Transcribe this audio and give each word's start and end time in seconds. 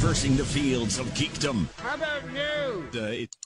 traversing 0.00 0.34
the 0.34 0.44
fields 0.44 0.98
of 0.98 1.04
geekdom. 1.08 1.66
How 1.76 1.94
about 1.94 2.22
you? 2.32 2.88
Uh, 2.98 3.04
it- 3.22 3.36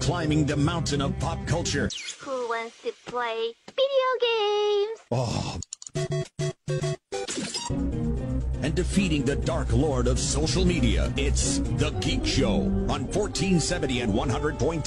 climbing 0.00 0.44
the 0.44 0.56
mountain 0.56 1.00
of 1.00 1.16
pop 1.20 1.38
culture. 1.46 1.88
Who 2.18 2.48
wants 2.48 2.82
to 2.82 2.92
play 3.06 3.54
video 3.76 4.10
games? 4.20 4.98
Oh. 5.12 5.60
Defeating 8.74 9.24
the 9.24 9.36
dark 9.36 9.72
lord 9.72 10.08
of 10.08 10.18
social 10.18 10.64
media. 10.64 11.12
It's 11.16 11.58
The 11.58 11.90
Geek 12.00 12.26
Show 12.26 12.56
on 12.56 13.06
1470 13.06 14.00
and 14.00 14.12
100.3 14.12 14.82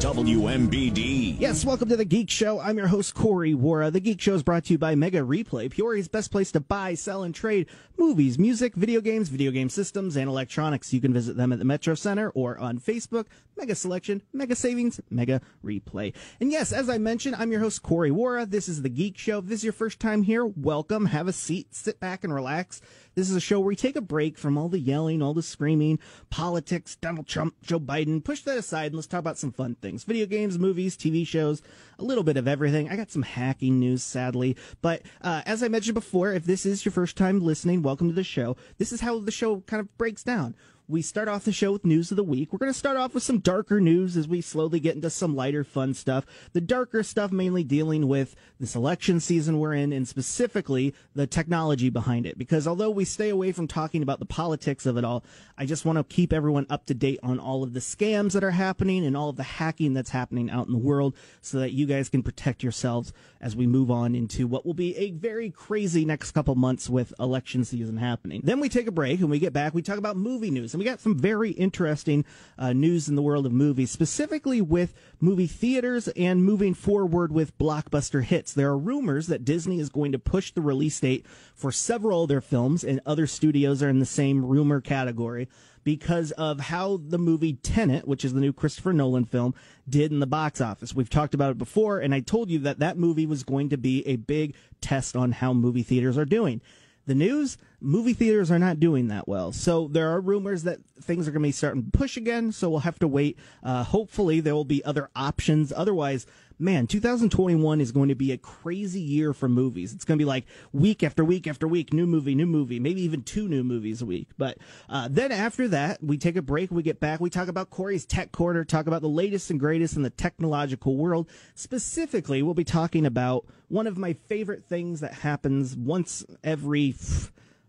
WMBD. 0.00 1.38
Yes, 1.38 1.62
welcome 1.62 1.90
to 1.90 1.98
the 1.98 2.06
Geek 2.06 2.30
Show. 2.30 2.60
I'm 2.60 2.78
your 2.78 2.86
host, 2.86 3.14
Corey 3.14 3.52
Wara. 3.52 3.92
The 3.92 4.00
Geek 4.00 4.22
Show 4.22 4.32
is 4.32 4.42
brought 4.42 4.64
to 4.64 4.72
you 4.72 4.78
by 4.78 4.94
Mega 4.94 5.18
Replay, 5.18 5.70
Peoria's 5.70 6.08
best 6.08 6.30
place 6.32 6.50
to 6.52 6.60
buy, 6.60 6.94
sell, 6.94 7.22
and 7.22 7.34
trade 7.34 7.66
movies, 7.98 8.38
music, 8.38 8.74
video 8.74 9.02
games, 9.02 9.28
video 9.28 9.50
game 9.50 9.68
systems, 9.68 10.16
and 10.16 10.26
electronics. 10.26 10.94
You 10.94 11.02
can 11.02 11.12
visit 11.12 11.36
them 11.36 11.52
at 11.52 11.58
the 11.58 11.66
Metro 11.66 11.94
Center 11.94 12.30
or 12.30 12.58
on 12.58 12.78
Facebook. 12.78 13.26
Mega 13.60 13.74
Selection, 13.74 14.22
Mega 14.32 14.56
Savings, 14.56 15.02
Mega 15.10 15.42
Replay. 15.62 16.14
And 16.40 16.50
yes, 16.50 16.72
as 16.72 16.88
I 16.88 16.96
mentioned, 16.96 17.36
I'm 17.36 17.52
your 17.52 17.60
host, 17.60 17.82
Corey 17.82 18.10
Wara. 18.10 18.48
This 18.48 18.70
is 18.70 18.80
the 18.80 18.88
Geek 18.88 19.18
Show. 19.18 19.40
If 19.40 19.46
this 19.46 19.58
is 19.58 19.64
your 19.64 19.74
first 19.74 20.00
time 20.00 20.22
here, 20.22 20.46
welcome. 20.46 21.04
Have 21.04 21.28
a 21.28 21.32
seat, 21.34 21.74
sit 21.74 22.00
back, 22.00 22.24
and 22.24 22.32
relax. 22.32 22.80
This 23.16 23.28
is 23.28 23.34
a 23.34 23.40
show 23.40 23.58
where 23.58 23.68
we 23.68 23.76
take 23.76 23.96
a 23.96 24.00
break 24.00 24.38
from 24.38 24.56
all 24.56 24.68
the 24.68 24.78
yelling, 24.78 25.20
all 25.20 25.34
the 25.34 25.42
screaming, 25.42 25.98
politics, 26.30 26.94
Donald 26.94 27.26
Trump, 27.26 27.54
Joe 27.60 27.80
Biden. 27.80 28.22
Push 28.22 28.42
that 28.42 28.56
aside 28.56 28.86
and 28.86 28.94
let's 28.94 29.08
talk 29.08 29.18
about 29.18 29.36
some 29.36 29.50
fun 29.50 29.74
things. 29.74 30.04
Video 30.04 30.26
games, 30.26 30.60
movies, 30.60 30.96
TV 30.96 31.26
shows, 31.26 31.60
a 31.98 32.04
little 32.04 32.22
bit 32.22 32.36
of 32.36 32.46
everything. 32.46 32.88
I 32.88 32.96
got 32.96 33.10
some 33.10 33.22
hacking 33.22 33.80
news, 33.80 34.04
sadly. 34.04 34.56
But 34.80 35.02
uh, 35.22 35.42
as 35.44 35.62
I 35.62 35.68
mentioned 35.68 35.94
before, 35.94 36.32
if 36.32 36.44
this 36.44 36.64
is 36.64 36.84
your 36.84 36.92
first 36.92 37.16
time 37.16 37.40
listening, 37.40 37.82
welcome 37.82 38.08
to 38.08 38.14
the 38.14 38.22
show. 38.22 38.56
This 38.78 38.92
is 38.92 39.00
how 39.00 39.18
the 39.18 39.32
show 39.32 39.60
kind 39.62 39.80
of 39.80 39.98
breaks 39.98 40.22
down. 40.22 40.54
We 40.90 41.02
start 41.02 41.28
off 41.28 41.44
the 41.44 41.52
show 41.52 41.70
with 41.70 41.84
news 41.84 42.10
of 42.10 42.16
the 42.16 42.24
week. 42.24 42.52
We're 42.52 42.58
going 42.58 42.72
to 42.72 42.76
start 42.76 42.96
off 42.96 43.14
with 43.14 43.22
some 43.22 43.38
darker 43.38 43.80
news 43.80 44.16
as 44.16 44.26
we 44.26 44.40
slowly 44.40 44.80
get 44.80 44.96
into 44.96 45.08
some 45.08 45.36
lighter, 45.36 45.62
fun 45.62 45.94
stuff. 45.94 46.26
The 46.52 46.60
darker 46.60 47.04
stuff 47.04 47.30
mainly 47.30 47.62
dealing 47.62 48.08
with 48.08 48.34
this 48.58 48.74
election 48.74 49.20
season 49.20 49.60
we're 49.60 49.74
in 49.74 49.92
and 49.92 50.08
specifically 50.08 50.92
the 51.14 51.28
technology 51.28 51.90
behind 51.90 52.26
it. 52.26 52.36
Because 52.36 52.66
although 52.66 52.90
we 52.90 53.04
stay 53.04 53.28
away 53.28 53.52
from 53.52 53.68
talking 53.68 54.02
about 54.02 54.18
the 54.18 54.26
politics 54.26 54.84
of 54.84 54.96
it 54.96 55.04
all, 55.04 55.22
I 55.56 55.64
just 55.64 55.84
want 55.84 55.98
to 55.98 56.02
keep 56.02 56.32
everyone 56.32 56.66
up 56.68 56.86
to 56.86 56.94
date 56.94 57.20
on 57.22 57.38
all 57.38 57.62
of 57.62 57.72
the 57.72 57.78
scams 57.78 58.32
that 58.32 58.42
are 58.42 58.50
happening 58.50 59.06
and 59.06 59.16
all 59.16 59.28
of 59.28 59.36
the 59.36 59.44
hacking 59.44 59.94
that's 59.94 60.10
happening 60.10 60.50
out 60.50 60.66
in 60.66 60.72
the 60.72 60.78
world 60.78 61.14
so 61.40 61.60
that 61.60 61.70
you 61.70 61.86
guys 61.86 62.08
can 62.08 62.24
protect 62.24 62.64
yourselves 62.64 63.12
as 63.40 63.54
we 63.54 63.64
move 63.64 63.92
on 63.92 64.16
into 64.16 64.48
what 64.48 64.66
will 64.66 64.74
be 64.74 64.96
a 64.96 65.12
very 65.12 65.50
crazy 65.50 66.04
next 66.04 66.32
couple 66.32 66.56
months 66.56 66.90
with 66.90 67.14
election 67.20 67.64
season 67.64 67.96
happening. 67.96 68.40
Then 68.42 68.58
we 68.58 68.68
take 68.68 68.88
a 68.88 68.92
break 68.92 69.20
and 69.20 69.30
we 69.30 69.38
get 69.38 69.52
back. 69.52 69.72
We 69.72 69.82
talk 69.82 69.96
about 69.96 70.16
movie 70.16 70.50
news 70.50 70.74
we 70.80 70.86
got 70.86 70.98
some 70.98 71.14
very 71.14 71.50
interesting 71.50 72.24
uh, 72.56 72.72
news 72.72 73.06
in 73.06 73.14
the 73.14 73.20
world 73.20 73.44
of 73.44 73.52
movies, 73.52 73.90
specifically 73.90 74.62
with 74.62 74.94
movie 75.20 75.46
theaters 75.46 76.08
and 76.08 76.42
moving 76.42 76.72
forward 76.72 77.30
with 77.30 77.58
blockbuster 77.58 78.24
hits. 78.24 78.54
There 78.54 78.70
are 78.70 78.78
rumors 78.78 79.26
that 79.26 79.44
Disney 79.44 79.78
is 79.78 79.90
going 79.90 80.12
to 80.12 80.18
push 80.18 80.52
the 80.52 80.62
release 80.62 80.98
date 80.98 81.26
for 81.54 81.70
several 81.70 82.22
of 82.22 82.30
their 82.30 82.40
films, 82.40 82.82
and 82.82 82.98
other 83.04 83.26
studios 83.26 83.82
are 83.82 83.90
in 83.90 83.98
the 83.98 84.06
same 84.06 84.42
rumor 84.42 84.80
category 84.80 85.48
because 85.84 86.30
of 86.32 86.60
how 86.60 86.96
the 86.96 87.18
movie 87.18 87.54
Tenet, 87.54 88.08
which 88.08 88.24
is 88.24 88.32
the 88.32 88.40
new 88.40 88.54
Christopher 88.54 88.94
Nolan 88.94 89.26
film, 89.26 89.54
did 89.86 90.12
in 90.12 90.20
the 90.20 90.26
box 90.26 90.62
office. 90.62 90.94
We've 90.94 91.10
talked 91.10 91.34
about 91.34 91.50
it 91.50 91.58
before, 91.58 91.98
and 91.98 92.14
I 92.14 92.20
told 92.20 92.48
you 92.48 92.58
that 92.60 92.78
that 92.78 92.96
movie 92.96 93.26
was 93.26 93.42
going 93.42 93.68
to 93.68 93.76
be 93.76 94.06
a 94.06 94.16
big 94.16 94.54
test 94.80 95.14
on 95.14 95.32
how 95.32 95.52
movie 95.52 95.82
theaters 95.82 96.16
are 96.16 96.24
doing. 96.24 96.62
The 97.10 97.16
news, 97.16 97.58
movie 97.80 98.12
theaters 98.12 98.52
are 98.52 98.58
not 98.60 98.78
doing 98.78 99.08
that 99.08 99.26
well. 99.26 99.50
So 99.50 99.88
there 99.88 100.10
are 100.10 100.20
rumors 100.20 100.62
that 100.62 100.78
things 101.02 101.26
are 101.26 101.32
going 101.32 101.42
to 101.42 101.48
be 101.48 101.50
starting 101.50 101.82
to 101.82 101.90
push 101.90 102.16
again. 102.16 102.52
So 102.52 102.70
we'll 102.70 102.78
have 102.78 103.00
to 103.00 103.08
wait. 103.08 103.36
Uh, 103.64 103.82
hopefully 103.82 104.38
there 104.38 104.54
will 104.54 104.64
be 104.64 104.84
other 104.84 105.10
options. 105.16 105.72
Otherwise, 105.74 106.24
man, 106.60 106.86
2021 106.86 107.80
is 107.80 107.90
going 107.90 108.08
to 108.08 108.14
be 108.14 108.32
a 108.32 108.38
crazy 108.38 109.00
year 109.00 109.32
for 109.32 109.48
movies. 109.48 109.92
It's 109.92 110.04
going 110.04 110.18
to 110.18 110.22
be 110.22 110.26
like 110.26 110.44
week 110.72 111.02
after 111.02 111.24
week 111.24 111.46
after 111.46 111.66
week, 111.66 111.92
new 111.92 112.06
movie, 112.06 112.34
new 112.34 112.46
movie, 112.46 112.78
maybe 112.78 113.00
even 113.02 113.22
two 113.22 113.48
new 113.48 113.64
movies 113.64 114.02
a 114.02 114.06
week. 114.06 114.28
But 114.36 114.58
uh, 114.88 115.08
then 115.10 115.32
after 115.32 115.68
that, 115.68 116.02
we 116.02 116.18
take 116.18 116.36
a 116.36 116.42
break, 116.42 116.70
we 116.70 116.82
get 116.82 117.00
back, 117.00 117.20
we 117.20 117.30
talk 117.30 117.48
about 117.48 117.70
Corey's 117.70 118.04
Tech 118.04 118.32
Corner, 118.32 118.64
talk 118.64 118.86
about 118.86 119.02
the 119.02 119.08
latest 119.08 119.50
and 119.50 119.58
greatest 119.58 119.96
in 119.96 120.02
the 120.02 120.10
technological 120.10 120.96
world. 120.96 121.28
Specifically, 121.54 122.42
we'll 122.42 122.54
be 122.54 122.64
talking 122.64 123.06
about 123.06 123.46
one 123.68 123.86
of 123.86 123.96
my 123.96 124.12
favorite 124.12 124.64
things 124.64 125.00
that 125.00 125.14
happens 125.14 125.76
once 125.76 126.24
every. 126.44 126.94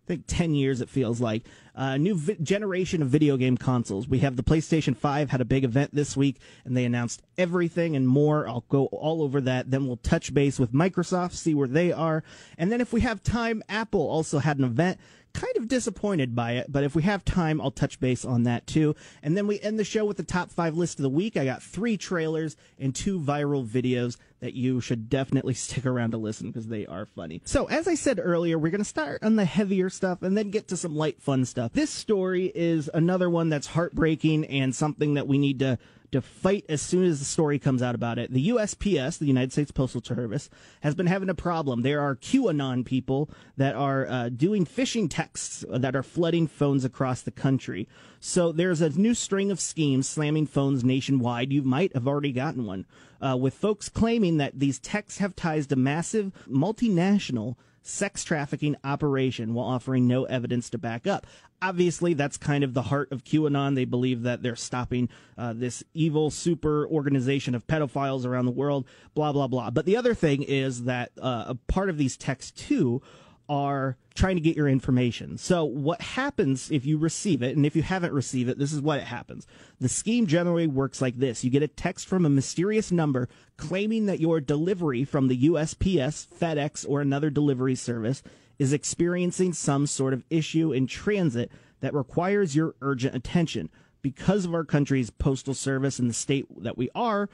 I 0.04 0.06
think 0.06 0.24
10 0.26 0.54
years 0.54 0.80
it 0.80 0.88
feels 0.88 1.20
like. 1.20 1.44
A 1.74 1.82
uh, 1.82 1.96
new 1.96 2.16
vi- 2.16 2.36
generation 2.42 3.02
of 3.02 3.08
video 3.08 3.36
game 3.36 3.56
consoles. 3.56 4.08
We 4.08 4.18
have 4.18 4.36
the 4.36 4.42
PlayStation 4.42 4.96
5 4.96 5.30
had 5.30 5.40
a 5.40 5.44
big 5.44 5.64
event 5.64 5.94
this 5.94 6.16
week 6.16 6.40
and 6.64 6.76
they 6.76 6.84
announced 6.84 7.22
everything 7.38 7.94
and 7.94 8.06
more. 8.06 8.48
I'll 8.48 8.64
go 8.68 8.86
all 8.86 9.22
over 9.22 9.40
that. 9.42 9.70
Then 9.70 9.86
we'll 9.86 9.96
touch 9.96 10.34
base 10.34 10.58
with 10.58 10.72
Microsoft, 10.72 11.32
see 11.32 11.54
where 11.54 11.68
they 11.68 11.92
are. 11.92 12.24
And 12.58 12.72
then 12.72 12.80
if 12.80 12.92
we 12.92 13.00
have 13.02 13.22
time, 13.22 13.62
Apple 13.68 14.00
also 14.00 14.38
had 14.38 14.58
an 14.58 14.64
event 14.64 14.98
kind 15.32 15.56
of 15.56 15.68
disappointed 15.68 16.34
by 16.34 16.52
it, 16.52 16.70
but 16.70 16.84
if 16.84 16.94
we 16.94 17.02
have 17.02 17.24
time, 17.24 17.60
I'll 17.60 17.70
touch 17.70 18.00
base 18.00 18.24
on 18.24 18.44
that 18.44 18.66
too. 18.66 18.94
And 19.22 19.36
then 19.36 19.46
we 19.46 19.60
end 19.60 19.78
the 19.78 19.84
show 19.84 20.04
with 20.04 20.16
the 20.16 20.22
top 20.22 20.50
five 20.50 20.76
list 20.76 20.98
of 20.98 21.02
the 21.02 21.10
week. 21.10 21.36
I 21.36 21.44
got 21.44 21.62
three 21.62 21.96
trailers 21.96 22.56
and 22.78 22.94
two 22.94 23.18
viral 23.18 23.66
videos 23.66 24.16
that 24.40 24.54
you 24.54 24.80
should 24.80 25.08
definitely 25.08 25.54
stick 25.54 25.86
around 25.86 26.10
to 26.10 26.18
listen 26.18 26.48
because 26.48 26.68
they 26.68 26.86
are 26.86 27.06
funny. 27.06 27.40
So, 27.44 27.66
as 27.66 27.88
I 27.88 27.94
said 27.94 28.20
earlier, 28.22 28.58
we're 28.58 28.70
going 28.70 28.80
to 28.80 28.84
start 28.84 29.22
on 29.22 29.36
the 29.36 29.44
heavier 29.44 29.88
stuff 29.88 30.22
and 30.22 30.36
then 30.36 30.50
get 30.50 30.68
to 30.68 30.76
some 30.76 30.94
light 30.94 31.22
fun 31.22 31.44
stuff. 31.44 31.72
This 31.72 31.90
story 31.90 32.52
is 32.54 32.90
another 32.92 33.30
one 33.30 33.48
that's 33.48 33.68
heartbreaking 33.68 34.46
and 34.46 34.74
something 34.74 35.14
that 35.14 35.26
we 35.26 35.38
need 35.38 35.60
to 35.60 35.78
to 36.12 36.22
fight 36.22 36.64
as 36.68 36.80
soon 36.80 37.04
as 37.04 37.18
the 37.18 37.24
story 37.24 37.58
comes 37.58 37.82
out 37.82 37.94
about 37.94 38.18
it. 38.18 38.32
The 38.32 38.48
USPS, 38.48 39.18
the 39.18 39.26
United 39.26 39.52
States 39.52 39.70
Postal 39.70 40.02
Service, 40.02 40.48
has 40.82 40.94
been 40.94 41.06
having 41.06 41.28
a 41.28 41.34
problem. 41.34 41.82
There 41.82 42.00
are 42.00 42.14
QAnon 42.14 42.84
people 42.84 43.30
that 43.56 43.74
are 43.74 44.06
uh, 44.06 44.28
doing 44.28 44.64
phishing 44.64 45.08
texts 45.10 45.64
that 45.68 45.96
are 45.96 46.02
flooding 46.02 46.46
phones 46.46 46.84
across 46.84 47.22
the 47.22 47.30
country. 47.30 47.88
So 48.20 48.52
there's 48.52 48.80
a 48.80 48.90
new 48.90 49.14
string 49.14 49.50
of 49.50 49.60
schemes 49.60 50.08
slamming 50.08 50.46
phones 50.46 50.84
nationwide. 50.84 51.52
You 51.52 51.62
might 51.62 51.94
have 51.94 52.06
already 52.06 52.32
gotten 52.32 52.66
one, 52.66 52.86
uh, 53.20 53.36
with 53.36 53.54
folks 53.54 53.88
claiming 53.88 54.36
that 54.36 54.58
these 54.58 54.78
texts 54.78 55.18
have 55.18 55.34
ties 55.34 55.66
to 55.68 55.76
massive 55.76 56.32
multinational 56.48 57.56
sex 57.82 58.24
trafficking 58.24 58.76
operation 58.84 59.54
while 59.54 59.66
offering 59.66 60.06
no 60.06 60.24
evidence 60.24 60.70
to 60.70 60.78
back 60.78 61.06
up. 61.06 61.26
Obviously, 61.60 62.14
that's 62.14 62.36
kind 62.36 62.64
of 62.64 62.74
the 62.74 62.82
heart 62.82 63.12
of 63.12 63.22
QAnon. 63.22 63.74
They 63.74 63.84
believe 63.84 64.22
that 64.22 64.42
they're 64.42 64.56
stopping 64.56 65.08
uh, 65.38 65.52
this 65.52 65.84
evil 65.94 66.30
super 66.30 66.86
organization 66.88 67.54
of 67.54 67.66
pedophiles 67.66 68.26
around 68.26 68.46
the 68.46 68.52
world, 68.52 68.84
blah, 69.14 69.32
blah, 69.32 69.46
blah. 69.46 69.70
But 69.70 69.86
the 69.86 69.96
other 69.96 70.14
thing 70.14 70.42
is 70.42 70.84
that 70.84 71.12
uh, 71.20 71.44
a 71.48 71.54
part 71.54 71.88
of 71.88 71.98
these 71.98 72.16
texts, 72.16 72.50
too, 72.50 73.00
are 73.48 73.96
trying 74.14 74.36
to 74.36 74.42
get 74.42 74.56
your 74.56 74.68
information. 74.68 75.38
So 75.38 75.64
what 75.64 76.00
happens 76.00 76.70
if 76.70 76.84
you 76.84 76.98
receive 76.98 77.42
it, 77.42 77.56
and 77.56 77.64
if 77.66 77.74
you 77.74 77.82
haven't 77.82 78.12
received 78.12 78.50
it, 78.50 78.58
this 78.58 78.72
is 78.72 78.80
what 78.80 78.98
it 78.98 79.06
happens. 79.06 79.46
The 79.80 79.88
scheme 79.88 80.26
generally 80.26 80.66
works 80.66 81.00
like 81.00 81.18
this. 81.18 81.42
You 81.44 81.50
get 81.50 81.62
a 81.62 81.68
text 81.68 82.06
from 82.06 82.24
a 82.24 82.30
mysterious 82.30 82.92
number 82.92 83.28
claiming 83.56 84.06
that 84.06 84.20
your 84.20 84.40
delivery 84.40 85.04
from 85.04 85.28
the 85.28 85.48
USPS, 85.48 86.26
FedEx, 86.26 86.88
or 86.88 87.00
another 87.00 87.30
delivery 87.30 87.74
service 87.74 88.22
is 88.58 88.72
experiencing 88.72 89.52
some 89.52 89.86
sort 89.86 90.12
of 90.12 90.24
issue 90.30 90.72
in 90.72 90.86
transit 90.86 91.50
that 91.80 91.94
requires 91.94 92.54
your 92.54 92.74
urgent 92.80 93.14
attention. 93.14 93.70
Because 94.02 94.44
of 94.44 94.54
our 94.54 94.64
country's 94.64 95.10
postal 95.10 95.54
service 95.54 95.98
and 95.98 96.10
the 96.10 96.14
state 96.14 96.46
that 96.62 96.76
we 96.76 96.90
are, 96.94 97.28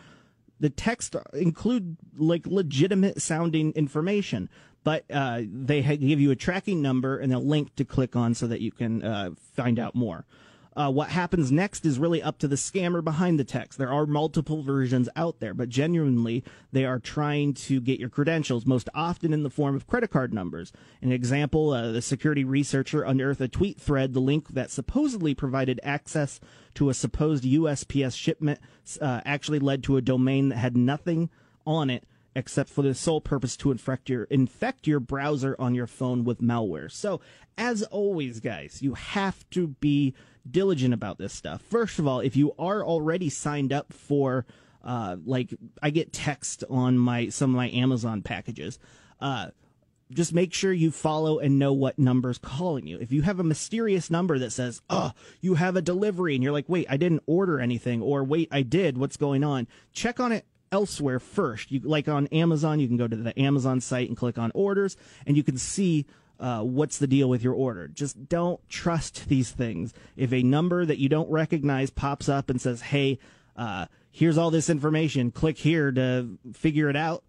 the 0.61 0.71
text 0.71 1.17
include 1.33 1.97
like 2.17 2.47
legitimate 2.47 3.23
sounding 3.23 3.73
information 3.73 4.49
but 4.89 5.05
uh, 5.13 5.43
they 5.45 5.83
give 5.83 6.19
you 6.19 6.31
a 6.31 6.35
tracking 6.35 6.81
number 6.81 7.19
and 7.19 7.31
a 7.35 7.39
link 7.39 7.77
to 7.77 7.85
click 7.85 8.17
on 8.17 8.33
so 8.33 8.47
that 8.47 8.63
you 8.63 8.73
can 8.73 9.05
uh, 9.05 9.29
find 9.55 9.79
out 9.79 9.95
more. 9.95 10.25
Uh, 10.75 10.91
what 10.91 11.11
happens 11.11 11.53
next 11.53 11.85
is 11.85 11.99
really 11.99 12.23
up 12.23 12.39
to 12.39 12.49
the 12.49 12.57
scammer 12.57 13.05
behind 13.05 13.39
the 13.39 13.45
text. 13.45 13.79
There 13.79 13.93
are 13.93 14.07
multiple 14.07 14.63
versions 14.63 15.07
out 15.15 15.41
there, 15.41 15.53
but 15.53 15.69
genuinely, 15.69 16.43
they 16.73 16.87
are 16.87 16.99
trying 16.99 17.53
to 17.53 17.83
get 17.83 18.01
your 18.01 18.09
credentials, 18.09 18.65
most 18.65 18.89
often 18.95 19.35
in 19.35 19.43
the 19.43 19.51
form 19.51 19.77
of 19.77 19.87
credit 19.87 20.09
card 20.09 20.33
numbers. 20.33 20.73
An 21.03 21.13
example, 21.13 21.73
uh, 21.73 21.93
the 21.93 22.01
security 22.01 22.43
researcher 22.43 23.03
unearthed 23.03 23.43
a 23.43 23.49
tweet 23.49 23.79
thread, 23.79 24.15
the 24.15 24.21
link 24.21 24.49
that 24.55 24.71
supposedly 24.71 25.35
provided 25.35 25.81
access 25.83 26.41
to 26.77 26.89
a 26.89 26.95
supposed 26.95 27.45
USPS 27.45 28.17
shipment 28.17 28.59
uh, 29.03 29.21
actually 29.27 29.59
led 29.59 29.83
to 29.83 29.99
a 29.99 30.01
domain 30.01 30.49
that 30.49 30.57
had 30.57 30.79
nothing 30.79 31.29
on 31.67 31.91
it 31.91 32.05
except 32.35 32.71
for 32.71 32.83
the 32.83 32.95
sole 32.95 33.21
purpose 33.21 33.57
to 33.57 33.71
infect 33.71 34.09
your 34.09 34.25
infect 34.25 34.87
your 34.87 35.01
browser 35.01 35.57
on 35.59 35.75
your 35.75 35.87
phone 35.87 36.25
with 36.25 36.41
malware. 36.41 36.91
So, 36.91 37.21
as 37.57 37.83
always, 37.85 38.41
guys, 38.41 38.81
you 38.83 38.95
have 38.95 39.49
to 39.51 39.69
be 39.69 40.15
diligent 40.49 40.95
about 40.95 41.19
this 41.19 41.33
stuff. 41.33 41.63
First 41.63 41.99
of 41.99 42.07
all, 42.07 42.21
if 42.21 42.37
you 42.37 42.53
are 42.59 42.85
already 42.85 43.29
signed 43.29 43.73
up 43.73 43.93
for 43.93 44.47
uh, 44.85 45.17
like 45.25 45.55
I 45.83 45.91
get 45.91 46.13
text 46.13 46.65
on 46.71 46.99
my 46.99 47.29
some 47.29 47.51
of 47.51 47.57
my 47.57 47.71
Amazon 47.71 48.23
packages. 48.23 48.79
Uh, 49.21 49.49
just 50.11 50.33
make 50.33 50.55
sure 50.55 50.73
you 50.73 50.91
follow 50.91 51.39
and 51.39 51.59
know 51.59 51.73
what 51.75 51.99
number's 51.99 52.39
calling 52.39 52.87
you. 52.87 52.99
If 52.99 53.13
you 53.13 53.23
have 53.23 53.41
a 53.41 53.45
mysterious 53.45 54.11
number 54.11 54.39
that 54.39 54.53
says, 54.53 54.81
oh, 54.89 55.13
you 55.43 55.55
have 55.55 55.77
a 55.77 55.83
delivery, 55.83 56.35
and 56.35 56.43
you're 56.43 56.53
like, 56.53 56.69
wait, 56.69 56.87
I 56.89 56.97
didn't 56.97 57.23
order 57.27 57.61
anything, 57.61 58.01
or 58.01 58.25
wait, 58.25 58.49
I 58.51 58.63
did, 58.63 58.97
what's 58.97 59.19
going 59.19 59.45
on? 59.45 59.69
Check 59.93 60.19
on 60.19 60.33
it 60.33 60.47
elsewhere 60.73 61.19
first. 61.21 61.71
You 61.71 61.81
like 61.81 62.09
on 62.09 62.27
Amazon, 62.29 62.81
you 62.81 62.89
can 62.89 62.97
go 62.97 63.09
to 63.09 63.17
the 63.17 63.39
Amazon 63.39 63.81
site 63.81 64.09
and 64.09 64.17
click 64.17 64.39
on 64.39 64.51
orders, 64.55 64.97
and 65.27 65.37
you 65.37 65.43
can 65.43 65.59
see 65.59 66.07
uh, 66.41 66.63
what's 66.63 66.99
the 66.99 67.07
deal 67.07 67.29
with 67.29 67.43
your 67.43 67.55
order. 67.55 67.89
Just 67.89 68.29
don't 68.29 68.67
trust 68.69 69.29
these 69.29 69.51
things. 69.51 69.93
If 70.17 70.33
a 70.33 70.43
number 70.43 70.85
that 70.85 70.99
you 70.99 71.09
don't 71.09 71.31
recognize 71.31 71.91
pops 71.91 72.29
up 72.29 72.51
and 72.51 72.61
says, 72.61 72.83
"Hey, 72.83 73.19
uh, 73.57 73.87
here's 74.11 74.39
all 74.39 74.51
this 74.51 74.71
information. 74.71 75.31
Click 75.31 75.59
here 75.59 75.91
to 75.93 76.39
figure 76.53 76.89
it 76.89 76.97
out." 76.97 77.25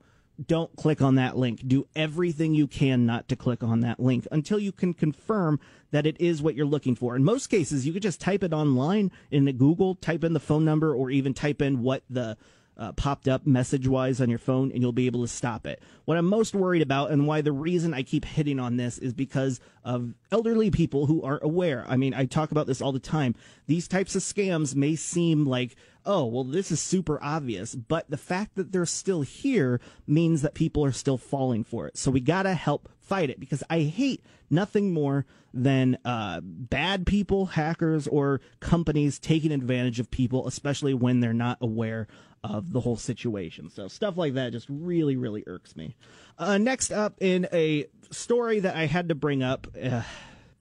don't 0.46 0.74
click 0.76 1.02
on 1.02 1.16
that 1.16 1.38
link. 1.38 1.62
Do 1.68 1.88
everything 1.96 2.54
you 2.54 2.68
can 2.68 3.06
not 3.06 3.28
to 3.28 3.36
click 3.36 3.64
on 3.64 3.82
that 3.82 4.00
link 4.00 4.28
until 4.32 4.60
you 4.60 4.72
can 4.72 4.94
confirm 4.94 5.60
that 5.92 6.06
it 6.06 6.20
is 6.20 6.42
what 6.42 6.56
you're 6.56 6.66
looking 6.66 6.96
for. 6.96 7.16
In 7.16 7.24
most 7.24 7.48
cases, 7.48 7.86
you 7.86 7.94
could 7.94 8.04
just 8.04 8.22
type 8.22 8.44
it 8.44 8.54
online 8.54 9.12
in 9.32 9.46
Google, 9.58 9.96
type 9.96 10.24
in 10.24 10.34
the 10.34 10.40
phone 10.40 10.64
number, 10.64 10.94
or 10.94 11.10
even 11.10 11.34
type 11.34 11.62
in 11.62 11.82
what 11.82 12.04
the 12.10 12.38
uh, 12.80 12.94
popped 12.94 13.28
up 13.28 13.46
message 13.46 13.88
wise 13.88 14.22
on 14.22 14.30
your 14.30 14.40
phone 14.40 14.72
and 14.72 14.82
you'll 14.82 14.94
be 14.94 15.06
able 15.06 15.22
to 15.22 15.28
stop 15.28 15.68
it. 15.68 15.84
What 16.06 16.18
I'm 16.18 16.26
most 16.26 16.56
worried 16.56 16.82
about 16.82 17.12
and 17.12 17.28
why 17.28 17.42
the 17.42 17.52
reason 17.52 17.94
I 17.94 18.04
keep 18.04 18.24
hitting 18.24 18.58
on 18.58 18.78
this 18.78 18.98
is 18.98 19.14
because 19.14 19.60
of 19.84 20.14
elderly 20.32 20.72
people 20.72 21.06
who 21.06 21.22
aren't 21.22 21.44
aware. 21.44 21.86
I 21.90 21.98
mean, 21.98 22.14
I 22.14 22.26
talk 22.26 22.52
about 22.52 22.68
this 22.68 22.82
all 22.82 22.94
the 22.94 23.00
time. 23.00 23.36
These 23.68 23.90
types 23.90 24.16
of 24.16 24.22
scams 24.22 24.76
may 24.76 24.96
seem 24.96 25.46
like, 25.46 25.76
oh, 26.06 26.26
well, 26.26 26.46
this 26.46 26.72
is 26.72 26.80
super 26.80 27.22
obvious, 27.22 27.76
but 27.76 28.10
the 28.10 28.18
fact 28.18 28.56
that 28.56 28.72
they're 28.72 28.86
still 28.86 29.22
here 29.22 29.82
means 30.08 30.42
that 30.42 30.54
people 30.54 30.84
are 30.86 30.94
still 30.94 31.18
falling 31.18 31.66
for 31.66 31.86
it. 31.86 31.98
So 31.98 32.10
we 32.10 32.22
gotta 32.22 32.54
help 32.54 32.88
fight 33.02 33.30
it 33.30 33.40
because 33.40 33.64
I 33.70 33.82
hate 33.82 34.24
nothing 34.50 34.94
more 34.94 35.26
than 35.54 35.98
uh, 36.06 36.42
bad 36.44 37.06
people, 37.06 37.48
hackers, 37.48 38.08
or 38.08 38.40
companies 38.60 39.20
taking 39.20 39.52
advantage 39.52 40.00
of 40.00 40.12
people, 40.12 40.48
especially 40.48 40.94
when 40.94 41.20
they're 41.20 41.34
not 41.34 41.58
aware 41.60 42.08
of 42.44 42.72
the 42.72 42.82
whole 42.82 42.98
situation. 42.98 43.70
So 43.70 43.88
stuff 43.88 44.18
like 44.18 44.34
that 44.34 44.52
just 44.52 44.68
really, 44.70 45.18
really 45.18 45.44
irks 45.48 45.76
me. 45.76 45.96
Uh, 46.38 46.58
next 46.58 46.92
up, 46.92 47.16
in 47.20 47.48
a 47.52 47.86
story 48.12 48.60
that 48.60 48.76
I 48.76 48.86
had 48.86 49.10
to 49.10 49.16
bring 49.16 49.44
up. 49.44 49.68
Uh, 49.82 50.04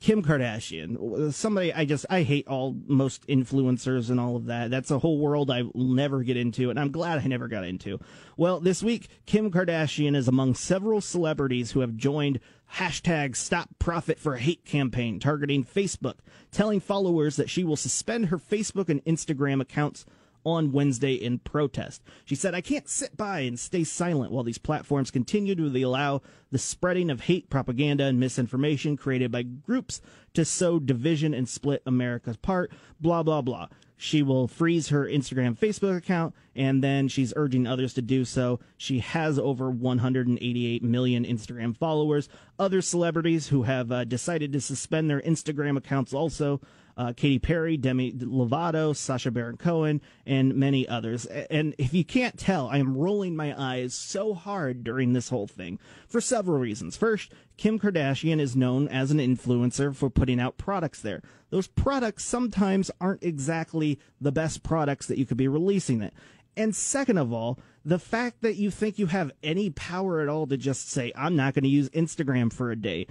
Kim 0.00 0.22
Kardashian, 0.22 1.32
somebody 1.34 1.72
I 1.72 1.84
just 1.84 2.06
I 2.08 2.22
hate 2.22 2.46
all 2.46 2.76
most 2.86 3.26
influencers 3.26 4.10
and 4.10 4.20
all 4.20 4.36
of 4.36 4.46
that. 4.46 4.70
That's 4.70 4.92
a 4.92 5.00
whole 5.00 5.19
world 5.19 5.50
I 5.50 5.62
will 5.62 5.88
never 5.88 6.22
get 6.22 6.36
into, 6.36 6.70
and 6.70 6.78
I'm 6.78 6.92
glad 6.92 7.19
I 7.19 7.26
never 7.26 7.48
got 7.48 7.64
into. 7.64 7.98
Well, 8.36 8.60
this 8.60 8.80
week 8.80 9.08
Kim 9.26 9.50
Kardashian 9.50 10.14
is 10.14 10.28
among 10.28 10.54
several 10.54 11.00
celebrities 11.00 11.72
who 11.72 11.80
have 11.80 11.96
joined 11.96 12.38
hashtag 12.75 13.34
Stop 13.34 13.70
Profit 13.80 14.20
for 14.20 14.36
Hate 14.36 14.64
campaign 14.64 15.19
targeting 15.19 15.64
Facebook, 15.64 16.19
telling 16.52 16.78
followers 16.78 17.34
that 17.34 17.50
she 17.50 17.64
will 17.64 17.76
suspend 17.76 18.26
her 18.26 18.38
Facebook 18.38 18.88
and 18.88 19.04
Instagram 19.04 19.60
accounts 19.60 20.06
on 20.44 20.73
Wednesday 20.73 21.14
in 21.14 21.38
protest. 21.38 22.02
She 22.25 22.35
said, 22.35 22.55
I 22.55 22.61
can't 22.61 22.88
sit 22.88 23.17
by 23.17 23.40
and 23.40 23.58
stay 23.58 23.85
silent 23.85 24.32
while 24.32 24.44
these 24.44 24.58
platforms 24.58 25.11
continue 25.11 25.55
to 25.55 25.85
allow 25.85 26.23
the 26.50 26.58
spreading 26.58 27.11
of 27.11 27.23
hate 27.23 27.50
propaganda 27.50 28.05
and 28.05 28.19
misinformation 28.19 28.96
created 28.96 29.31
by 29.31 29.43
groups 29.43 30.00
to 30.35 30.44
sow 30.44 30.79
division 30.79 31.35
and 31.35 31.49
split 31.49 31.82
America 31.87 32.31
apart, 32.31 32.73
blah, 33.00 33.23
blah, 33.23 33.43
blah. 33.43 33.69
She 34.00 34.23
will 34.23 34.46
freeze 34.46 34.90
her 34.90 35.06
Instagram, 35.06 35.58
Facebook 35.58 35.96
account, 35.96 36.32
and 36.55 36.85
then 36.85 37.08
she's 37.08 37.32
urging 37.35 37.67
others 37.67 37.93
to 37.94 38.02
do 38.02 38.25
so. 38.25 38.61
She 38.76 39.00
has 39.00 39.40
over 39.40 39.69
188 39.69 40.85
million 40.85 41.25
Instagram 41.25 41.76
followers. 41.76 42.29
Other 42.61 42.81
celebrities 42.81 43.49
who 43.49 43.64
have 43.64 43.90
uh, 43.90 44.05
decided 44.05 44.52
to 44.52 44.61
suspend 44.61 45.11
their 45.11 45.20
Instagram 45.23 45.76
accounts 45.76 46.14
also 46.14 46.61
uh, 46.99 47.12
Katy 47.17 47.39
Perry, 47.39 47.77
Demi 47.77 48.12
Lovato, 48.12 48.95
Sacha 48.95 49.31
Baron 49.31 49.56
Cohen, 49.56 50.03
and 50.27 50.56
many 50.56 50.87
others. 50.87 51.27
And 51.27 51.75
if 51.79 51.95
you 51.95 52.05
can't 52.05 52.37
tell, 52.37 52.69
I 52.69 52.79
am 52.79 52.97
rolling 52.97 53.37
my 53.37 53.55
eyes 53.59 53.95
so 53.95 54.35
hard 54.35 54.83
during 54.83 55.12
this 55.12 55.29
whole 55.29 55.47
thing 55.47 55.79
for 56.09 56.21
several 56.21 56.59
reasons. 56.59 56.97
First, 56.97 57.33
Kim 57.56 57.79
Kardashian 57.79 58.41
is 58.41 58.56
known 58.56 58.89
as 58.89 59.12
an 59.12 59.19
influencer 59.19 59.95
for 59.95 60.11
putting 60.11 60.41
out 60.41 60.59
products 60.59 61.00
there. 61.00 61.23
Those 61.50 61.69
products 61.69 62.25
sometimes 62.25 62.91
aren't 63.00 63.23
exactly 63.23 64.00
the 64.21 64.33
best 64.33 64.65
products 64.65 65.06
that 65.06 65.19
you 65.19 65.25
could 65.25 65.37
be 65.37 65.49
releasing 65.49 66.03
it. 66.03 66.12
And 66.56 66.75
second 66.75 67.19
of 67.19 67.33
all, 67.33 67.61
the 67.85 68.00
fact 68.00 68.43
that 68.43 68.56
you 68.56 68.73
think 68.73 68.99
you 68.99 69.06
have 69.06 69.31
any 69.45 69.71
power 69.71 70.21
at 70.21 70.29
all 70.29 70.49
to 70.49 70.56
just 70.56 70.91
say, 70.91 71.12
I'm 71.15 71.37
not 71.37 71.55
going 71.55 71.62
to 71.62 71.71
use 71.71 71.89
Instagram 71.91 72.53
for 72.53 72.73
a 72.73 72.77
day. 72.77 73.06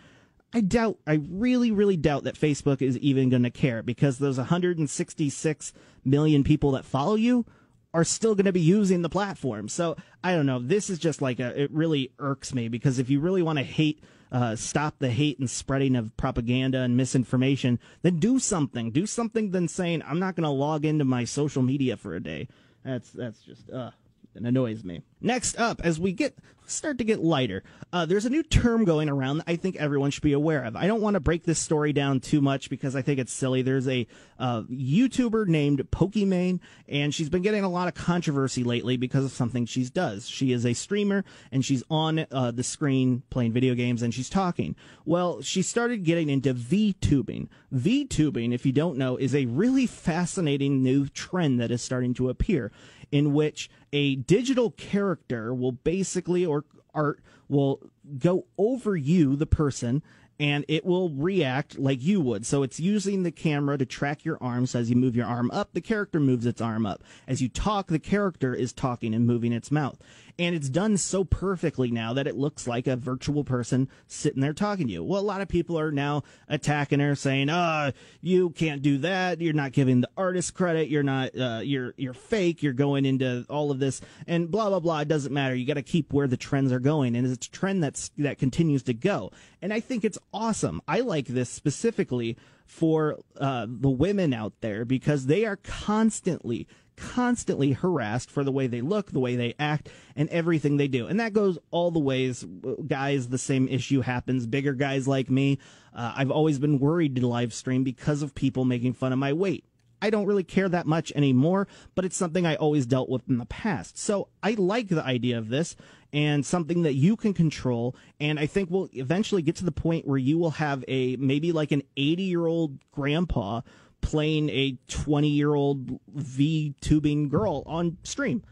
I 0.54 0.62
doubt, 0.62 0.98
I 1.06 1.20
really, 1.30 1.72
really 1.72 1.98
doubt 1.98 2.24
that 2.24 2.36
Facebook 2.36 2.82
is 2.82 2.98
even 3.00 3.30
going 3.30 3.44
to 3.44 3.50
care 3.50 3.84
because 3.84 4.18
those 4.18 4.38
166 4.38 5.74
million 6.06 6.44
people 6.44 6.72
that 6.72 6.86
follow 6.86 7.16
you 7.16 7.46
are 7.94 8.04
still 8.04 8.36
going 8.36 8.46
to 8.46 8.54
be 8.54 8.62
using 8.62 9.02
the 9.02 9.10
platform. 9.10 9.68
So 9.68 9.98
I 10.24 10.34
don't 10.34 10.46
know. 10.46 10.60
This 10.60 10.90
is 10.90 11.00
just 11.00 11.22
like 11.22 11.40
a, 11.40 11.62
it 11.62 11.72
really 11.72 12.12
irks 12.20 12.54
me 12.54 12.68
because 12.70 13.00
if 13.00 13.10
you 13.10 13.20
really 13.20 13.42
want 13.42 13.58
to 13.58 13.64
hate, 13.64 14.02
uh, 14.32 14.56
stop 14.56 15.00
the 15.00 15.10
hate 15.10 15.40
and 15.40 15.50
spreading 15.50 15.96
of 15.96 16.16
propaganda 16.16 16.82
and 16.82 16.96
misinformation, 16.96 17.80
then 18.02 18.20
do 18.20 18.40
something. 18.40 18.92
Do 18.92 19.06
something 19.06 19.52
than 19.52 19.68
saying, 19.68 20.04
I'm 20.06 20.20
not 20.20 20.36
going 20.36 20.44
to 20.44 20.50
log 20.50 20.86
into 20.86 21.06
my 21.06 21.24
social 21.24 21.62
media 21.62 21.98
for 21.98 22.16
a 22.16 22.22
day. 22.22 22.48
That's, 22.86 23.10
that's 23.12 23.42
just, 23.42 23.70
uh, 23.70 23.92
it 24.38 24.44
annoys 24.44 24.84
me. 24.84 25.02
Next 25.20 25.60
up, 25.60 25.82
as 25.84 26.00
we 26.00 26.12
get 26.14 26.38
start 26.68 26.98
to 26.98 27.04
get 27.04 27.24
lighter, 27.24 27.64
uh, 27.94 28.06
there's 28.06 28.26
a 28.26 28.30
new 28.30 28.44
term 28.44 28.84
going 28.86 29.10
around 29.10 29.38
that 29.38 29.46
I 29.48 29.56
think 29.56 29.78
everyone 29.78 30.12
should 30.12 30.24
be 30.24 30.34
aware 30.34 30.64
of. 30.64 30.76
I 30.76 30.86
don't 30.86 31.02
want 31.02 31.16
to 31.16 31.20
break 31.20 31.44
this 31.44 31.60
story 31.60 31.94
down 31.94 32.20
too 32.20 32.42
much 32.42 32.70
because 32.70 32.96
I 32.96 33.02
think 33.02 33.20
it's 33.20 33.32
silly. 33.32 33.62
There's 33.62 33.88
a 33.88 34.06
uh, 34.38 34.64
YouTuber 34.64 35.48
named 35.48 35.80
Pokimane, 35.92 36.60
and 36.88 37.16
she's 37.16 37.30
been 37.30 37.42
getting 37.42 37.64
a 37.64 37.70
lot 37.70 37.88
of 37.88 37.94
controversy 37.94 38.64
lately 38.64 38.98
because 38.98 39.26
of 39.26 39.32
something 39.32 39.66
she 39.66 39.86
does. 39.86 40.28
She 40.28 40.52
is 40.52 40.66
a 40.66 40.74
streamer, 40.74 41.24
and 41.52 41.64
she's 41.64 41.84
on 41.90 42.26
uh, 42.32 42.52
the 42.52 42.64
screen 42.64 43.24
playing 43.30 43.54
video 43.54 43.74
games, 43.74 44.02
and 44.02 44.14
she's 44.14 44.30
talking. 44.30 44.76
Well, 45.06 45.42
she 45.42 45.62
started 45.62 46.04
getting 46.04 46.30
into 46.30 46.54
VTubing. 46.54 47.48
VTubing, 47.74 48.54
if 48.54 48.66
you 48.66 48.72
don't 48.72 48.98
know, 48.98 49.18
is 49.18 49.34
a 49.34 49.46
really 49.46 49.88
fascinating 49.88 50.84
new 50.84 51.08
trend 51.08 51.60
that 51.60 51.72
is 51.72 51.82
starting 51.82 52.14
to 52.16 52.30
appear 52.30 52.72
in 53.12 53.34
which 53.34 53.70
a 53.94 54.16
digital 54.16 54.72
character 54.72 55.54
will 55.54 55.72
basically, 55.72 56.46
or 56.46 56.66
art 56.94 57.22
will 57.48 57.82
go 58.18 58.46
over 58.58 58.96
you, 58.96 59.36
the 59.36 59.46
person, 59.46 60.04
and 60.40 60.66
it 60.68 60.86
will 60.86 61.10
react 61.10 61.80
like 61.80 62.02
you 62.02 62.22
would. 62.22 62.46
So 62.46 62.62
it's 62.64 62.80
using 62.80 63.24
the 63.24 63.32
camera 63.32 63.78
to 63.78 63.86
track 63.86 64.24
your 64.24 64.38
arms. 64.42 64.76
As 64.76 64.90
you 64.90 64.96
move 64.96 65.16
your 65.16 65.26
arm 65.26 65.50
up, 65.52 65.74
the 65.74 65.82
character 65.82 66.20
moves 66.20 66.46
its 66.46 66.62
arm 66.62 66.86
up. 66.86 67.04
As 67.28 67.42
you 67.42 67.50
talk, 67.50 67.88
the 67.88 68.00
character 68.00 68.54
is 68.54 68.74
talking 68.74 69.16
and 69.16 69.26
moving 69.26 69.52
its 69.52 69.72
mouth. 69.72 69.98
And 70.40 70.56
it's 70.56 70.70
done 70.70 70.98
so 70.98 71.24
perfectly 71.24 71.90
now 71.90 72.14
that 72.14 72.28
it 72.28 72.36
looks 72.36 72.68
like 72.68 72.86
a 72.86 72.96
virtual 72.96 73.44
person 73.44 73.90
sitting 74.06 74.42
there 74.42 74.54
talking 74.54 74.86
to 74.86 74.94
you. 74.94 75.04
Well, 75.04 75.20
a 75.20 75.24
lot 75.24 75.42
of 75.42 75.48
people 75.48 75.80
are 75.80 75.92
now 75.92 76.24
attacking 76.48 77.00
her 77.00 77.16
saying, 77.16 77.50
oh, 77.50 77.92
you 78.22 78.52
can't 78.52 78.84
do 78.84 79.00
that. 79.00 79.42
You're 79.42 79.54
not 79.54 79.72
giving 79.72 80.02
the 80.02 80.10
artist 80.16 80.54
credit. 80.54 80.90
You're 80.90 81.02
not, 81.02 81.36
uh, 81.36 81.62
you're, 81.64 81.96
you're 81.98 82.14
fake. 82.14 82.62
You're 82.62 82.74
going 82.74 83.06
into 83.06 83.46
all 83.50 83.72
of 83.72 83.80
this 83.80 84.00
and 84.28 84.52
blah, 84.52 84.70
blah, 84.70 84.80
blah. 84.80 85.00
It 85.00 85.08
doesn't 85.08 85.34
matter. 85.34 85.56
You 85.56 85.66
got 85.66 85.74
to 85.74 85.82
keep 85.82 86.14
where 86.14 86.28
the 86.28 86.38
trends 86.38 86.72
are 86.72 86.80
going. 86.80 87.16
And 87.16 87.26
it's 87.26 87.48
a 87.48 87.52
trend 87.52 87.84
that's, 87.84 88.12
that 88.20 88.38
continues 88.38 88.84
to 88.84 88.94
go. 88.94 89.32
And 89.62 89.74
I 89.74 89.80
think 89.80 90.06
it's 90.06 90.20
awesome. 90.32 90.82
I 90.88 91.00
like 91.00 91.26
this 91.26 91.50
specifically 91.50 92.38
for 92.68 93.18
uh, 93.40 93.66
the 93.68 93.90
women 93.90 94.34
out 94.34 94.54
there 94.62 94.86
because 94.86 95.26
they 95.26 95.46
are 95.46 95.56
constantly 95.56 96.68
constantly 96.98 97.72
harassed 97.72 98.30
for 98.30 98.44
the 98.44 98.52
way 98.52 98.68
they 98.68 98.82
look, 98.82 99.12
the 99.12 99.20
way 99.20 99.36
they 99.36 99.54
act, 99.60 99.90
and 100.16 100.28
everything 100.30 100.78
they 100.78 100.88
do. 100.88 101.08
And 101.08 101.20
that 101.20 101.34
goes 101.34 101.58
all 101.72 101.92
the 101.92 102.00
ways. 102.00 102.46
Guys, 102.88 103.30
the 103.30 103.38
same 103.38 103.68
issue 103.68 104.02
happens. 104.02 104.46
Bigger 104.46 104.74
guys 104.74 105.08
like 105.08 105.30
me, 105.30 105.60
uh, 105.94 106.14
I've 106.16 106.32
always 106.32 106.60
been 106.60 106.80
worried 106.80 107.16
to 107.16 107.28
live 107.28 107.54
stream 107.54 107.84
because 107.84 108.22
of 108.22 108.36
people 108.36 108.66
making 108.66 108.94
fun 108.94 109.14
of 109.14 109.20
my 109.20 109.34
weight. 109.34 109.64
I 110.02 110.10
don't 110.10 110.26
really 110.26 110.44
care 110.44 110.70
that 110.70 110.86
much 110.86 111.12
anymore, 111.16 111.68
but 111.96 112.06
it's 112.06 112.18
something 112.18 112.46
I 112.46 112.56
always 112.56 112.86
dealt 112.86 113.10
with 113.10 113.28
in 113.28 113.38
the 113.38 113.46
past. 113.46 113.98
So 113.98 114.28
I 114.44 114.52
like 114.52 114.90
the 114.90 115.04
idea 115.04 115.38
of 115.38 115.50
this 115.50 115.76
and 116.14 116.46
something 116.46 116.84
that 116.84 116.94
you 116.94 117.16
can 117.16 117.34
control. 117.34 117.96
And 118.20 118.40
I 118.40 118.46
think 118.46 118.70
we'll 118.70 118.90
eventually 118.94 119.42
get 119.42 119.56
to 119.58 119.66
the 119.66 119.72
point 119.72 120.08
where 120.08 120.18
you 120.18 120.38
will 120.38 120.52
have 120.52 120.86
a 120.88 121.16
maybe 121.18 121.52
like 121.52 121.72
an 121.72 121.84
80 121.98 122.24
year 122.24 122.46
old 122.46 122.78
grandpa 122.92 123.62
playing 124.02 124.50
a 124.50 124.78
20 124.88 125.28
year 125.28 125.54
old 125.54 126.00
V 126.14 126.76
tubing 126.82 127.30
girl 127.30 127.64
on 127.66 127.98
stream. 128.04 128.44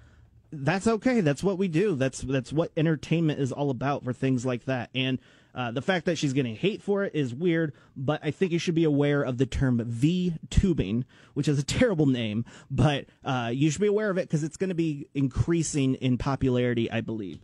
That's 0.52 0.88
okay. 0.88 1.22
That's 1.22 1.44
what 1.44 1.58
we 1.58 1.68
do. 1.68 1.96
That's 1.96 2.22
that's 2.22 2.54
what 2.54 2.72
entertainment 2.78 3.40
is 3.40 3.52
all 3.52 3.70
about 3.70 4.04
for 4.04 4.14
things 4.14 4.46
like 4.46 4.66
that. 4.66 4.90
And 4.96 5.20
uh, 5.56 5.72
the 5.72 5.82
fact 5.82 6.06
that 6.06 6.18
she's 6.18 6.34
getting 6.34 6.56
hate 6.56 6.82
for 6.82 7.06
it 7.06 7.16
is 7.16 7.34
weird, 7.34 7.74
but 7.96 8.20
I 8.24 8.32
think 8.32 8.52
you 8.52 8.60
should 8.60 8.76
be 8.76 8.84
aware 8.84 9.22
of 9.22 9.38
the 9.38 9.46
term 9.46 9.82
V 9.86 10.34
tubing, 10.50 11.06
which 11.34 11.48
is 11.48 11.58
a 11.58 11.64
terrible 11.64 12.06
name, 12.06 12.44
but 12.70 13.06
uh, 13.24 13.52
you 13.54 13.72
should 13.72 13.82
be 13.82 13.88
aware 13.88 14.10
of 14.10 14.18
it 14.18 14.28
because 14.28 14.44
it's 14.44 14.58
going 14.58 14.70
to 14.70 14.76
be 14.76 15.08
increasing 15.14 15.96
in 15.96 16.18
popularity, 16.18 16.92
I 16.92 17.00
believe. 17.02 17.40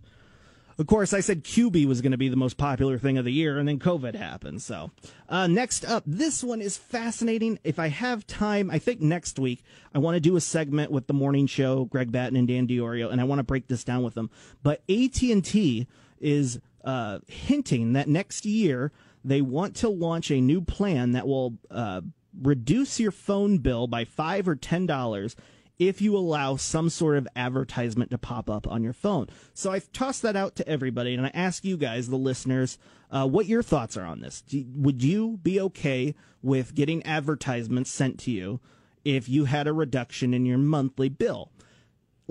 Of 0.81 0.87
course, 0.87 1.13
I 1.13 1.19
said 1.19 1.43
Quibi 1.43 1.85
was 1.85 2.01
going 2.01 2.11
to 2.11 2.17
be 2.17 2.27
the 2.27 2.35
most 2.35 2.57
popular 2.57 2.97
thing 2.97 3.19
of 3.19 3.23
the 3.23 3.31
year, 3.31 3.59
and 3.59 3.67
then 3.67 3.77
COVID 3.77 4.15
happened. 4.15 4.63
So, 4.63 4.89
uh, 5.29 5.45
next 5.45 5.85
up, 5.85 6.01
this 6.07 6.43
one 6.43 6.59
is 6.59 6.75
fascinating. 6.75 7.59
If 7.63 7.77
I 7.77 7.89
have 7.89 8.25
time, 8.25 8.71
I 8.71 8.79
think 8.79 8.99
next 8.99 9.37
week 9.37 9.63
I 9.93 9.99
want 9.99 10.15
to 10.15 10.19
do 10.19 10.35
a 10.37 10.41
segment 10.41 10.91
with 10.91 11.05
the 11.05 11.13
morning 11.13 11.45
show, 11.45 11.85
Greg 11.85 12.11
Batten 12.11 12.35
and 12.35 12.47
Dan 12.47 12.67
Diorio, 12.67 13.11
and 13.11 13.21
I 13.21 13.25
want 13.25 13.37
to 13.37 13.43
break 13.43 13.67
this 13.67 13.83
down 13.83 14.01
with 14.01 14.15
them. 14.15 14.31
But 14.63 14.81
AT 14.89 15.21
and 15.21 15.45
T 15.45 15.85
is 16.19 16.59
uh, 16.83 17.19
hinting 17.27 17.93
that 17.93 18.07
next 18.07 18.47
year 18.47 18.91
they 19.23 19.41
want 19.43 19.75
to 19.75 19.89
launch 19.89 20.31
a 20.31 20.41
new 20.41 20.61
plan 20.61 21.11
that 21.11 21.27
will 21.27 21.59
uh, 21.69 22.01
reduce 22.41 22.99
your 22.99 23.11
phone 23.11 23.59
bill 23.59 23.85
by 23.85 24.03
five 24.03 24.47
or 24.47 24.55
ten 24.55 24.87
dollars 24.87 25.35
if 25.81 25.99
you 25.99 26.15
allow 26.15 26.55
some 26.57 26.91
sort 26.91 27.17
of 27.17 27.27
advertisement 27.35 28.11
to 28.11 28.17
pop 28.19 28.51
up 28.51 28.67
on 28.67 28.83
your 28.83 28.93
phone. 28.93 29.27
So 29.55 29.71
I've 29.71 29.91
tossed 29.91 30.21
that 30.21 30.35
out 30.35 30.55
to 30.57 30.67
everybody, 30.69 31.15
and 31.15 31.25
I 31.25 31.31
ask 31.33 31.65
you 31.65 31.75
guys, 31.75 32.07
the 32.07 32.17
listeners, 32.17 32.77
uh, 33.09 33.27
what 33.27 33.47
your 33.47 33.63
thoughts 33.63 33.97
are 33.97 34.05
on 34.05 34.21
this. 34.21 34.43
Do, 34.43 34.63
would 34.75 35.01
you 35.01 35.39
be 35.41 35.59
okay 35.59 36.13
with 36.43 36.75
getting 36.75 37.03
advertisements 37.03 37.89
sent 37.89 38.19
to 38.19 38.31
you 38.31 38.59
if 39.03 39.27
you 39.27 39.45
had 39.45 39.65
a 39.65 39.73
reduction 39.73 40.35
in 40.35 40.45
your 40.45 40.59
monthly 40.59 41.09
bill? 41.09 41.51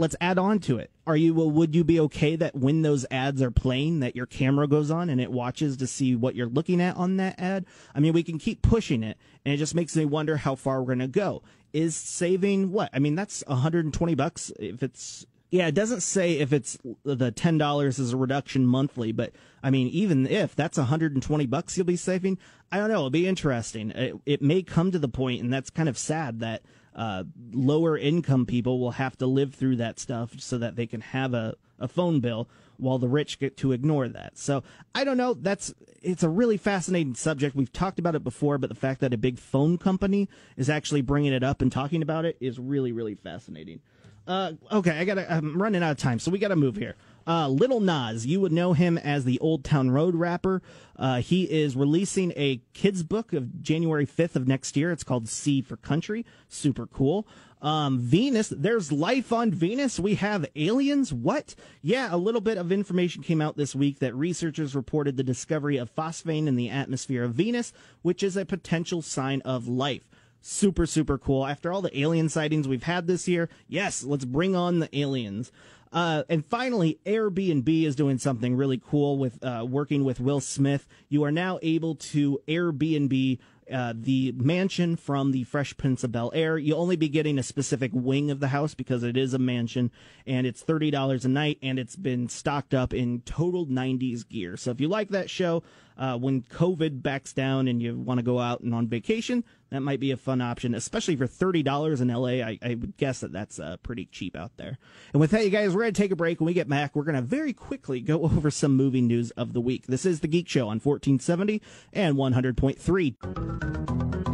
let's 0.00 0.16
add 0.18 0.38
on 0.38 0.58
to 0.58 0.78
it. 0.78 0.90
Are 1.06 1.16
you 1.16 1.34
well, 1.34 1.50
would 1.50 1.74
you 1.74 1.84
be 1.84 2.00
okay 2.00 2.34
that 2.36 2.56
when 2.56 2.80
those 2.80 3.04
ads 3.10 3.42
are 3.42 3.50
playing 3.50 4.00
that 4.00 4.16
your 4.16 4.24
camera 4.24 4.66
goes 4.66 4.90
on 4.90 5.10
and 5.10 5.20
it 5.20 5.30
watches 5.30 5.76
to 5.76 5.86
see 5.86 6.16
what 6.16 6.34
you're 6.34 6.48
looking 6.48 6.80
at 6.80 6.96
on 6.96 7.18
that 7.18 7.38
ad? 7.38 7.66
I 7.94 8.00
mean, 8.00 8.14
we 8.14 8.22
can 8.22 8.38
keep 8.38 8.62
pushing 8.62 9.02
it 9.02 9.18
and 9.44 9.52
it 9.52 9.58
just 9.58 9.74
makes 9.74 9.94
me 9.94 10.06
wonder 10.06 10.38
how 10.38 10.54
far 10.54 10.80
we're 10.80 10.94
going 10.94 11.00
to 11.00 11.08
go. 11.08 11.42
Is 11.72 11.94
saving 11.96 12.72
what? 12.72 12.90
I 12.92 12.98
mean, 12.98 13.14
that's 13.14 13.44
120 13.46 14.14
bucks 14.14 14.52
if 14.58 14.82
it's 14.82 15.26
yeah, 15.50 15.66
it 15.66 15.74
doesn't 15.74 16.02
say 16.02 16.38
if 16.38 16.52
it's 16.52 16.78
the 17.02 17.32
ten 17.32 17.58
dollars 17.58 17.98
is 17.98 18.12
a 18.12 18.16
reduction 18.16 18.66
monthly, 18.66 19.10
but 19.10 19.32
I 19.62 19.70
mean, 19.70 19.88
even 19.88 20.26
if 20.28 20.54
that's 20.54 20.78
120 20.78 21.46
bucks 21.46 21.76
you'll 21.76 21.86
be 21.86 21.96
saving, 21.96 22.38
I 22.70 22.78
don't 22.78 22.88
know. 22.88 22.98
It'll 22.98 23.10
be 23.10 23.26
interesting. 23.26 23.90
It, 23.90 24.14
it 24.26 24.42
may 24.42 24.62
come 24.62 24.92
to 24.92 24.98
the 24.98 25.08
point, 25.08 25.42
and 25.42 25.52
that's 25.52 25.68
kind 25.68 25.88
of 25.88 25.98
sad 25.98 26.38
that 26.40 26.62
uh, 26.94 27.24
lower 27.52 27.98
income 27.98 28.46
people 28.46 28.78
will 28.78 28.92
have 28.92 29.16
to 29.18 29.26
live 29.26 29.54
through 29.54 29.76
that 29.76 29.98
stuff 29.98 30.34
so 30.38 30.56
that 30.58 30.76
they 30.76 30.86
can 30.86 31.00
have 31.00 31.34
a, 31.34 31.56
a 31.80 31.88
phone 31.88 32.20
bill 32.20 32.48
while 32.80 32.98
the 32.98 33.08
rich 33.08 33.38
get 33.38 33.56
to 33.58 33.72
ignore 33.72 34.08
that. 34.08 34.38
So 34.38 34.62
I 34.94 35.04
don't 35.04 35.16
know. 35.16 35.34
That's 35.34 35.74
it's 36.02 36.22
a 36.22 36.28
really 36.28 36.56
fascinating 36.56 37.14
subject. 37.14 37.54
We've 37.54 37.72
talked 37.72 37.98
about 37.98 38.14
it 38.14 38.24
before, 38.24 38.58
but 38.58 38.68
the 38.68 38.76
fact 38.76 39.00
that 39.00 39.12
a 39.12 39.18
big 39.18 39.38
phone 39.38 39.78
company 39.78 40.28
is 40.56 40.70
actually 40.70 41.02
bringing 41.02 41.32
it 41.32 41.42
up 41.42 41.62
and 41.62 41.70
talking 41.70 42.02
about 42.02 42.24
it 42.24 42.36
is 42.40 42.58
really, 42.58 42.92
really 42.92 43.14
fascinating. 43.14 43.80
Uh, 44.26 44.52
okay, 44.70 44.98
I 44.98 45.04
gotta. 45.04 45.30
I'm 45.32 45.60
running 45.60 45.82
out 45.82 45.92
of 45.92 45.98
time, 45.98 46.18
so 46.18 46.30
we 46.30 46.38
gotta 46.38 46.56
move 46.56 46.76
here. 46.76 46.94
Uh, 47.26 47.48
Lil 47.48 47.80
Nas, 47.80 48.26
you 48.26 48.40
would 48.40 48.52
know 48.52 48.72
him 48.72 48.96
as 48.98 49.24
the 49.24 49.38
Old 49.40 49.64
Town 49.64 49.90
Road 49.90 50.14
rapper. 50.14 50.62
Uh, 50.96 51.20
he 51.20 51.44
is 51.44 51.76
releasing 51.76 52.32
a 52.36 52.60
kids 52.72 53.02
book 53.02 53.32
of 53.32 53.60
January 53.62 54.06
5th 54.06 54.36
of 54.36 54.48
next 54.48 54.76
year. 54.76 54.90
It's 54.92 55.04
called 55.04 55.28
C 55.28 55.60
for 55.62 55.76
Country. 55.76 56.24
Super 56.48 56.86
cool. 56.86 57.26
Um, 57.62 57.98
Venus, 57.98 58.48
there's 58.48 58.90
life 58.90 59.32
on 59.32 59.50
Venus. 59.50 60.00
We 60.00 60.14
have 60.16 60.46
aliens. 60.56 61.12
What? 61.12 61.54
Yeah, 61.82 62.08
a 62.10 62.16
little 62.16 62.40
bit 62.40 62.58
of 62.58 62.72
information 62.72 63.22
came 63.22 63.40
out 63.40 63.56
this 63.56 63.74
week 63.74 63.98
that 63.98 64.14
researchers 64.14 64.74
reported 64.74 65.16
the 65.16 65.22
discovery 65.22 65.76
of 65.76 65.94
phosphine 65.94 66.46
in 66.46 66.56
the 66.56 66.70
atmosphere 66.70 67.24
of 67.24 67.34
Venus, 67.34 67.72
which 68.02 68.22
is 68.22 68.36
a 68.36 68.46
potential 68.46 69.02
sign 69.02 69.40
of 69.42 69.68
life 69.68 70.04
super 70.42 70.86
super 70.86 71.18
cool 71.18 71.46
after 71.46 71.70
all 71.70 71.82
the 71.82 72.00
alien 72.00 72.26
sightings 72.26 72.66
we've 72.66 72.84
had 72.84 73.06
this 73.06 73.28
year 73.28 73.50
yes 73.68 74.02
let's 74.02 74.24
bring 74.24 74.56
on 74.56 74.78
the 74.78 74.98
aliens 74.98 75.52
uh, 75.92 76.22
and 76.28 76.46
finally, 76.46 77.00
Airbnb 77.04 77.84
is 77.84 77.96
doing 77.96 78.18
something 78.18 78.54
really 78.54 78.78
cool 78.78 79.18
with 79.18 79.44
uh, 79.44 79.66
working 79.68 80.04
with 80.04 80.20
Will 80.20 80.40
Smith. 80.40 80.86
You 81.08 81.24
are 81.24 81.32
now 81.32 81.58
able 81.62 81.96
to 81.96 82.40
Airbnb 82.46 83.38
uh, 83.72 83.94
the 83.96 84.32
mansion 84.32 84.96
from 84.96 85.32
the 85.32 85.44
Fresh 85.44 85.76
Prince 85.76 86.04
of 86.04 86.12
Bel 86.12 86.30
Air. 86.34 86.58
You'll 86.58 86.80
only 86.80 86.96
be 86.96 87.08
getting 87.08 87.38
a 87.38 87.42
specific 87.42 87.90
wing 87.92 88.30
of 88.30 88.40
the 88.40 88.48
house 88.48 88.74
because 88.74 89.02
it 89.02 89.16
is 89.16 89.34
a 89.34 89.38
mansion, 89.38 89.90
and 90.26 90.46
it's 90.46 90.62
thirty 90.62 90.90
dollars 90.90 91.24
a 91.24 91.28
night, 91.28 91.58
and 91.62 91.78
it's 91.78 91.96
been 91.96 92.28
stocked 92.28 92.74
up 92.74 92.92
in 92.92 93.20
total 93.22 93.66
'90s 93.66 94.28
gear. 94.28 94.56
So 94.56 94.70
if 94.70 94.80
you 94.80 94.88
like 94.88 95.10
that 95.10 95.30
show, 95.30 95.62
uh, 96.00 96.16
when 96.16 96.42
COVID 96.42 97.02
backs 97.02 97.34
down 97.34 97.68
and 97.68 97.82
you 97.82 97.94
want 97.94 98.18
to 98.18 98.24
go 98.24 98.40
out 98.40 98.60
and 98.60 98.74
on 98.74 98.88
vacation, 98.88 99.44
that 99.68 99.80
might 99.80 100.00
be 100.00 100.10
a 100.10 100.16
fun 100.16 100.40
option, 100.40 100.74
especially 100.74 101.14
for 101.14 101.26
thirty 101.26 101.62
dollars 101.62 102.00
in 102.00 102.08
LA. 102.08 102.42
I, 102.42 102.58
I, 102.62 102.68
would 102.70 102.96
guess 102.96 103.20
that 103.20 103.32
that's 103.32 103.60
uh, 103.60 103.76
pretty 103.82 104.06
cheap 104.06 104.34
out 104.34 104.56
there. 104.56 104.78
And 105.12 105.20
with 105.20 105.30
that, 105.32 105.44
you 105.44 105.50
guys, 105.50 105.74
we're 105.74 105.82
gonna 105.82 105.92
take 105.92 106.10
a 106.10 106.16
break. 106.16 106.40
When 106.40 106.46
we 106.46 106.54
get 106.54 106.68
back, 106.68 106.96
we're 106.96 107.04
gonna 107.04 107.20
very 107.20 107.52
quickly 107.52 108.00
go 108.00 108.22
over 108.22 108.50
some 108.50 108.76
movie 108.76 109.02
news 109.02 109.30
of 109.32 109.52
the 109.52 109.60
week. 109.60 109.86
This 109.86 110.06
is 110.06 110.20
the 110.20 110.28
Geek 110.28 110.48
Show 110.48 110.68
on 110.68 110.80
1470 110.80 111.60
and 111.92 112.16
100.3. 112.16 114.29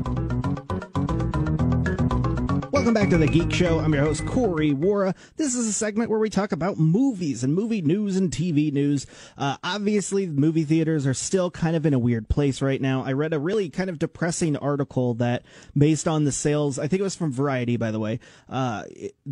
Welcome 2.87 3.03
back 3.03 3.11
to 3.11 3.19
the 3.19 3.27
Geek 3.27 3.53
Show. 3.53 3.81
I'm 3.81 3.93
your 3.93 4.05
host, 4.05 4.25
Corey 4.27 4.71
Wara. 4.71 5.13
This 5.37 5.57
is 5.57 5.67
a 5.67 5.73
segment 5.73 6.09
where 6.09 6.21
we 6.21 6.31
talk 6.31 6.53
about 6.53 6.79
movies 6.79 7.43
and 7.43 7.53
movie 7.53 7.83
news 7.83 8.17
and 8.17 8.31
TV 8.31 8.73
news. 8.73 9.09
Uh, 9.37 9.57
obviously, 9.65 10.29
movie 10.29 10.63
theaters 10.63 11.05
are 11.05 11.13
still 11.13 11.51
kind 11.51 11.75
of 11.75 11.85
in 11.85 11.95
a 11.95 11.99
weird 11.99 12.29
place 12.29 12.63
right 12.63 12.81
now. 12.81 13.03
I 13.03 13.11
read 13.11 13.33
a 13.33 13.41
really 13.41 13.71
kind 13.71 13.91
of 13.91 13.99
depressing 13.99 14.57
article 14.57 15.15
that, 15.15 15.43
based 15.77 16.07
on 16.07 16.23
the 16.23 16.31
sales, 16.31 16.79
I 16.79 16.87
think 16.87 17.01
it 17.01 17.03
was 17.03 17.17
from 17.17 17.33
Variety, 17.33 17.77
by 17.77 17.91
the 17.91 17.99
way, 17.99 18.21
uh, 18.49 18.85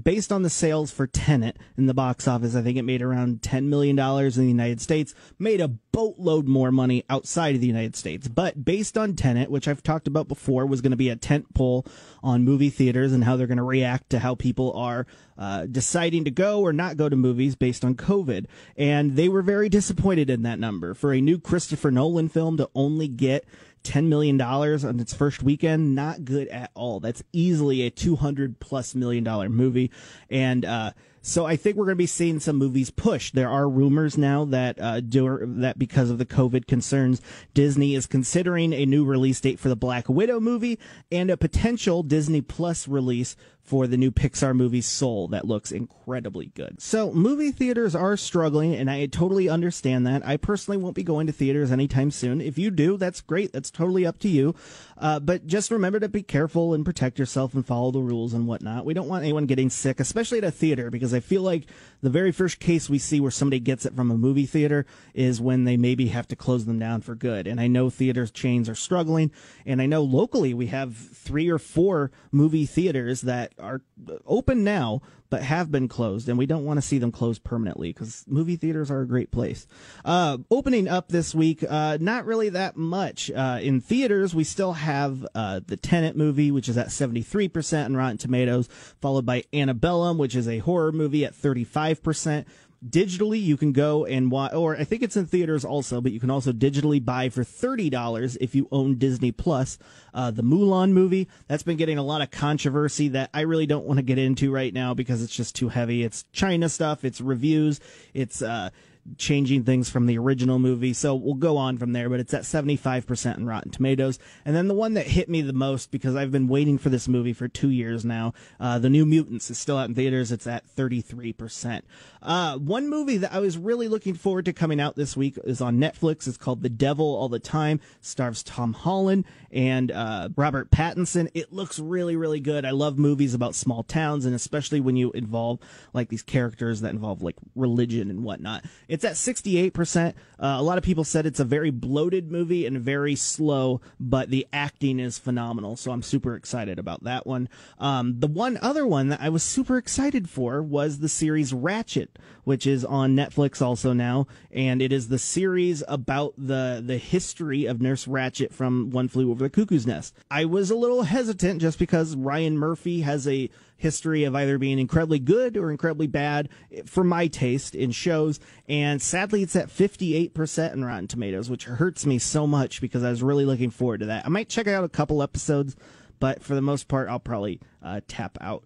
based 0.02 0.32
on 0.32 0.42
the 0.42 0.50
sales 0.50 0.90
for 0.90 1.06
Tenet 1.06 1.56
in 1.78 1.86
the 1.86 1.94
box 1.94 2.26
office, 2.26 2.56
I 2.56 2.62
think 2.62 2.76
it 2.76 2.82
made 2.82 3.02
around 3.02 3.42
$10 3.42 3.66
million 3.66 3.96
in 3.96 4.30
the 4.32 4.48
United 4.48 4.80
States, 4.80 5.14
made 5.38 5.60
a 5.60 5.68
boatload 5.68 6.48
more 6.48 6.72
money 6.72 7.04
outside 7.08 7.54
of 7.54 7.60
the 7.60 7.68
United 7.68 7.94
States. 7.94 8.26
But 8.26 8.64
based 8.64 8.98
on 8.98 9.14
Tenet, 9.14 9.48
which 9.48 9.68
I've 9.68 9.80
talked 9.80 10.08
about 10.08 10.26
before, 10.26 10.66
was 10.66 10.80
going 10.80 10.90
to 10.90 10.96
be 10.96 11.08
a 11.08 11.14
tent 11.14 11.54
pole 11.54 11.86
on 12.20 12.42
movie 12.42 12.68
theaters 12.68 13.12
and 13.12 13.22
how 13.22 13.36
they're 13.36 13.43
going 13.46 13.58
to 13.58 13.62
react 13.62 14.10
to 14.10 14.18
how 14.18 14.34
people 14.34 14.72
are 14.72 15.06
uh, 15.38 15.66
deciding 15.66 16.24
to 16.24 16.30
go 16.30 16.60
or 16.60 16.72
not 16.72 16.96
go 16.96 17.08
to 17.08 17.16
movies 17.16 17.54
based 17.54 17.84
on 17.84 17.94
COVID. 17.94 18.46
And 18.76 19.16
they 19.16 19.28
were 19.28 19.42
very 19.42 19.68
disappointed 19.68 20.30
in 20.30 20.42
that 20.42 20.58
number. 20.58 20.94
For 20.94 21.12
a 21.12 21.20
new 21.20 21.38
Christopher 21.38 21.90
Nolan 21.90 22.28
film 22.28 22.56
to 22.58 22.70
only 22.74 23.08
get 23.08 23.44
$10 23.84 24.06
million 24.06 24.40
on 24.40 25.00
its 25.00 25.14
first 25.14 25.42
weekend, 25.42 25.94
not 25.94 26.24
good 26.24 26.48
at 26.48 26.70
all. 26.74 27.00
That's 27.00 27.22
easily 27.32 27.82
a 27.82 27.90
200 27.90 28.58
plus 28.60 28.94
million 28.94 29.24
dollar 29.24 29.48
movie. 29.48 29.90
And, 30.30 30.64
uh, 30.64 30.92
so 31.26 31.46
I 31.46 31.56
think 31.56 31.76
we're 31.76 31.86
going 31.86 31.96
to 31.96 32.02
be 32.02 32.06
seeing 32.06 32.38
some 32.38 32.56
movies 32.56 32.90
pushed. 32.90 33.34
There 33.34 33.48
are 33.48 33.66
rumors 33.66 34.18
now 34.18 34.44
that 34.44 34.78
uh, 34.78 35.00
do, 35.00 35.38
that 35.58 35.78
because 35.78 36.10
of 36.10 36.18
the 36.18 36.26
COVID 36.26 36.66
concerns, 36.66 37.22
Disney 37.54 37.94
is 37.94 38.06
considering 38.06 38.74
a 38.74 38.84
new 38.84 39.06
release 39.06 39.40
date 39.40 39.58
for 39.58 39.70
the 39.70 39.74
Black 39.74 40.06
Widow 40.06 40.38
movie 40.38 40.78
and 41.10 41.30
a 41.30 41.38
potential 41.38 42.02
Disney 42.02 42.42
Plus 42.42 42.86
release 42.86 43.36
for 43.64 43.86
the 43.86 43.96
new 43.96 44.10
Pixar 44.10 44.54
movie 44.54 44.82
Soul 44.82 45.26
that 45.28 45.46
looks 45.46 45.72
incredibly 45.72 46.52
good. 46.54 46.82
So 46.82 47.10
movie 47.12 47.50
theaters 47.50 47.94
are 47.94 48.14
struggling 48.14 48.74
and 48.74 48.90
I 48.90 49.06
totally 49.06 49.48
understand 49.48 50.06
that. 50.06 50.24
I 50.24 50.36
personally 50.36 50.76
won't 50.76 50.94
be 50.94 51.02
going 51.02 51.26
to 51.28 51.32
theaters 51.32 51.72
anytime 51.72 52.10
soon. 52.10 52.42
If 52.42 52.58
you 52.58 52.70
do, 52.70 52.98
that's 52.98 53.22
great. 53.22 53.52
That's 53.52 53.70
totally 53.70 54.04
up 54.04 54.18
to 54.18 54.28
you. 54.28 54.54
Uh, 54.98 55.18
but 55.18 55.46
just 55.46 55.70
remember 55.70 55.98
to 55.98 56.08
be 56.08 56.22
careful 56.22 56.74
and 56.74 56.84
protect 56.84 57.18
yourself 57.18 57.54
and 57.54 57.66
follow 57.66 57.90
the 57.90 58.00
rules 58.00 58.34
and 58.34 58.46
whatnot. 58.46 58.84
We 58.84 58.92
don't 58.92 59.08
want 59.08 59.24
anyone 59.24 59.46
getting 59.46 59.70
sick, 59.70 59.98
especially 59.98 60.38
at 60.38 60.44
a 60.44 60.50
theater, 60.50 60.90
because 60.90 61.14
I 61.14 61.20
feel 61.20 61.42
like 61.42 61.64
the 62.02 62.10
very 62.10 62.32
first 62.32 62.60
case 62.60 62.90
we 62.90 62.98
see 62.98 63.18
where 63.18 63.30
somebody 63.30 63.60
gets 63.60 63.86
it 63.86 63.96
from 63.96 64.10
a 64.10 64.18
movie 64.18 64.46
theater 64.46 64.84
is 65.14 65.40
when 65.40 65.64
they 65.64 65.78
maybe 65.78 66.08
have 66.08 66.28
to 66.28 66.36
close 66.36 66.66
them 66.66 66.78
down 66.78 67.00
for 67.00 67.14
good. 67.14 67.46
And 67.46 67.58
I 67.58 67.66
know 67.66 67.88
theater 67.88 68.26
chains 68.26 68.68
are 68.68 68.74
struggling 68.74 69.30
and 69.64 69.80
I 69.80 69.86
know 69.86 70.02
locally 70.02 70.52
we 70.52 70.66
have 70.66 70.94
three 70.94 71.48
or 71.48 71.58
four 71.58 72.10
movie 72.30 72.66
theaters 72.66 73.22
that 73.22 73.53
are 73.58 73.82
open 74.26 74.64
now 74.64 75.00
but 75.30 75.42
have 75.42 75.68
been 75.68 75.88
closed, 75.88 76.28
and 76.28 76.38
we 76.38 76.46
don't 76.46 76.64
want 76.64 76.76
to 76.76 76.86
see 76.86 76.98
them 76.98 77.10
closed 77.10 77.42
permanently 77.42 77.92
because 77.92 78.24
movie 78.28 78.54
theaters 78.54 78.88
are 78.88 79.00
a 79.00 79.06
great 79.06 79.32
place. 79.32 79.66
Uh, 80.04 80.38
opening 80.48 80.86
up 80.86 81.08
this 81.08 81.34
week, 81.34 81.64
uh, 81.68 81.98
not 82.00 82.24
really 82.24 82.50
that 82.50 82.76
much. 82.76 83.32
Uh, 83.32 83.58
in 83.60 83.80
theaters, 83.80 84.32
we 84.32 84.44
still 84.44 84.74
have 84.74 85.26
uh, 85.34 85.60
the 85.66 85.76
Tenet 85.76 86.16
movie, 86.16 86.52
which 86.52 86.68
is 86.68 86.78
at 86.78 86.88
73% 86.88 87.84
on 87.84 87.96
Rotten 87.96 88.18
Tomatoes, 88.18 88.68
followed 89.00 89.26
by 89.26 89.42
Antebellum, 89.52 90.18
which 90.18 90.36
is 90.36 90.46
a 90.46 90.58
horror 90.58 90.92
movie 90.92 91.24
at 91.24 91.34
35% 91.34 92.44
digitally 92.88 93.42
you 93.42 93.56
can 93.56 93.72
go 93.72 94.04
and 94.04 94.30
watch 94.30 94.52
or 94.52 94.76
i 94.76 94.84
think 94.84 95.02
it's 95.02 95.16
in 95.16 95.24
theaters 95.24 95.64
also 95.64 96.00
but 96.00 96.12
you 96.12 96.20
can 96.20 96.30
also 96.30 96.52
digitally 96.52 97.02
buy 97.02 97.28
for 97.28 97.42
$30 97.42 98.36
if 98.40 98.54
you 98.54 98.68
own 98.70 98.98
disney 98.98 99.32
plus 99.32 99.78
uh, 100.12 100.30
the 100.30 100.42
mulan 100.42 100.92
movie. 100.92 101.28
That's 101.48 101.64
been 101.64 101.76
getting 101.76 101.98
a 101.98 102.02
lot 102.02 102.20
of 102.20 102.30
controversy 102.30 103.08
that 103.08 103.30
i 103.32 103.40
really 103.40 103.66
don't 103.66 103.86
want 103.86 103.98
to 103.98 104.02
get 104.02 104.18
into 104.18 104.52
right 104.52 104.72
now 104.72 104.94
because 104.94 105.22
it's 105.22 105.34
just 105.34 105.54
too 105.54 105.68
heavy. 105.68 106.04
It's 106.04 106.24
china 106.32 106.68
stuff 106.68 107.04
it's 107.04 107.20
reviews 107.20 107.80
it's 108.12 108.42
uh, 108.42 108.70
changing 109.18 109.64
things 109.64 109.90
from 109.90 110.06
the 110.06 110.18
original 110.18 110.58
movie. 110.58 110.92
So 110.92 111.14
we'll 111.14 111.34
go 111.34 111.56
on 111.56 111.78
from 111.78 111.92
there, 111.92 112.08
but 112.08 112.20
it's 112.20 112.34
at 112.34 112.42
75% 112.42 113.36
in 113.36 113.46
Rotten 113.46 113.70
Tomatoes. 113.70 114.18
And 114.44 114.56
then 114.56 114.68
the 114.68 114.74
one 114.74 114.94
that 114.94 115.06
hit 115.06 115.28
me 115.28 115.42
the 115.42 115.52
most 115.52 115.90
because 115.90 116.16
I've 116.16 116.32
been 116.32 116.48
waiting 116.48 116.78
for 116.78 116.88
this 116.88 117.08
movie 117.08 117.32
for 117.32 117.48
two 117.48 117.70
years 117.70 118.04
now, 118.04 118.32
uh, 118.58 118.78
The 118.78 118.90
New 118.90 119.06
Mutants 119.06 119.50
is 119.50 119.58
still 119.58 119.76
out 119.76 119.88
in 119.88 119.94
theaters. 119.94 120.32
It's 120.32 120.46
at 120.46 120.66
33%. 120.74 121.82
Uh, 122.22 122.56
one 122.58 122.88
movie 122.88 123.18
that 123.18 123.32
I 123.32 123.40
was 123.40 123.58
really 123.58 123.88
looking 123.88 124.14
forward 124.14 124.46
to 124.46 124.52
coming 124.52 124.80
out 124.80 124.96
this 124.96 125.16
week 125.16 125.38
is 125.44 125.60
on 125.60 125.78
Netflix. 125.78 126.26
It's 126.26 126.38
called 126.38 126.62
The 126.62 126.70
Devil 126.70 127.14
All 127.14 127.28
the 127.28 127.38
Time, 127.38 127.80
stars 128.00 128.42
Tom 128.42 128.72
Holland 128.72 129.24
and 129.50 129.90
uh, 129.90 130.30
Robert 130.36 130.70
Pattinson. 130.70 131.30
It 131.34 131.52
looks 131.52 131.78
really, 131.78 132.16
really 132.16 132.40
good. 132.40 132.64
I 132.64 132.70
love 132.70 132.98
movies 132.98 133.34
about 133.34 133.54
small 133.54 133.82
towns, 133.82 134.24
and 134.24 134.34
especially 134.34 134.80
when 134.80 134.96
you 134.96 135.12
involve 135.12 135.60
like 135.92 136.08
these 136.08 136.22
characters 136.22 136.80
that 136.80 136.90
involve 136.90 137.22
like 137.22 137.36
religion 137.54 138.10
and 138.10 138.24
whatnot. 138.24 138.64
It's 138.94 139.04
at 139.04 139.14
68%. 139.14 140.10
Uh, 140.10 140.12
a 140.38 140.62
lot 140.62 140.78
of 140.78 140.84
people 140.84 141.02
said 141.02 141.26
it's 141.26 141.40
a 141.40 141.44
very 141.44 141.70
bloated 141.70 142.30
movie 142.30 142.64
and 142.64 142.80
very 142.80 143.16
slow, 143.16 143.80
but 143.98 144.30
the 144.30 144.46
acting 144.52 145.00
is 145.00 145.18
phenomenal. 145.18 145.74
So 145.74 145.90
I'm 145.90 146.02
super 146.02 146.36
excited 146.36 146.78
about 146.78 147.02
that 147.02 147.26
one. 147.26 147.48
Um, 147.80 148.20
the 148.20 148.28
one 148.28 148.56
other 148.62 148.86
one 148.86 149.08
that 149.08 149.20
I 149.20 149.30
was 149.30 149.42
super 149.42 149.78
excited 149.78 150.30
for 150.30 150.62
was 150.62 151.00
the 151.00 151.08
series 151.08 151.52
Ratched, 151.52 152.06
which 152.44 152.68
is 152.68 152.84
on 152.84 153.16
Netflix 153.16 153.60
also 153.60 153.92
now, 153.92 154.28
and 154.52 154.80
it 154.80 154.92
is 154.92 155.08
the 155.08 155.18
series 155.18 155.82
about 155.88 156.34
the 156.38 156.80
the 156.84 156.98
history 156.98 157.66
of 157.66 157.82
Nurse 157.82 158.06
Ratched 158.06 158.52
from 158.52 158.90
One 158.90 159.08
Flew 159.08 159.32
Over 159.32 159.42
the 159.42 159.50
Cuckoo's 159.50 159.88
Nest. 159.88 160.14
I 160.30 160.44
was 160.44 160.70
a 160.70 160.76
little 160.76 161.02
hesitant 161.02 161.60
just 161.60 161.80
because 161.80 162.14
Ryan 162.14 162.56
Murphy 162.58 163.00
has 163.00 163.26
a 163.26 163.50
history 163.76 164.24
of 164.24 164.34
either 164.34 164.58
being 164.58 164.78
incredibly 164.78 165.18
good 165.18 165.56
or 165.56 165.70
incredibly 165.70 166.06
bad 166.06 166.48
for 166.86 167.04
my 167.04 167.26
taste 167.26 167.74
in 167.74 167.90
shows. 167.90 168.40
And 168.68 169.00
sadly, 169.00 169.42
it's 169.42 169.56
at 169.56 169.68
58% 169.68 170.72
in 170.72 170.84
Rotten 170.84 171.08
Tomatoes, 171.08 171.50
which 171.50 171.64
hurts 171.64 172.06
me 172.06 172.18
so 172.18 172.46
much 172.46 172.80
because 172.80 173.02
I 173.02 173.10
was 173.10 173.22
really 173.22 173.44
looking 173.44 173.70
forward 173.70 174.00
to 174.00 174.06
that. 174.06 174.24
I 174.24 174.28
might 174.28 174.48
check 174.48 174.66
out 174.66 174.84
a 174.84 174.88
couple 174.88 175.22
episodes, 175.22 175.76
but 176.20 176.42
for 176.42 176.54
the 176.54 176.62
most 176.62 176.88
part, 176.88 177.08
I'll 177.08 177.20
probably 177.20 177.60
uh, 177.82 178.00
tap 178.08 178.38
out. 178.40 178.64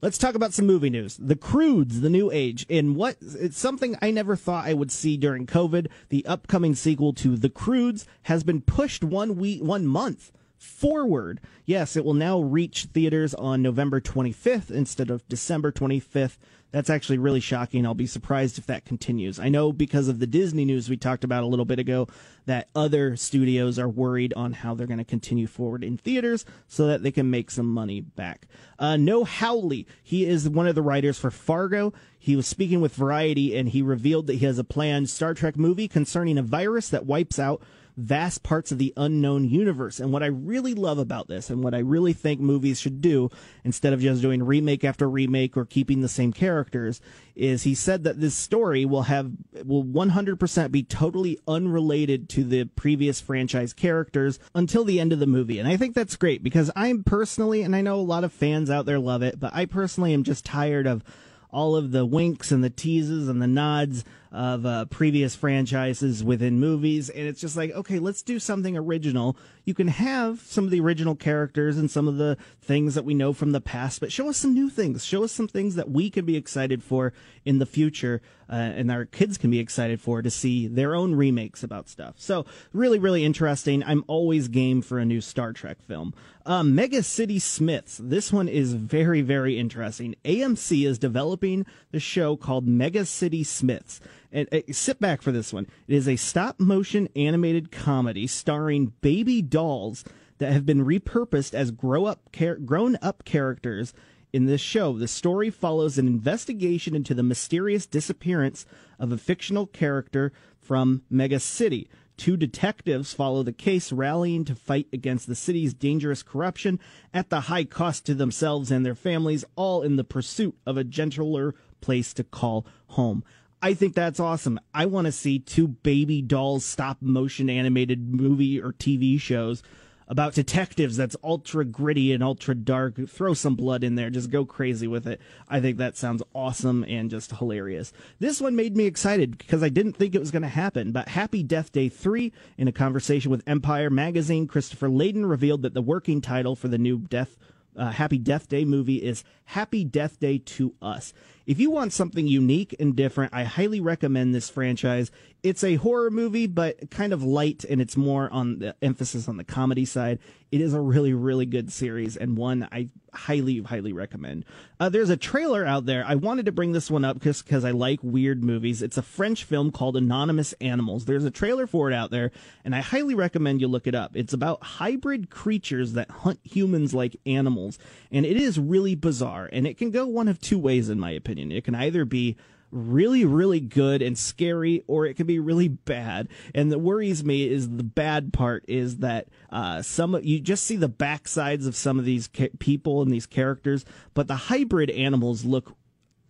Let's 0.00 0.18
talk 0.18 0.36
about 0.36 0.52
some 0.52 0.66
movie 0.66 0.90
news. 0.90 1.16
The 1.16 1.34
Croods, 1.34 2.02
The 2.02 2.10
New 2.10 2.30
Age, 2.30 2.64
in 2.68 2.94
what 2.94 3.16
it's 3.20 3.58
something 3.58 3.96
I 4.00 4.12
never 4.12 4.36
thought 4.36 4.66
I 4.66 4.74
would 4.74 4.92
see 4.92 5.16
during 5.16 5.44
COVID. 5.44 5.88
The 6.08 6.24
upcoming 6.24 6.76
sequel 6.76 7.12
to 7.14 7.36
The 7.36 7.48
Croods 7.50 8.06
has 8.22 8.44
been 8.44 8.60
pushed 8.60 9.02
one 9.02 9.34
week, 9.36 9.60
one 9.60 9.88
month 9.88 10.30
forward. 10.58 11.40
Yes, 11.64 11.96
it 11.96 12.04
will 12.04 12.14
now 12.14 12.40
reach 12.40 12.88
theaters 12.92 13.34
on 13.34 13.62
November 13.62 14.00
25th 14.00 14.70
instead 14.70 15.10
of 15.10 15.26
December 15.28 15.72
25th. 15.72 16.36
That's 16.70 16.90
actually 16.90 17.16
really 17.16 17.40
shocking. 17.40 17.86
I'll 17.86 17.94
be 17.94 18.06
surprised 18.06 18.58
if 18.58 18.66
that 18.66 18.84
continues. 18.84 19.38
I 19.38 19.48
know 19.48 19.72
because 19.72 20.08
of 20.08 20.18
the 20.18 20.26
Disney 20.26 20.66
news 20.66 20.90
we 20.90 20.98
talked 20.98 21.24
about 21.24 21.42
a 21.42 21.46
little 21.46 21.64
bit 21.64 21.78
ago 21.78 22.08
that 22.44 22.68
other 22.74 23.16
studios 23.16 23.78
are 23.78 23.88
worried 23.88 24.34
on 24.34 24.52
how 24.52 24.74
they're 24.74 24.86
going 24.86 24.98
to 24.98 25.04
continue 25.04 25.46
forward 25.46 25.82
in 25.82 25.96
theaters 25.96 26.44
so 26.66 26.86
that 26.86 27.02
they 27.02 27.10
can 27.10 27.30
make 27.30 27.50
some 27.50 27.66
money 27.66 28.00
back. 28.02 28.46
Uh, 28.78 28.98
Noah 28.98 29.24
Hawley, 29.24 29.86
he 30.02 30.26
is 30.26 30.46
one 30.46 30.66
of 30.66 30.74
the 30.74 30.82
writers 30.82 31.18
for 31.18 31.30
Fargo. 31.30 31.94
He 32.18 32.36
was 32.36 32.46
speaking 32.46 32.82
with 32.82 32.94
Variety 32.94 33.56
and 33.56 33.70
he 33.70 33.80
revealed 33.80 34.26
that 34.26 34.34
he 34.34 34.44
has 34.44 34.58
a 34.58 34.64
planned 34.64 35.08
Star 35.08 35.32
Trek 35.32 35.56
movie 35.56 35.88
concerning 35.88 36.36
a 36.36 36.42
virus 36.42 36.90
that 36.90 37.06
wipes 37.06 37.38
out 37.38 37.62
vast 37.98 38.44
parts 38.44 38.70
of 38.70 38.78
the 38.78 38.92
unknown 38.96 39.44
universe. 39.44 39.98
And 39.98 40.12
what 40.12 40.22
I 40.22 40.26
really 40.26 40.72
love 40.72 40.98
about 40.98 41.26
this 41.26 41.50
and 41.50 41.64
what 41.64 41.74
I 41.74 41.80
really 41.80 42.12
think 42.12 42.40
movies 42.40 42.80
should 42.80 43.00
do 43.00 43.28
instead 43.64 43.92
of 43.92 44.00
just 44.00 44.22
doing 44.22 44.42
remake 44.42 44.84
after 44.84 45.10
remake 45.10 45.56
or 45.56 45.64
keeping 45.64 46.00
the 46.00 46.08
same 46.08 46.32
characters 46.32 47.00
is 47.34 47.64
he 47.64 47.74
said 47.74 48.04
that 48.04 48.20
this 48.20 48.36
story 48.36 48.84
will 48.84 49.02
have 49.02 49.32
will 49.64 49.84
100% 49.84 50.70
be 50.70 50.84
totally 50.84 51.40
unrelated 51.48 52.28
to 52.28 52.44
the 52.44 52.64
previous 52.64 53.20
franchise 53.20 53.72
characters 53.72 54.38
until 54.54 54.84
the 54.84 55.00
end 55.00 55.12
of 55.12 55.18
the 55.18 55.26
movie. 55.26 55.58
And 55.58 55.68
I 55.68 55.76
think 55.76 55.94
that's 55.94 56.16
great 56.16 56.42
because 56.42 56.70
I'm 56.76 57.02
personally 57.02 57.62
and 57.62 57.74
I 57.74 57.80
know 57.80 57.96
a 57.96 58.00
lot 58.00 58.24
of 58.24 58.32
fans 58.32 58.70
out 58.70 58.86
there 58.86 59.00
love 59.00 59.22
it, 59.22 59.40
but 59.40 59.52
I 59.52 59.66
personally 59.66 60.14
am 60.14 60.22
just 60.22 60.44
tired 60.44 60.86
of 60.86 61.02
all 61.50 61.76
of 61.76 61.92
the 61.92 62.04
winks 62.04 62.52
and 62.52 62.62
the 62.62 62.70
teases 62.70 63.28
and 63.28 63.40
the 63.40 63.46
nods 63.46 64.04
of 64.30 64.66
uh, 64.66 64.84
previous 64.86 65.34
franchises 65.34 66.22
within 66.22 66.60
movies. 66.60 67.08
And 67.08 67.26
it's 67.26 67.40
just 67.40 67.56
like, 67.56 67.70
okay, 67.72 67.98
let's 67.98 68.22
do 68.22 68.38
something 68.38 68.76
original. 68.76 69.36
You 69.64 69.74
can 69.74 69.88
have 69.88 70.40
some 70.40 70.64
of 70.64 70.70
the 70.70 70.80
original 70.80 71.14
characters 71.14 71.78
and 71.78 71.90
some 71.90 72.08
of 72.08 72.16
the 72.16 72.36
things 72.60 72.94
that 72.94 73.04
we 73.04 73.14
know 73.14 73.32
from 73.32 73.52
the 73.52 73.60
past, 73.60 74.00
but 74.00 74.12
show 74.12 74.28
us 74.28 74.36
some 74.36 74.54
new 74.54 74.70
things. 74.70 75.04
Show 75.04 75.24
us 75.24 75.32
some 75.32 75.48
things 75.48 75.74
that 75.76 75.90
we 75.90 76.10
can 76.10 76.24
be 76.24 76.36
excited 76.36 76.82
for 76.82 77.12
in 77.44 77.58
the 77.58 77.66
future 77.66 78.20
uh, 78.50 78.54
and 78.54 78.90
our 78.90 79.04
kids 79.04 79.36
can 79.36 79.50
be 79.50 79.58
excited 79.58 80.00
for 80.00 80.22
to 80.22 80.30
see 80.30 80.66
their 80.66 80.94
own 80.94 81.14
remakes 81.14 81.62
about 81.62 81.88
stuff. 81.88 82.14
So, 82.16 82.46
really, 82.72 82.98
really 82.98 83.24
interesting. 83.24 83.84
I'm 83.84 84.04
always 84.06 84.48
game 84.48 84.80
for 84.80 84.98
a 84.98 85.04
new 85.04 85.20
Star 85.20 85.52
Trek 85.52 85.82
film. 85.82 86.14
Um, 86.46 86.74
Mega 86.74 87.02
City 87.02 87.38
Smiths. 87.38 88.00
This 88.02 88.32
one 88.32 88.48
is 88.48 88.72
very, 88.72 89.20
very 89.20 89.58
interesting. 89.58 90.14
AMC 90.24 90.86
is 90.86 90.98
developing 90.98 91.66
the 91.90 92.00
show 92.00 92.36
called 92.36 92.66
Mega 92.66 93.04
City 93.04 93.44
Smiths. 93.44 94.00
And 94.30 94.48
uh, 94.52 94.60
sit 94.72 95.00
back 95.00 95.22
for 95.22 95.32
this 95.32 95.52
one. 95.52 95.66
It 95.86 95.94
is 95.94 96.08
a 96.08 96.16
stop 96.16 96.60
motion 96.60 97.08
animated 97.16 97.72
comedy 97.72 98.26
starring 98.26 98.92
baby 99.00 99.42
dolls 99.42 100.04
that 100.38 100.52
have 100.52 100.66
been 100.66 100.84
repurposed 100.84 101.54
as 101.54 101.70
grow 101.70 102.04
up 102.04 102.20
char- 102.32 102.56
grown 102.56 102.96
up 103.02 103.24
characters 103.24 103.94
in 104.32 104.46
this 104.46 104.60
show. 104.60 104.92
The 104.98 105.08
story 105.08 105.50
follows 105.50 105.98
an 105.98 106.06
investigation 106.06 106.94
into 106.94 107.14
the 107.14 107.22
mysterious 107.22 107.86
disappearance 107.86 108.66
of 108.98 109.12
a 109.12 109.18
fictional 109.18 109.66
character 109.66 110.32
from 110.60 111.02
Mega 111.10 111.40
City. 111.40 111.88
Two 112.16 112.36
detectives 112.36 113.14
follow 113.14 113.44
the 113.44 113.52
case, 113.52 113.92
rallying 113.92 114.44
to 114.44 114.54
fight 114.54 114.88
against 114.92 115.28
the 115.28 115.36
city's 115.36 115.72
dangerous 115.72 116.22
corruption 116.22 116.80
at 117.14 117.30
the 117.30 117.42
high 117.42 117.64
cost 117.64 118.04
to 118.06 118.14
themselves 118.14 118.72
and 118.72 118.84
their 118.84 118.96
families, 118.96 119.44
all 119.54 119.82
in 119.82 119.96
the 119.96 120.04
pursuit 120.04 120.56
of 120.66 120.76
a 120.76 120.84
gentler 120.84 121.54
place 121.80 122.12
to 122.14 122.24
call 122.24 122.66
home. 122.88 123.22
I 123.60 123.74
think 123.74 123.94
that's 123.94 124.20
awesome. 124.20 124.60
I 124.72 124.86
want 124.86 125.06
to 125.06 125.12
see 125.12 125.38
two 125.38 125.68
baby 125.68 126.22
dolls 126.22 126.64
stop 126.64 126.98
motion 127.00 127.50
animated 127.50 128.14
movie 128.14 128.60
or 128.60 128.72
TV 128.72 129.20
shows 129.20 129.62
about 130.08 130.34
detectives 130.34 130.96
that's 130.96 131.16
ultra 131.22 131.64
gritty 131.64 132.12
and 132.12 132.22
ultra 132.22 132.54
dark. 132.54 133.08
Throw 133.08 133.34
some 133.34 133.56
blood 133.56 133.84
in 133.84 133.94
there. 133.94 134.10
Just 134.10 134.30
go 134.30 134.44
crazy 134.44 134.86
with 134.86 135.06
it. 135.06 135.20
I 135.48 135.60
think 135.60 135.76
that 135.76 135.96
sounds 135.96 136.22
awesome 136.34 136.84
and 136.84 137.10
just 137.10 137.32
hilarious. 137.32 137.92
This 138.18 138.40
one 138.40 138.56
made 138.56 138.76
me 138.76 138.86
excited 138.86 139.36
because 139.36 139.62
I 139.62 139.68
didn't 139.68 139.94
think 139.94 140.14
it 140.14 140.20
was 140.20 140.30
going 140.30 140.42
to 140.42 140.48
happen. 140.48 140.92
But 140.92 141.08
Happy 141.08 141.42
Death 141.42 141.72
Day 141.72 141.88
3, 141.88 142.32
in 142.56 142.68
a 142.68 142.72
conversation 142.72 143.30
with 143.30 143.46
Empire 143.46 143.90
Magazine, 143.90 144.46
Christopher 144.46 144.88
Landon 144.88 145.26
revealed 145.26 145.62
that 145.62 145.74
the 145.74 145.82
working 145.82 146.20
title 146.20 146.56
for 146.56 146.68
the 146.68 146.78
new 146.78 146.98
Death 146.98 147.36
uh, 147.76 147.92
Happy 147.92 148.18
Death 148.18 148.48
Day 148.48 148.64
movie 148.64 148.96
is 148.96 149.22
Happy 149.44 149.84
Death 149.84 150.18
Day 150.18 150.38
to 150.38 150.74
Us. 150.82 151.12
If 151.48 151.58
you 151.58 151.70
want 151.70 151.94
something 151.94 152.26
unique 152.26 152.76
and 152.78 152.94
different, 152.94 153.32
I 153.32 153.44
highly 153.44 153.80
recommend 153.80 154.34
this 154.34 154.50
franchise. 154.50 155.10
It's 155.42 155.64
a 155.64 155.76
horror 155.76 156.10
movie, 156.10 156.46
but 156.46 156.90
kind 156.90 157.10
of 157.10 157.22
light, 157.22 157.64
and 157.64 157.80
it's 157.80 157.96
more 157.96 158.30
on 158.30 158.58
the 158.58 158.76
emphasis 158.82 159.28
on 159.28 159.38
the 159.38 159.44
comedy 159.44 159.86
side. 159.86 160.18
It 160.52 160.60
is 160.60 160.74
a 160.74 160.80
really, 160.80 161.14
really 161.14 161.46
good 161.46 161.72
series 161.72 162.18
and 162.18 162.36
one 162.36 162.68
I 162.70 162.90
highly, 163.14 163.60
highly 163.62 163.92
recommend. 163.92 164.44
Uh, 164.78 164.88
there's 164.88 165.10
a 165.10 165.16
trailer 165.16 165.64
out 165.64 165.86
there. 165.86 166.04
I 166.06 166.14
wanted 166.14 166.46
to 166.46 166.52
bring 166.52 166.72
this 166.72 166.90
one 166.90 167.04
up 167.04 167.20
just 167.20 167.44
because 167.44 167.64
I 167.64 167.70
like 167.70 168.00
weird 168.02 168.44
movies. 168.44 168.82
It's 168.82 168.98
a 168.98 169.02
French 169.02 169.44
film 169.44 169.70
called 169.70 169.96
Anonymous 169.96 170.54
Animals. 170.60 171.04
There's 171.04 171.24
a 171.24 171.30
trailer 171.30 171.66
for 171.66 171.90
it 171.90 171.94
out 171.94 172.10
there, 172.10 172.30
and 172.64 172.74
I 172.74 172.80
highly 172.80 173.14
recommend 173.14 173.60
you 173.60 173.68
look 173.68 173.86
it 173.86 173.94
up. 173.94 174.16
It's 174.16 174.32
about 174.32 174.62
hybrid 174.62 175.30
creatures 175.30 175.94
that 175.94 176.10
hunt 176.10 176.40
humans 176.42 176.94
like 176.94 177.16
animals, 177.26 177.78
and 178.10 178.26
it 178.26 178.36
is 178.36 178.58
really 178.58 178.94
bizarre, 178.94 179.48
and 179.52 179.66
it 179.66 179.78
can 179.78 179.90
go 179.90 180.06
one 180.06 180.28
of 180.28 180.40
two 180.40 180.58
ways, 180.58 180.88
in 180.88 181.00
my 181.00 181.10
opinion 181.10 181.37
opinion. 181.38 181.56
It 181.56 181.64
can 181.64 181.74
either 181.74 182.04
be 182.04 182.36
really, 182.70 183.24
really 183.24 183.60
good 183.60 184.02
and 184.02 184.18
scary, 184.18 184.84
or 184.86 185.06
it 185.06 185.14
can 185.14 185.26
be 185.26 185.38
really 185.38 185.68
bad. 185.68 186.28
And 186.54 186.70
that 186.70 186.80
worries 186.80 187.24
me 187.24 187.48
is 187.48 187.68
the 187.68 187.84
bad 187.84 188.32
part 188.32 188.64
is 188.68 188.98
that 188.98 189.28
uh, 189.50 189.80
some 189.82 190.18
you 190.22 190.40
just 190.40 190.64
see 190.64 190.76
the 190.76 190.88
backsides 190.88 191.66
of 191.66 191.74
some 191.74 191.98
of 191.98 192.04
these 192.04 192.28
ca- 192.28 192.50
people 192.58 193.00
and 193.00 193.10
these 193.10 193.26
characters, 193.26 193.84
but 194.14 194.28
the 194.28 194.36
hybrid 194.36 194.90
animals 194.90 195.44
look. 195.44 195.76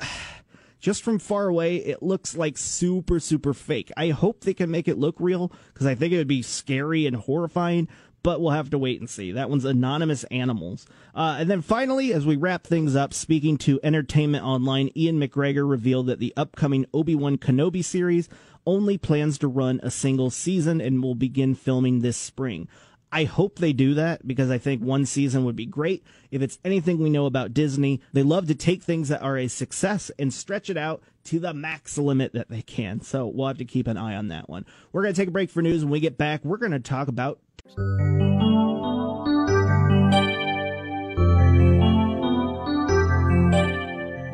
Just 0.81 1.03
from 1.03 1.19
far 1.19 1.49
away, 1.49 1.79
it 1.79 2.05
looks 2.05 2.37
like 2.37 2.57
super, 2.57 3.19
super 3.19 3.53
fake. 3.53 3.91
I 3.97 4.11
hope 4.11 4.43
they 4.43 4.55
can 4.55 4.71
make 4.71 4.87
it 4.87 4.97
look 4.97 5.17
real 5.19 5.51
because 5.75 5.89
I 5.89 5.97
think 5.97 6.13
it 6.13 6.19
would 6.19 6.29
be 6.29 6.41
scary 6.41 7.05
and 7.05 7.17
horrifying 7.17 7.89
but 8.23 8.41
we'll 8.41 8.51
have 8.51 8.71
to 8.71 8.79
wait 8.79 9.01
and 9.01 9.09
see. 9.09 9.33
That 9.33 9.51
one's 9.51 9.65
Anonymous 9.65 10.25
Animals. 10.25 10.87
Uh, 11.15 11.37
and 11.41 11.51
then 11.51 11.63
finally, 11.63 12.13
as 12.13 12.27
we 12.27 12.37
wrap 12.37 12.67
things 12.67 12.97
up, 12.97 13.15
speaking 13.15 13.57
to 13.59 13.81
Entertainment 13.83 14.45
Online, 14.45 14.91
Ewan 14.95 15.21
McGregor 15.21 15.69
revealed 15.69 16.07
that 16.07 16.19
the 16.19 16.33
upcoming 16.37 16.87
Obi 16.93 17.15
Wan 17.15 17.39
Kenobi 17.39 17.85
series 17.85 18.29
only 18.67 18.99
plans 18.99 19.39
to 19.39 19.49
run 19.49 19.81
a 19.83 19.91
single 19.91 20.31
season 20.31 20.81
and 20.81 21.03
will 21.03 21.15
begin 21.15 21.55
filming 21.55 22.01
this 22.01 22.17
spring. 22.17 22.69
I 23.11 23.25
hope 23.25 23.59
they 23.59 23.73
do 23.73 23.95
that 23.95 24.27
because 24.27 24.51
I 24.51 24.59
think 24.59 24.83
one 24.83 25.07
season 25.07 25.45
would 25.45 25.57
be 25.57 25.67
great. 25.67 26.05
If 26.31 26.43
it's 26.43 26.59
anything 26.65 26.99
we 26.99 27.11
know 27.11 27.27
about 27.27 27.55
Disney, 27.55 28.01
they 28.13 28.23
love 28.23 28.47
to 28.49 28.55
take 28.55 28.83
things 28.83 29.09
that 29.09 29.23
are 29.23 29.39
a 29.39 29.49
success 29.49 30.11
and 30.19 30.33
stretch 30.33 30.69
it 30.69 30.77
out 30.77 31.03
to 31.25 31.39
the 31.39 31.55
max 31.55 31.97
limit 31.97 32.33
that 32.35 32.49
they 32.49 32.63
can. 32.63 33.01
So 33.01 33.27
we'll 33.27 33.49
have 33.49 33.59
to 33.59 33.65
keep 33.65 33.87
an 33.87 33.97
eye 33.97 34.15
on 34.15 34.29
that 34.29 34.49
one. 34.49 34.67
We're 34.93 35.03
going 35.03 35.15
to 35.15 35.21
take 35.21 35.29
a 35.29 35.33
break 35.33 35.51
for 35.51 35.63
news. 35.63 35.85
When 35.85 35.91
we 35.91 36.01
get 36.01 36.19
back, 36.19 36.45
we're 36.45 36.59
going 36.59 36.73
to 36.73 36.81
talk 36.81 37.09
about. 37.09 37.39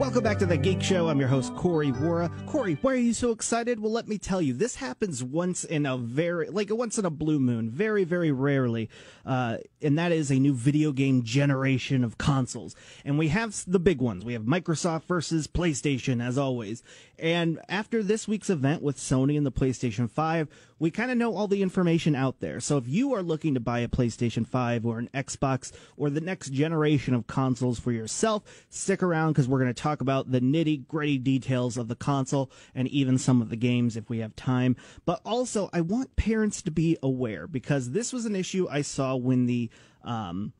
Welcome 0.05 0.23
back 0.23 0.39
to 0.41 0.47
the 0.47 0.59
Geek 0.59 0.83
Show. 0.83 1.09
I'm 1.09 1.19
your 1.19 1.31
host, 1.31 1.57
Corey 1.57 1.91
Wara. 1.91 2.31
Corey, 2.47 2.77
why 2.83 2.93
are 2.93 2.97
you 2.97 3.15
so 3.15 3.31
excited? 3.31 3.81
Well, 3.81 3.91
let 3.91 4.07
me 4.07 4.19
tell 4.19 4.43
you, 4.43 4.53
this 4.53 4.77
happens 4.77 5.25
once 5.25 5.65
in 5.65 5.87
a 5.87 5.97
very, 5.97 6.51
like 6.51 6.69
once 6.71 6.99
in 6.99 7.07
a 7.07 7.11
blue 7.11 7.41
moon, 7.41 7.71
very, 7.71 8.05
very 8.05 8.31
rarely. 8.31 8.91
Uh, 9.25 9.57
and 9.81 9.99
that 9.99 10.13
is 10.13 10.31
a 10.31 10.35
new 10.35 10.53
video 10.53 10.93
game 10.93 11.23
generation 11.23 12.05
of 12.05 12.19
consoles. 12.19 12.77
And 13.03 13.19
we 13.19 13.29
have 13.29 13.65
the 13.67 13.79
big 13.79 14.03
ones. 14.03 14.27
We 14.27 14.35
have 14.35 14.43
Microsoft 14.43 15.05
versus 15.05 15.47
PlayStation, 15.47 16.23
as 16.23 16.37
always. 16.37 16.83
And 17.19 17.59
after 17.71 18.03
this 18.03 18.29
week's 18.29 18.51
event 18.51 18.83
with 18.83 18.99
Sony 18.99 19.39
and 19.39 19.47
the 19.47 19.53
PlayStation 19.53 20.11
5, 20.11 20.49
we 20.79 20.91
kind 20.91 21.11
of 21.11 21.17
know 21.17 21.35
all 21.35 21.47
the 21.47 21.63
information 21.63 22.15
out 22.15 22.41
there. 22.41 22.61
So 22.61 22.77
if 22.77 22.89
you 22.89 23.15
are 23.15 23.23
looking 23.23 23.55
to 23.55 23.61
buy 23.61 23.81
a 23.81 23.89
PlayStation 23.89 24.47
5 24.47 24.85
or 24.85 24.99
an 24.99 25.09
Xbox 25.15 25.73
or 25.97 26.11
the 26.11 26.21
next 26.21 26.51
generation 26.51 27.15
of 27.15 27.27
consoles 27.27 27.79
for 27.79 27.93
yourself, 27.93 28.43
stick 28.69 29.03
around 29.03 29.33
because 29.33 29.49
we're 29.49 29.61
going 29.61 29.73
to 29.73 29.83
talk 29.83 30.01
about 30.01 30.31
the 30.31 30.41
nitty 30.41 30.87
gritty 30.87 31.19
details 31.19 31.77
of 31.77 31.89
the 31.89 31.97
console 31.97 32.51
and 32.75 32.89
even 32.89 33.19
some 33.19 33.41
of 33.41 33.51
the 33.51 33.57
games 33.57 33.97
if 33.97 34.09
we 34.11 34.19
have 34.19 34.35
time. 34.37 34.77
But 35.05 35.21
also, 35.25 35.71
I 35.73 35.81
want 35.81 36.17
parents 36.17 36.63
to 36.63 36.71
be 36.71 36.97
aware 37.03 37.47
because 37.47 37.91
this 37.91 38.13
was 38.13 38.25
an 38.25 38.37
issue 38.37 38.67
I 38.71 38.83
saw 38.83 39.17
when 39.17 39.47
the, 39.47 39.71
um, 40.03 40.53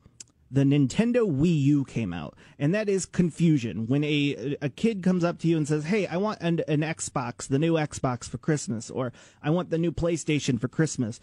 the 0.55 0.63
Nintendo 0.63 1.29
Wii 1.29 1.61
U 1.63 1.83
came 1.83 2.13
out, 2.13 2.33
and 2.57 2.73
that 2.73 2.87
is 2.87 3.05
confusion. 3.05 3.87
When 3.87 4.05
a 4.05 4.55
a 4.61 4.69
kid 4.69 5.03
comes 5.03 5.23
up 5.25 5.37
to 5.39 5.49
you 5.49 5.57
and 5.57 5.67
says, 5.67 5.83
"Hey, 5.83 6.07
I 6.07 6.15
want 6.15 6.39
an, 6.41 6.61
an 6.69 6.79
Xbox, 6.79 7.47
the 7.47 7.59
new 7.59 7.73
Xbox 7.73 8.23
for 8.23 8.37
Christmas," 8.37 8.89
or 8.89 9.11
"I 9.43 9.49
want 9.49 9.69
the 9.69 9.77
new 9.77 9.91
PlayStation 9.91 10.59
for 10.59 10.69
Christmas," 10.69 11.19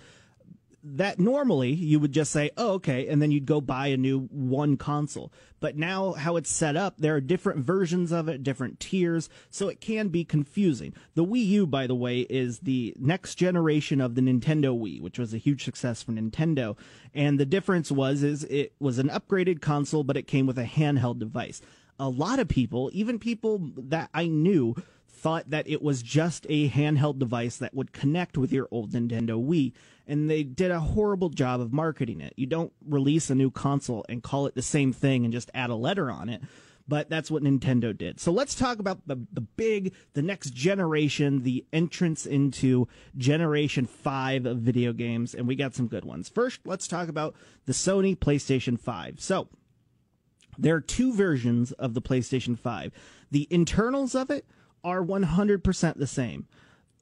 that 0.84 1.18
normally 1.18 1.72
you 1.72 2.00
would 2.00 2.12
just 2.12 2.32
say, 2.32 2.50
oh, 2.56 2.72
okay, 2.72 3.06
and 3.06 3.22
then 3.22 3.30
you'd 3.30 3.46
go 3.46 3.60
buy 3.60 3.88
a 3.88 3.96
new 3.96 4.22
one 4.30 4.76
console. 4.76 5.32
But 5.60 5.76
now, 5.76 6.12
how 6.12 6.36
it's 6.36 6.50
set 6.50 6.76
up, 6.76 6.96
there 6.98 7.14
are 7.14 7.20
different 7.20 7.64
versions 7.64 8.10
of 8.10 8.28
it, 8.28 8.42
different 8.42 8.80
tiers, 8.80 9.28
so 9.48 9.68
it 9.68 9.80
can 9.80 10.08
be 10.08 10.24
confusing. 10.24 10.92
The 11.14 11.24
Wii 11.24 11.46
U, 11.46 11.66
by 11.66 11.86
the 11.86 11.94
way, 11.94 12.20
is 12.20 12.60
the 12.60 12.94
next 12.98 13.36
generation 13.36 14.00
of 14.00 14.16
the 14.16 14.22
Nintendo 14.22 14.76
Wii, 14.76 15.00
which 15.00 15.18
was 15.18 15.32
a 15.32 15.38
huge 15.38 15.64
success 15.64 16.02
for 16.02 16.12
Nintendo. 16.12 16.76
And 17.14 17.38
the 17.38 17.46
difference 17.46 17.92
was, 17.92 18.24
is 18.24 18.42
it 18.44 18.72
was 18.80 18.98
an 18.98 19.08
upgraded 19.08 19.60
console, 19.60 20.02
but 20.02 20.16
it 20.16 20.26
came 20.26 20.46
with 20.46 20.58
a 20.58 20.64
handheld 20.64 21.20
device. 21.20 21.60
A 22.00 22.08
lot 22.08 22.40
of 22.40 22.48
people, 22.48 22.90
even 22.92 23.20
people 23.20 23.70
that 23.76 24.10
I 24.12 24.26
knew, 24.26 24.74
thought 25.08 25.50
that 25.50 25.68
it 25.68 25.80
was 25.80 26.02
just 26.02 26.46
a 26.48 26.68
handheld 26.68 27.20
device 27.20 27.56
that 27.58 27.74
would 27.74 27.92
connect 27.92 28.36
with 28.36 28.52
your 28.52 28.66
old 28.72 28.90
Nintendo 28.90 29.40
Wii 29.40 29.72
and 30.06 30.28
they 30.30 30.42
did 30.42 30.70
a 30.70 30.80
horrible 30.80 31.28
job 31.28 31.60
of 31.60 31.72
marketing 31.72 32.20
it. 32.20 32.34
You 32.36 32.46
don't 32.46 32.72
release 32.86 33.30
a 33.30 33.34
new 33.34 33.50
console 33.50 34.04
and 34.08 34.22
call 34.22 34.46
it 34.46 34.54
the 34.54 34.62
same 34.62 34.92
thing 34.92 35.24
and 35.24 35.32
just 35.32 35.50
add 35.54 35.70
a 35.70 35.74
letter 35.74 36.10
on 36.10 36.28
it. 36.28 36.42
But 36.88 37.08
that's 37.08 37.30
what 37.30 37.44
Nintendo 37.44 37.96
did. 37.96 38.18
So 38.18 38.32
let's 38.32 38.56
talk 38.56 38.80
about 38.80 39.06
the, 39.06 39.24
the 39.32 39.40
big, 39.40 39.94
the 40.14 40.22
next 40.22 40.52
generation, 40.52 41.44
the 41.44 41.64
entrance 41.72 42.26
into 42.26 42.88
generation 43.16 43.86
five 43.86 44.46
of 44.46 44.58
video 44.58 44.92
games. 44.92 45.32
And 45.32 45.46
we 45.46 45.54
got 45.54 45.74
some 45.74 45.86
good 45.86 46.04
ones. 46.04 46.28
First, 46.28 46.60
let's 46.64 46.88
talk 46.88 47.08
about 47.08 47.36
the 47.66 47.72
Sony 47.72 48.16
PlayStation 48.16 48.78
5. 48.80 49.20
So 49.20 49.48
there 50.58 50.74
are 50.74 50.80
two 50.80 51.12
versions 51.12 51.70
of 51.72 51.94
the 51.94 52.02
PlayStation 52.02 52.58
5. 52.58 52.92
The 53.30 53.46
internals 53.48 54.14
of 54.16 54.30
it 54.30 54.44
are 54.84 55.02
100% 55.02 55.98
the 55.98 56.06
same 56.06 56.48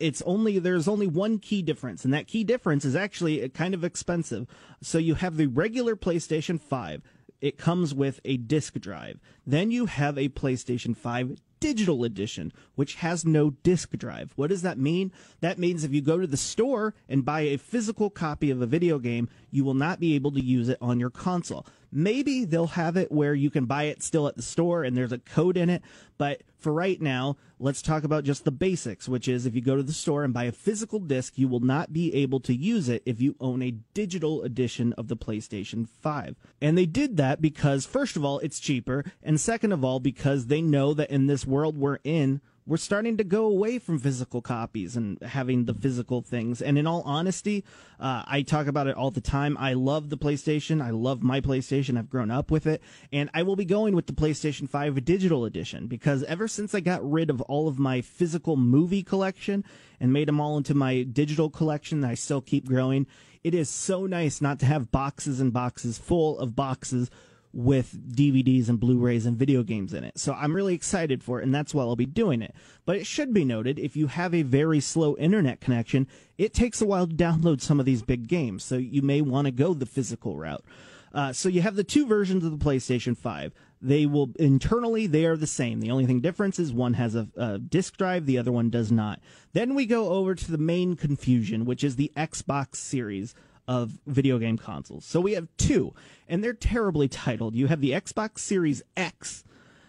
it's 0.00 0.22
only 0.22 0.58
there's 0.58 0.88
only 0.88 1.06
one 1.06 1.38
key 1.38 1.62
difference 1.62 2.04
and 2.04 2.12
that 2.12 2.26
key 2.26 2.42
difference 2.42 2.84
is 2.84 2.96
actually 2.96 3.46
kind 3.50 3.74
of 3.74 3.84
expensive. 3.84 4.46
So 4.82 4.98
you 4.98 5.14
have 5.14 5.36
the 5.36 5.46
regular 5.46 5.94
playstation 5.94 6.60
5 6.60 7.02
it 7.40 7.56
comes 7.56 7.94
with 7.94 8.20
a 8.26 8.36
disk 8.36 8.74
drive. 8.74 9.18
Then 9.46 9.70
you 9.70 9.86
have 9.86 10.18
a 10.18 10.28
playstation 10.28 10.96
5 10.96 11.38
digital 11.60 12.04
edition 12.04 12.52
which 12.74 12.96
has 12.96 13.24
no 13.26 13.50
disk 13.50 13.90
drive. 13.96 14.32
What 14.36 14.48
does 14.48 14.62
that 14.62 14.78
mean? 14.78 15.12
That 15.40 15.58
means 15.58 15.84
if 15.84 15.92
you 15.92 16.00
go 16.00 16.18
to 16.18 16.26
the 16.26 16.38
store 16.38 16.94
and 17.08 17.24
buy 17.24 17.42
a 17.42 17.58
physical 17.58 18.08
copy 18.08 18.50
of 18.50 18.62
a 18.62 18.66
video 18.66 18.98
game 18.98 19.28
you 19.50 19.64
will 19.64 19.74
not 19.74 20.00
be 20.00 20.14
able 20.14 20.32
to 20.32 20.44
use 20.44 20.70
it 20.70 20.78
on 20.80 20.98
your 20.98 21.10
console 21.10 21.66
maybe 21.92 22.44
they'll 22.44 22.66
have 22.68 22.96
it 22.96 23.11
where 23.11 23.35
you 23.35 23.50
can 23.50 23.66
buy 23.66 23.85
it 23.85 24.03
still 24.03 24.26
at 24.26 24.37
the 24.37 24.42
store 24.42 24.85
and 24.85 24.96
there's 24.96 25.12
a 25.12 25.18
code 25.18 25.57
in 25.57 25.70
it 25.70 25.83
but 26.20 26.42
for 26.59 26.72
right 26.72 27.00
now, 27.00 27.38
let's 27.59 27.81
talk 27.81 28.05
about 28.05 28.24
just 28.24 28.44
the 28.44 28.50
basics, 28.50 29.09
which 29.09 29.26
is 29.26 29.46
if 29.46 29.55
you 29.55 29.62
go 29.62 29.76
to 29.76 29.83
the 29.83 29.92
store 29.92 30.22
and 30.22 30.35
buy 30.35 30.44
a 30.44 30.53
physical 30.53 31.00
disc, 31.00 31.38
you 31.38 31.48
will 31.48 31.61
not 31.61 31.94
be 31.94 32.14
able 32.14 32.40
to 32.40 32.55
use 32.55 32.90
it 32.90 33.03
if 33.07 33.22
you 33.22 33.37
own 33.40 33.62
a 33.62 33.70
digital 33.94 34.42
edition 34.42 34.92
of 34.94 35.09
the 35.09 35.16
PlayStation 35.16 35.88
5. 35.88 36.37
And 36.61 36.76
they 36.76 36.85
did 36.85 37.16
that 37.16 37.40
because, 37.40 37.87
first 37.87 38.16
of 38.16 38.24
all, 38.24 38.38
it's 38.40 38.61
cheaper, 38.61 39.03
and 39.22 39.40
second 39.40 39.72
of 39.72 39.83
all, 39.83 39.98
because 39.98 40.46
they 40.46 40.61
know 40.61 40.92
that 40.92 41.11
in 41.11 41.26
this 41.26 41.46
world 41.46 41.79
we're 41.79 42.00
in, 42.05 42.42
we're 42.70 42.76
starting 42.76 43.16
to 43.16 43.24
go 43.24 43.46
away 43.46 43.80
from 43.80 43.98
physical 43.98 44.40
copies 44.40 44.96
and 44.96 45.20
having 45.22 45.64
the 45.64 45.74
physical 45.74 46.22
things. 46.22 46.62
And 46.62 46.78
in 46.78 46.87
all 46.87 47.02
honesty, 47.04 47.64
uh, 47.98 48.22
I 48.28 48.42
talk 48.42 48.68
about 48.68 48.87
it 48.87 48.94
all 48.94 49.11
the 49.11 49.20
time. 49.20 49.59
I 49.59 49.72
love 49.72 50.09
the 50.09 50.16
PlayStation. 50.16 50.80
I 50.80 50.90
love 50.90 51.20
my 51.20 51.40
PlayStation. 51.40 51.98
I've 51.98 52.09
grown 52.09 52.30
up 52.30 52.48
with 52.48 52.68
it. 52.68 52.80
And 53.12 53.28
I 53.35 53.42
will 53.42 53.56
be 53.56 53.64
going 53.64 53.96
with 53.96 54.06
the 54.06 54.12
PlayStation 54.12 54.68
5 54.68 55.04
digital 55.04 55.44
edition 55.44 55.88
because 55.88 56.22
ever 56.22 56.46
since 56.46 56.72
I 56.72 56.78
got 56.78 57.02
rid 57.02 57.28
of 57.28 57.40
all 57.40 57.66
of 57.66 57.80
my 57.80 58.02
physical 58.02 58.56
movie 58.56 59.02
collection 59.02 59.64
and 59.98 60.12
made 60.12 60.28
them 60.28 60.40
all 60.40 60.56
into 60.56 60.72
my 60.72 61.02
digital 61.02 61.50
collection 61.50 62.02
that 62.02 62.12
I 62.12 62.14
still 62.14 62.40
keep 62.40 62.68
growing, 62.68 63.09
it 63.42 63.52
is 63.52 63.68
so 63.68 64.06
nice 64.06 64.40
not 64.40 64.61
to 64.61 64.66
have 64.66 64.92
boxes 64.92 65.40
and 65.40 65.52
boxes 65.52 65.98
full 65.98 66.38
of 66.38 66.54
boxes 66.54 67.11
with 67.52 68.14
DVDs 68.14 68.68
and 68.68 68.78
Blu-rays 68.78 69.26
and 69.26 69.36
video 69.36 69.62
games 69.62 69.92
in 69.92 70.04
it. 70.04 70.18
So 70.18 70.32
I'm 70.34 70.54
really 70.54 70.74
excited 70.74 71.22
for 71.22 71.40
it 71.40 71.44
and 71.44 71.54
that's 71.54 71.74
why 71.74 71.82
I'll 71.82 71.96
be 71.96 72.06
doing 72.06 72.42
it. 72.42 72.54
But 72.84 72.96
it 72.96 73.06
should 73.06 73.34
be 73.34 73.44
noted 73.44 73.78
if 73.78 73.96
you 73.96 74.06
have 74.06 74.34
a 74.34 74.42
very 74.42 74.80
slow 74.80 75.16
internet 75.16 75.60
connection, 75.60 76.06
it 76.38 76.54
takes 76.54 76.80
a 76.80 76.86
while 76.86 77.06
to 77.06 77.14
download 77.14 77.60
some 77.60 77.80
of 77.80 77.86
these 77.86 78.02
big 78.02 78.28
games. 78.28 78.62
So 78.62 78.76
you 78.76 79.02
may 79.02 79.20
want 79.20 79.46
to 79.46 79.52
go 79.52 79.74
the 79.74 79.86
physical 79.86 80.36
route. 80.36 80.64
Uh, 81.12 81.32
so 81.32 81.48
you 81.48 81.60
have 81.60 81.74
the 81.74 81.84
two 81.84 82.06
versions 82.06 82.44
of 82.44 82.56
the 82.56 82.64
PlayStation 82.64 83.16
5. 83.16 83.52
They 83.82 84.06
will 84.06 84.30
internally 84.38 85.06
they 85.06 85.24
are 85.24 85.36
the 85.36 85.46
same. 85.46 85.80
The 85.80 85.90
only 85.90 86.06
thing 86.06 86.20
difference 86.20 86.58
is 86.58 86.72
one 86.72 86.94
has 86.94 87.14
a, 87.14 87.28
a 87.36 87.58
disk 87.58 87.96
drive, 87.96 88.26
the 88.26 88.38
other 88.38 88.52
one 88.52 88.70
does 88.70 88.92
not. 88.92 89.20
Then 89.52 89.74
we 89.74 89.86
go 89.86 90.10
over 90.10 90.34
to 90.34 90.52
the 90.52 90.58
main 90.58 90.96
confusion, 90.96 91.64
which 91.64 91.82
is 91.82 91.96
the 91.96 92.12
Xbox 92.16 92.76
Series 92.76 93.34
of 93.70 94.00
video 94.04 94.37
game 94.40 94.59
consoles. 94.59 95.04
So 95.04 95.20
we 95.20 95.35
have 95.35 95.46
two, 95.56 95.94
and 96.28 96.42
they're 96.42 96.52
terribly 96.52 97.06
titled. 97.06 97.54
You 97.54 97.68
have 97.68 97.80
the 97.80 97.92
Xbox 97.92 98.40
Series 98.40 98.83
X, 98.96 99.44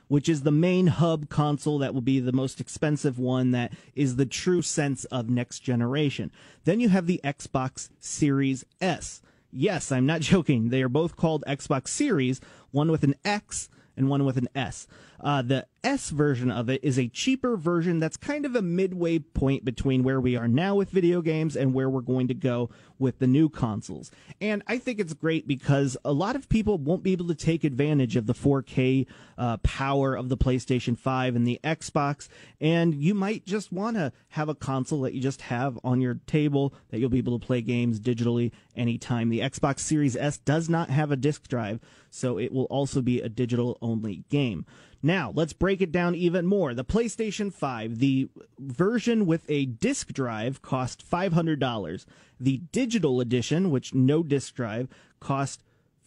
which 0.07 0.29
is 0.29 0.43
the 0.43 0.51
main 0.51 0.85
hub 0.85 1.29
console 1.29 1.79
that 1.79 1.95
will 1.95 2.01
be 2.01 2.19
the 2.19 2.31
most 2.31 2.61
expensive 2.61 3.17
one 3.17 3.49
that 3.51 3.73
is 3.95 4.17
the 4.17 4.27
true 4.27 4.61
sense 4.61 5.05
of 5.05 5.31
next 5.31 5.61
generation. 5.61 6.31
Then 6.63 6.79
you 6.79 6.89
have 6.89 7.07
the 7.07 7.19
Xbox 7.23 7.89
Series 7.99 8.63
S. 8.79 9.19
Yes, 9.51 9.91
I'm 9.91 10.05
not 10.05 10.21
joking. 10.31 10.69
They 10.69 10.83
are 10.83 10.89
both 10.89 11.15
called 11.15 11.43
Xbox 11.47 11.87
Series, 11.87 12.39
one 12.69 12.91
with 12.91 13.03
an 13.03 13.15
X 13.25 13.67
and 13.97 14.09
one 14.09 14.25
with 14.25 14.37
an 14.37 14.47
S. 14.53 14.85
Uh, 15.23 15.41
the 15.41 15.67
S 15.83 16.09
version 16.09 16.51
of 16.51 16.69
it 16.69 16.83
is 16.83 16.99
a 16.99 17.07
cheaper 17.07 17.57
version 17.57 17.99
that's 17.99 18.17
kind 18.17 18.45
of 18.45 18.55
a 18.55 18.61
midway 18.61 19.19
point 19.19 19.65
between 19.65 20.03
where 20.03 20.19
we 20.21 20.35
are 20.35 20.47
now 20.47 20.75
with 20.75 20.89
video 20.89 21.21
games 21.21 21.55
and 21.55 21.73
where 21.73 21.89
we're 21.89 22.01
going 22.01 22.27
to 22.27 22.33
go 22.33 22.69
with 22.99 23.17
the 23.19 23.27
new 23.27 23.49
consoles. 23.49 24.11
And 24.39 24.61
I 24.67 24.77
think 24.77 24.99
it's 24.99 25.13
great 25.13 25.47
because 25.47 25.97
a 26.05 26.11
lot 26.11 26.35
of 26.35 26.49
people 26.49 26.77
won't 26.77 27.03
be 27.03 27.13
able 27.13 27.27
to 27.27 27.35
take 27.35 27.63
advantage 27.63 28.15
of 28.15 28.27
the 28.27 28.33
4K 28.33 29.07
uh, 29.37 29.57
power 29.57 30.15
of 30.15 30.29
the 30.29 30.37
PlayStation 30.37 30.97
5 30.97 31.35
and 31.35 31.47
the 31.47 31.59
Xbox. 31.63 32.27
And 32.59 32.93
you 32.93 33.15
might 33.15 33.45
just 33.45 33.71
want 33.71 33.97
to 33.97 34.13
have 34.29 34.49
a 34.49 34.55
console 34.55 35.01
that 35.01 35.13
you 35.13 35.21
just 35.21 35.41
have 35.41 35.79
on 35.83 35.99
your 35.99 36.19
table 36.27 36.75
that 36.89 36.99
you'll 36.99 37.09
be 37.09 37.17
able 37.17 37.39
to 37.39 37.45
play 37.45 37.61
games 37.61 37.99
digitally 37.99 38.51
anytime. 38.75 39.29
The 39.29 39.39
Xbox 39.39 39.79
Series 39.79 40.15
S 40.15 40.37
does 40.37 40.69
not 40.69 40.91
have 40.91 41.11
a 41.11 41.15
disk 41.15 41.47
drive, 41.47 41.79
so 42.11 42.37
it 42.37 42.51
will 42.51 42.65
also 42.65 43.01
be 43.01 43.19
a 43.19 43.29
digital 43.29 43.79
only 43.81 44.23
game. 44.29 44.65
Now, 45.03 45.31
let's 45.35 45.53
break 45.53 45.81
it 45.81 45.91
down 45.91 46.13
even 46.15 46.45
more. 46.45 46.73
The 46.73 46.85
PlayStation 46.85 47.51
5, 47.51 47.97
the 47.97 48.29
version 48.59 49.25
with 49.25 49.43
a 49.49 49.65
disk 49.65 50.13
drive 50.13 50.61
cost 50.61 51.03
$500. 51.09 52.05
The 52.39 52.57
digital 52.71 53.19
edition, 53.19 53.71
which 53.71 53.93
no 53.95 54.21
disk 54.21 54.53
drive, 54.53 54.87
cost 55.19 55.63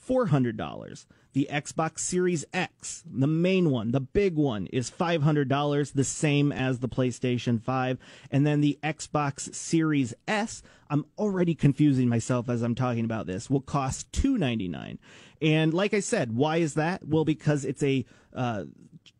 $400. 0.09 1.07
The 1.35 1.49
Xbox 1.53 1.99
Series 1.99 2.45
X, 2.55 3.05
the 3.05 3.27
main 3.27 3.71
one, 3.71 3.91
the 3.91 4.01
big 4.01 4.37
one, 4.37 4.67
is 4.69 4.91
$500, 4.91 5.93
the 5.93 6.05
same 6.05 6.53
as 6.53 6.79
the 6.79 6.89
PlayStation 6.89 7.61
5. 7.61 7.99
And 8.31 8.47
then 8.47 8.61
the 8.61 8.79
Xbox 8.83 9.55
Series 9.55 10.15
S, 10.27 10.63
I'm 10.89 11.05
already 11.19 11.55
confusing 11.55 12.09
myself 12.09 12.49
as 12.49 12.63
I'm 12.63 12.77
talking 12.77 13.05
about 13.05 13.27
this, 13.27 13.51
will 13.51 13.61
cost 13.61 14.11
299. 14.13 14.99
And 15.43 15.75
like 15.75 15.93
I 15.93 16.01
said, 16.01 16.35
why 16.37 16.59
is 16.59 16.75
that? 16.75 17.07
Well, 17.07 17.25
because 17.25 17.65
it's 17.65 17.83
a 17.83 18.07
uh, 18.33 18.65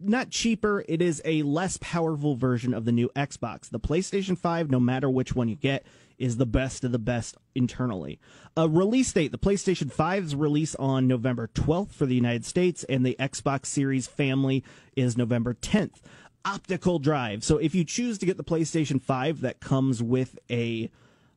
not 0.01 0.31
cheaper, 0.31 0.85
it 0.89 1.03
is 1.03 1.21
a 1.25 1.43
less 1.43 1.79
powerful 1.81 2.37
version 2.37 2.75
of 2.75 2.85
the 2.85 2.93
new 2.93 3.11
Xbox. 3.11 3.71
The 3.71 3.81
PlayStation 3.81 4.37
5, 4.39 4.71
no 4.71 4.81
matter 4.81 5.09
which 5.11 5.35
one 5.35 5.49
you 5.49 5.57
get, 5.57 5.85
is 6.25 6.39
the 6.39 6.47
best 6.47 6.85
of 6.85 6.91
the 6.91 6.99
best 6.99 7.37
internally. 7.55 8.19
A 8.57 8.67
release 8.67 9.13
date 9.13 9.31
the 9.31 9.37
PlayStation 9.37 9.95
5's 9.95 10.35
release 10.35 10.75
on 10.77 11.07
November 11.07 11.51
12th 11.55 11.91
for 11.91 12.07
the 12.07 12.15
United 12.15 12.47
States, 12.47 12.83
and 12.85 13.05
the 13.05 13.15
Xbox 13.21 13.67
Series 13.67 14.07
family 14.07 14.65
is 14.97 15.19
November 15.19 15.53
10th. 15.53 16.01
Optical 16.47 16.99
drive. 16.99 17.45
So 17.45 17.59
if 17.59 17.75
you 17.75 17.85
choose 17.85 18.17
to 18.19 18.27
get 18.27 18.39
the 18.39 18.45
PlayStation 18.45 19.03
5 19.03 19.43
that 19.43 19.61
comes 19.61 20.03
with 20.03 20.39
a 20.51 20.91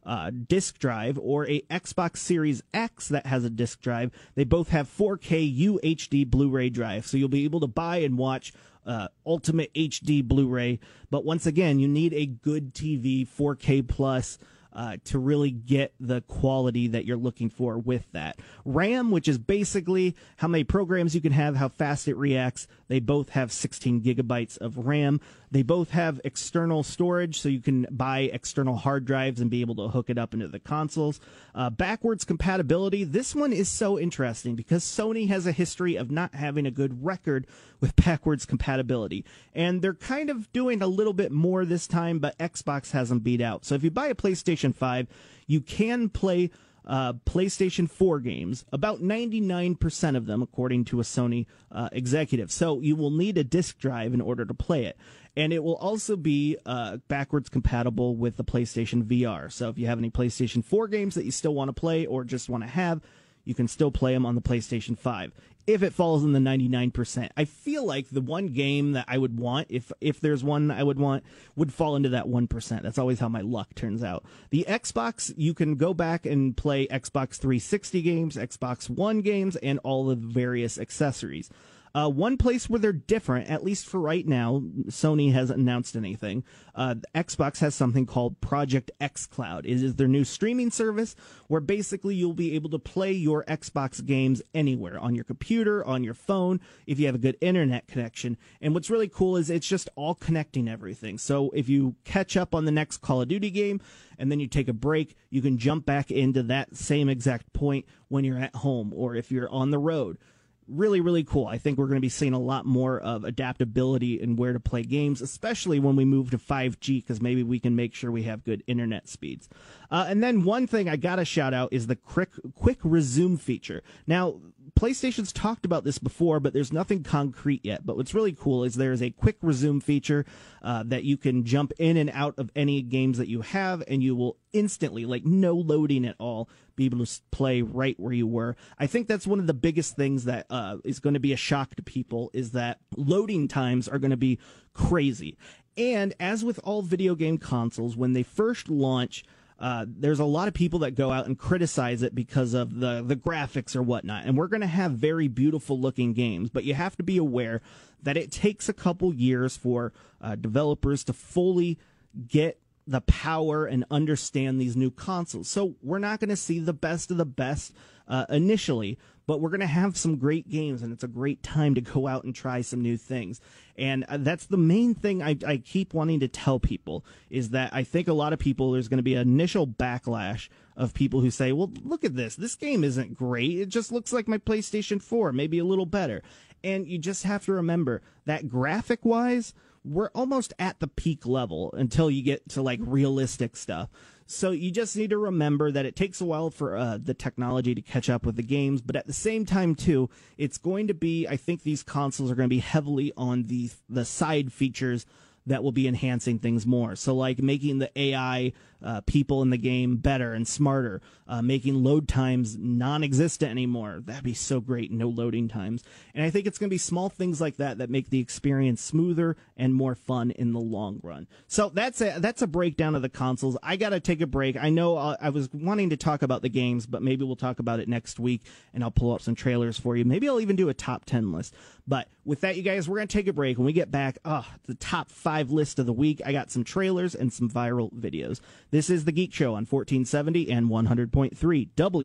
uh, 0.06 0.32
disk 0.48 0.80
drive 0.80 1.20
or 1.22 1.46
a 1.50 1.60
Xbox 1.64 2.18
Series 2.18 2.64
X 2.74 3.10
that 3.10 3.26
has 3.26 3.44
a 3.44 3.50
disk 3.50 3.82
drive. 3.82 4.10
They 4.36 4.46
both 4.46 4.70
have 4.70 4.88
4K 4.88 5.54
UHD 5.68 6.28
Blu-ray 6.28 6.70
drive, 6.70 7.06
so 7.06 7.18
you'll 7.18 7.28
be 7.28 7.44
able 7.44 7.60
to 7.60 7.68
buy 7.68 7.98
and 7.98 8.18
watch 8.18 8.54
uh, 8.86 9.10
Ultimate 9.26 9.74
HD 9.74 10.24
Blu-ray. 10.24 10.80
But 11.10 11.26
once 11.26 11.46
again, 11.46 11.80
you 11.80 11.90
need 11.90 12.14
a 12.14 12.26
good 12.26 12.74
TV, 12.74 13.28
4K 13.28 13.86
plus 13.86 14.38
uh, 14.78 14.98
to 15.06 15.18
really 15.18 15.50
get 15.50 15.92
the 16.00 16.22
quality 16.22 16.88
that 16.88 17.04
you're 17.04 17.18
looking 17.18 17.50
for 17.50 17.80
with 17.80 18.06
that. 18.12 18.40
RAM, 18.64 19.10
which 19.10 19.28
is 19.28 19.40
basically 19.40 20.16
how 20.38 20.48
many 20.48 20.64
programs 20.64 21.16
you 21.16 21.20
can 21.20 21.32
have, 21.32 21.56
how 21.56 21.68
fast 21.68 22.08
it 22.08 22.16
reacts. 22.16 22.68
They 22.88 23.00
both 23.00 23.30
have 23.30 23.52
16 23.52 24.02
gigabytes 24.04 24.58
of 24.60 24.78
RAM. 24.78 25.20
They 25.50 25.64
both 25.64 25.92
have 25.92 26.22
external 26.24 26.84
storage, 26.84 27.40
so 27.40 27.50
you 27.50 27.62
can 27.62 27.88
buy 27.90 28.30
external 28.32 28.76
hard 28.76 29.06
drives 29.06 29.42
and 29.42 29.50
be 29.50 29.62
able 29.62 29.76
to 29.76 29.88
hook 29.88 30.10
it 30.10 30.18
up 30.18 30.34
into 30.34 30.48
the 30.48 30.60
consoles. 30.60 31.20
Uh, 31.56 31.70
backwards 31.70 32.24
compatibility. 32.24 33.04
This 33.04 33.34
one 33.34 33.54
is 33.54 33.70
so 33.70 33.98
interesting 33.98 34.56
because 34.56 34.84
Sony 34.84 35.28
has 35.30 35.48
a 35.48 35.52
history 35.52 35.96
of 35.96 36.12
not 36.12 36.36
having 36.36 36.66
a 36.66 36.72
good 36.72 37.04
record 37.04 37.48
with 37.80 37.96
backwards 38.06 38.46
compatibility. 38.46 39.26
And 39.56 39.82
they're 39.82 39.94
kind 39.94 40.30
of 40.30 40.52
doing 40.52 40.82
a 40.82 40.88
little 40.88 41.14
bit 41.14 41.32
more 41.32 41.66
this 41.66 41.88
time, 41.88 42.20
but 42.20 42.38
Xbox 42.38 42.92
has 42.92 43.10
them 43.10 43.20
beat 43.20 43.42
out. 43.42 43.66
So 43.66 43.76
if 43.76 43.84
you 43.84 43.92
buy 43.92 44.08
a 44.08 44.16
PlayStation 44.16 44.67
5, 44.76 45.08
you 45.48 45.62
can 45.62 46.10
play 46.10 46.52
uh, 46.88 47.14
PlayStation 47.26 47.90
4 47.90 48.20
games, 48.22 48.66
about 48.72 49.02
99% 49.02 50.16
of 50.16 50.26
them, 50.26 50.42
according 50.42 50.86
to 50.86 51.00
a 51.00 51.04
Sony 51.04 51.46
uh, 51.72 51.90
executive. 51.92 52.52
So 52.52 52.80
you 52.80 52.96
will 52.96 53.12
need 53.12 53.38
a 53.38 53.44
disk 53.44 53.78
drive 53.78 54.14
in 54.14 54.22
order 54.22 54.46
to 54.46 54.54
play 54.54 54.86
it. 54.86 54.98
And 55.36 55.54
it 55.54 55.64
will 55.64 55.76
also 55.76 56.16
be 56.16 56.58
uh, 56.66 56.98
backwards 57.10 57.50
compatible 57.50 58.16
with 58.16 58.38
the 58.38 58.44
PlayStation 58.44 59.04
VR. 59.04 59.52
So 59.52 59.70
if 59.70 59.78
you 59.78 59.86
have 59.88 60.00
any 60.00 60.10
PlayStation 60.10 60.64
4 60.64 60.88
games 60.88 61.16
that 61.16 61.26
you 61.26 61.32
still 61.32 61.54
want 61.54 61.70
to 61.70 61.74
play 61.74 62.06
or 62.06 62.24
just 62.24 62.50
want 62.50 62.64
to 62.64 62.70
have, 62.70 63.02
you 63.44 63.54
can 63.54 63.68
still 63.68 63.92
play 63.92 64.14
them 64.14 64.26
on 64.26 64.36
the 64.36 64.42
PlayStation 64.42 64.98
5 64.98 65.32
if 65.68 65.84
it 65.84 65.94
falls 65.94 66.24
in 66.24 66.32
the 66.32 66.40
99%. 66.40 67.30
I 67.36 67.44
feel 67.44 67.86
like 67.86 68.10
the 68.10 68.22
one 68.22 68.48
game 68.48 68.94
that 68.94 69.06
I 69.10 69.18
would 69.18 69.38
want, 69.38 69.68
if 69.70 69.92
if 70.00 70.22
there's 70.22 70.44
one 70.44 70.72
I 70.72 70.82
would 70.82 70.98
want, 70.98 71.26
would 71.58 71.74
fall 71.74 71.98
into 71.98 72.10
that 72.10 72.26
1%. 72.26 72.82
That's 72.82 72.98
always 72.98 73.20
how 73.20 73.28
my 73.28 73.42
luck 73.42 73.76
turns 73.76 74.02
out. 74.02 74.24
The 74.50 74.66
Xbox, 74.68 75.34
you 75.36 75.54
can 75.54 75.76
go 75.76 75.94
back 75.94 76.26
and 76.26 76.56
play 76.56 76.88
Xbox 76.88 77.36
360 77.36 78.02
games, 78.02 78.38
Xbox 78.38 78.90
One 78.90 79.20
games, 79.20 79.58
and 79.58 79.80
all 79.84 80.06
the 80.06 80.16
various 80.16 80.80
accessories. 80.80 81.50
Uh, 81.98 82.08
one 82.08 82.38
place 82.38 82.70
where 82.70 82.80
they're 82.80 82.94
different, 82.94 83.50
at 83.50 83.64
least 83.64 83.88
for 83.88 84.00
right 84.00 84.28
now, 84.28 84.62
Sony 84.86 85.34
hasn't 85.34 85.60
announced 85.60 85.96
anything. 85.96 86.44
Uh, 86.76 86.94
Xbox 87.16 87.58
has 87.58 87.74
something 87.74 88.06
called 88.06 88.40
Project 88.40 88.92
xCloud. 89.02 89.62
It 89.66 89.82
is 89.82 89.96
their 89.96 90.08
new 90.08 90.24
streaming 90.24 90.70
service 90.70 91.16
where 91.48 91.60
basically 91.60 92.14
you'll 92.14 92.34
be 92.34 92.54
able 92.54 92.70
to 92.70 92.78
play 92.78 93.14
your 93.14 93.44
Xbox 93.46 94.06
games 94.06 94.44
anywhere 94.54 95.00
on 95.00 95.16
your 95.16 95.24
computer, 95.24 95.84
on 95.86 96.04
your 96.04 96.14
phone, 96.14 96.60
if 96.86 97.00
you 97.00 97.08
have 97.08 97.16
a 97.16 97.18
good 97.18 97.38
internet 97.42 97.88
connection. 97.88 98.38
And 98.62 98.76
what's 98.76 98.92
really 98.92 99.10
cool 99.10 99.36
is 99.36 99.50
it's 99.50 99.68
just 99.68 99.90
all 99.96 100.14
connecting 100.14 100.68
everything. 100.68 101.18
So 101.18 101.50
if 101.56 101.68
you 101.68 101.96
catch 102.04 102.38
up 102.38 102.54
on 102.54 102.66
the 102.66 102.72
next 102.72 102.98
Call 102.98 103.24
of 103.24 103.28
Duty 103.28 103.50
game 103.50 103.82
and 104.20 104.32
then 104.32 104.40
you 104.40 104.46
take 104.46 104.68
a 104.68 104.74
break, 104.74 105.16
you 105.32 105.42
can 105.42 105.58
jump 105.58 105.88
back 105.88 106.12
into 106.12 106.44
that 106.44 106.76
same 106.76 107.10
exact 107.10 107.54
point 107.54 107.88
when 108.08 108.24
you're 108.24 108.38
at 108.38 108.58
home 108.58 108.94
or 108.96 109.16
if 109.16 109.32
you're 109.32 109.50
on 109.50 109.72
the 109.72 109.80
road 109.80 110.20
really, 110.68 111.02
really 111.02 111.24
cool. 111.24 111.48
I 111.48 111.58
think 111.58 111.78
we're 111.78 111.88
going 111.88 111.98
to 111.98 112.02
be 112.02 112.10
seeing 112.10 112.34
a 112.34 112.40
lot 112.40 112.66
more 112.66 113.00
of 113.00 113.24
adaptability 113.24 114.22
in 114.22 114.36
where 114.36 114.54
to 114.54 114.60
play 114.60 114.84
games, 114.84 115.22
especially 115.22 115.80
when 115.80 115.96
we 115.96 116.06
move 116.06 116.32
to 116.32 116.38
5G, 116.38 117.02
because 117.02 117.22
maybe 117.22 117.44
we 117.44 117.60
can 117.60 117.76
make 117.76 117.94
sure 117.94 118.12
we 118.12 118.24
have 118.24 118.44
good 118.44 118.64
internet 118.68 119.08
speeds. 119.08 119.50
Uh, 119.90 120.06
and 120.08 120.22
then 120.22 120.44
one 120.44 120.68
thing 120.68 120.90
I 120.90 120.96
got 120.96 121.18
to 121.18 121.26
shout 121.26 121.54
out 121.54 121.70
is 121.72 121.88
the 121.88 121.96
quick, 121.96 122.32
quick 122.56 122.80
resume 122.84 123.38
feature. 123.38 123.84
Now, 124.06 124.40
PlayStation's 124.78 125.34
talked 125.34 125.66
about 125.66 125.84
this 125.84 125.98
before, 125.98 126.40
but 126.40 126.54
there's 126.54 126.72
nothing 126.72 127.02
concrete 127.02 127.66
yet. 127.66 127.84
But 127.84 127.98
what's 127.98 128.14
really 128.14 128.32
cool 128.32 128.64
is 128.64 128.76
there 128.76 128.92
is 128.92 129.02
a 129.02 129.10
quick 129.10 129.38
resume 129.42 129.80
feature 129.80 130.24
uh, 130.62 130.84
that 130.86 131.04
you 131.04 131.18
can 131.18 131.46
jump 131.46 131.74
in 131.80 131.98
and 131.98 132.12
out 132.14 132.36
of 132.38 132.52
any 132.56 132.84
games 132.84 133.18
that 133.18 133.28
you 133.28 133.42
have, 133.42 133.84
and 133.88 134.04
you 134.04 134.16
will 134.16 134.38
instantly, 134.54 135.04
like 135.06 135.26
no 135.26 135.56
loading 135.56 136.06
at 136.06 136.16
all, 136.20 136.48
be 136.76 136.86
able 136.86 137.04
to 137.04 137.22
play 137.32 137.64
right 137.64 138.00
where 138.00 138.14
you 138.14 138.28
were. 138.28 138.56
I 138.78 138.86
think 138.86 139.08
that's 139.08 139.26
one 139.26 139.40
of 139.40 139.48
the 139.48 139.54
biggest 139.56 139.96
things 139.96 140.26
that 140.26 140.46
uh, 140.52 140.78
is 140.84 141.00
going 141.00 141.16
to 141.16 141.20
be 141.20 141.34
a 141.34 141.38
shock 141.38 141.74
to 141.76 141.82
people 141.82 142.30
is 142.34 142.52
that 142.52 142.78
loading 142.96 143.48
times 143.48 143.88
are 143.88 143.98
going 143.98 144.12
to 144.12 144.18
be 144.18 144.38
crazy. 144.76 145.38
And 145.76 146.14
as 146.20 146.46
with 146.46 146.60
all 146.64 146.84
video 146.84 147.16
game 147.16 147.40
consoles, 147.40 147.98
when 147.98 148.14
they 148.14 148.24
first 148.24 148.70
launch, 148.70 149.24
uh, 149.60 149.86
there's 149.88 150.20
a 150.20 150.26
lot 150.26 150.48
of 150.48 150.54
people 150.54 150.80
that 150.80 150.92
go 150.92 151.12
out 151.12 151.26
and 151.26 151.38
criticize 151.38 152.04
it 152.04 152.14
because 152.14 152.54
of 152.54 152.80
the 152.80 153.04
the 153.06 153.16
graphics 153.16 153.76
or 153.76 153.82
whatnot. 153.82 154.26
And 154.26 154.38
we're 154.38 154.48
going 154.48 154.62
to 154.62 154.68
have 154.68 154.92
very 154.94 155.28
beautiful 155.28 155.80
looking 155.80 156.14
games, 156.14 156.50
but 156.50 156.64
you 156.64 156.76
have 156.76 156.96
to 156.98 157.04
be 157.04 157.18
aware 157.18 157.62
that 158.04 158.18
it 158.18 158.32
takes 158.32 158.70
a 158.70 158.74
couple 158.74 159.14
years 159.14 159.58
for 159.58 159.94
uh, 160.22 160.36
developers 160.36 161.04
to 161.06 161.14
fully 161.14 161.80
get 162.28 162.60
the 162.86 163.02
power 163.02 163.66
and 163.66 163.84
understand 163.92 164.62
these 164.62 164.78
new 164.78 164.92
consoles. 164.92 165.50
So 165.50 165.76
we're 165.82 166.00
not 166.00 166.20
going 166.20 166.30
to 166.30 166.38
see 166.38 166.60
the 166.60 166.74
best 166.74 167.12
of 167.12 167.18
the 167.18 167.26
best 167.26 167.74
uh, 168.08 168.26
initially, 168.30 168.98
but 169.28 169.42
we're 169.42 169.50
going 169.50 169.60
to 169.60 169.68
have 169.68 169.98
some 169.98 170.16
great 170.16 170.50
games, 170.50 170.82
and 170.82 170.92
it's 170.94 171.04
a 171.04 171.08
great 171.08 171.44
time 171.44 171.76
to 171.76 171.82
go 171.82 172.08
out 172.08 172.24
and 172.24 172.34
try 172.34 172.62
some 172.62 172.82
new 172.82 172.98
things. 172.98 173.42
And 173.78 174.06
uh, 174.06 174.18
that's 174.18 174.46
the 174.46 174.58
main 174.58 174.96
thing 174.96 175.22
I, 175.22 175.38
I 175.46 175.58
keep 175.58 175.94
wanting 175.94 176.22
to 176.22 176.30
tell 176.30 176.60
people 176.60 177.06
is 177.30 177.50
that 177.50 177.74
I 177.74 177.84
think 177.84 178.08
a 178.08 178.14
lot 178.14 178.34
of 178.34 178.40
people 178.40 178.72
there's 178.72 178.88
going 178.88 178.98
to 178.98 179.04
be 179.04 179.16
an 179.16 179.28
initial 179.28 179.68
backlash 179.68 180.48
of 180.78 180.94
people 180.94 181.22
who 181.22 181.30
say, 181.30 181.52
"Well, 181.52 181.72
look 181.84 182.04
at 182.06 182.16
this. 182.16 182.36
This 182.36 182.56
game 182.56 182.84
isn't 182.84 183.16
great. 183.16 183.60
It 183.60 183.70
just 183.70 183.92
looks 183.92 184.14
like 184.14 184.28
my 184.28 184.38
PlayStation 184.38 185.02
4, 185.02 185.34
maybe 185.34 185.60
a 185.60 185.66
little 185.66 185.86
better." 185.86 186.24
And 186.64 186.88
you 186.88 186.98
just 186.98 187.24
have 187.24 187.46
to 187.46 187.54
remember 187.54 188.02
that 188.26 188.48
graphic 188.48 189.06
wise, 189.06 189.54
we're 189.84 190.10
almost 190.10 190.54
at 190.60 190.80
the 190.80 190.88
peak 190.88 191.26
level 191.26 191.74
until 191.78 192.10
you 192.10 192.22
get 192.24 192.50
to 192.50 192.62
like 192.62 192.80
realistic 192.82 193.56
stuff. 193.56 193.90
So 194.28 194.52
you 194.52 194.72
just 194.72 194.98
need 194.98 195.10
to 195.12 195.18
remember 195.18 195.72
that 195.72 195.86
it 195.86 195.96
takes 195.96 196.20
a 196.20 196.26
while 196.26 196.50
for 196.50 196.76
uh, 196.76 196.98
the 197.02 197.14
technology 197.14 197.74
to 197.74 197.82
catch 197.82 198.10
up 198.10 198.26
with 198.26 198.36
the 198.36 198.44
games, 198.44 198.82
but 198.82 198.98
at 198.98 199.08
the 199.08 199.14
same 199.14 199.46
time 199.46 199.74
too, 199.74 200.10
it's 200.38 200.58
going 200.58 200.88
to 200.88 200.94
be. 200.94 201.26
I 201.26 201.38
think 201.38 201.64
these 201.64 201.82
consoles 201.82 202.30
are 202.30 202.36
going 202.36 202.50
to 202.50 202.54
be 202.54 202.60
heavily 202.60 203.14
on 203.16 203.44
the 203.44 203.70
the 203.90 204.04
side 204.04 204.52
features 204.52 205.06
that 205.48 205.64
will 205.64 205.72
be 205.72 205.88
enhancing 205.88 206.40
things 206.40 206.66
more. 206.66 206.96
So, 206.96 207.16
like 207.16 207.40
making 207.40 207.80
the 207.80 207.90
AI 208.00 208.54
uh, 208.84 209.02
people 209.02 209.42
in 209.42 209.50
the 209.50 209.58
game 209.58 209.98
better 209.98 210.34
and 210.34 210.48
smarter, 210.48 211.02
uh, 211.28 211.42
making 211.42 211.84
load 211.84 212.08
times 212.08 212.58
non 212.58 213.04
existent 213.04 213.50
anymore. 213.50 214.02
That'd 214.06 214.24
be 214.24 214.34
so 214.34 214.60
great, 214.60 214.92
no 214.92 215.08
loading 215.08 215.48
times. 215.48 215.84
And 216.14 216.24
I 216.24 216.30
think 216.30 216.46
it's 216.46 216.60
going 216.60 216.70
to 216.70 216.74
be 216.74 216.78
small 216.78 217.10
things 217.10 217.42
like 217.42 217.58
that 217.58 217.80
that 217.80 217.90
make 217.90 218.10
the 218.10 218.20
experience 218.20 218.82
smoother 218.82 219.36
and 219.56 219.74
more 219.74 219.96
fun 219.96 220.32
in 220.32 220.54
the 220.54 220.60
long 220.60 221.00
run. 221.02 221.28
So, 221.48 221.70
that's 221.70 222.02
a, 222.02 222.18
that's 222.20 222.42
a 222.42 222.48
breakdown 222.48 222.94
of 222.94 223.02
the 223.02 223.10
consoles. 223.10 223.58
I 223.64 223.78
got 223.78 223.90
to 223.90 224.00
take 224.00 224.22
a 224.22 224.28
break. 224.28 224.58
I 224.58 224.70
know 224.70 224.98
uh, 224.98 225.16
I 225.20 225.30
was 225.30 225.50
wanting 225.54 225.90
to 225.90 225.98
talk 225.98 226.22
about 226.22 226.42
the 226.42 226.50
games, 226.50 226.86
but 226.86 227.02
maybe 227.02 227.24
we'll 227.26 227.36
talk 227.36 227.60
about 227.60 227.80
it 227.80 227.88
next 227.88 228.20
week 228.20 228.42
and 228.74 228.84
I'll 228.84 228.92
pull 228.92 229.14
up 229.14 229.22
some 229.22 229.36
trailers 229.36 229.80
for 229.80 229.96
you. 229.96 230.04
Maybe 230.06 230.28
I'll 230.28 230.42
even 230.42 230.56
do 230.56 230.70
a 230.70 230.74
top 230.74 231.06
10 231.06 231.32
list. 231.32 231.56
But 231.88 232.10
with 232.26 232.42
that, 232.42 232.58
you 232.58 232.64
guys, 232.64 232.90
we're 232.90 232.98
going 232.98 233.08
to 233.08 233.18
take 233.18 233.28
a 233.28 233.34
break. 233.34 233.58
When 233.58 233.66
we 233.66 233.72
get 233.74 233.90
back, 233.90 234.18
oh, 234.26 234.46
the 234.66 234.76
top 234.76 235.10
five 235.10 235.37
list 235.44 235.80
of 235.80 235.86
the 235.86 235.94
week, 235.94 236.22
I 236.26 236.32
got 236.32 236.52
some 236.52 236.64
trailers 236.64 237.16
and 237.16 237.32
some 237.32 237.50
viral 237.50 237.92
videos. 237.94 238.40
This 238.72 238.90
is 238.90 239.06
The 239.06 239.12
Geek 239.12 239.34
Show 239.34 239.56
on 239.56 239.66
1470 239.66 240.52
and 240.52 240.70
100.3 240.70 241.70
W. 241.76 242.04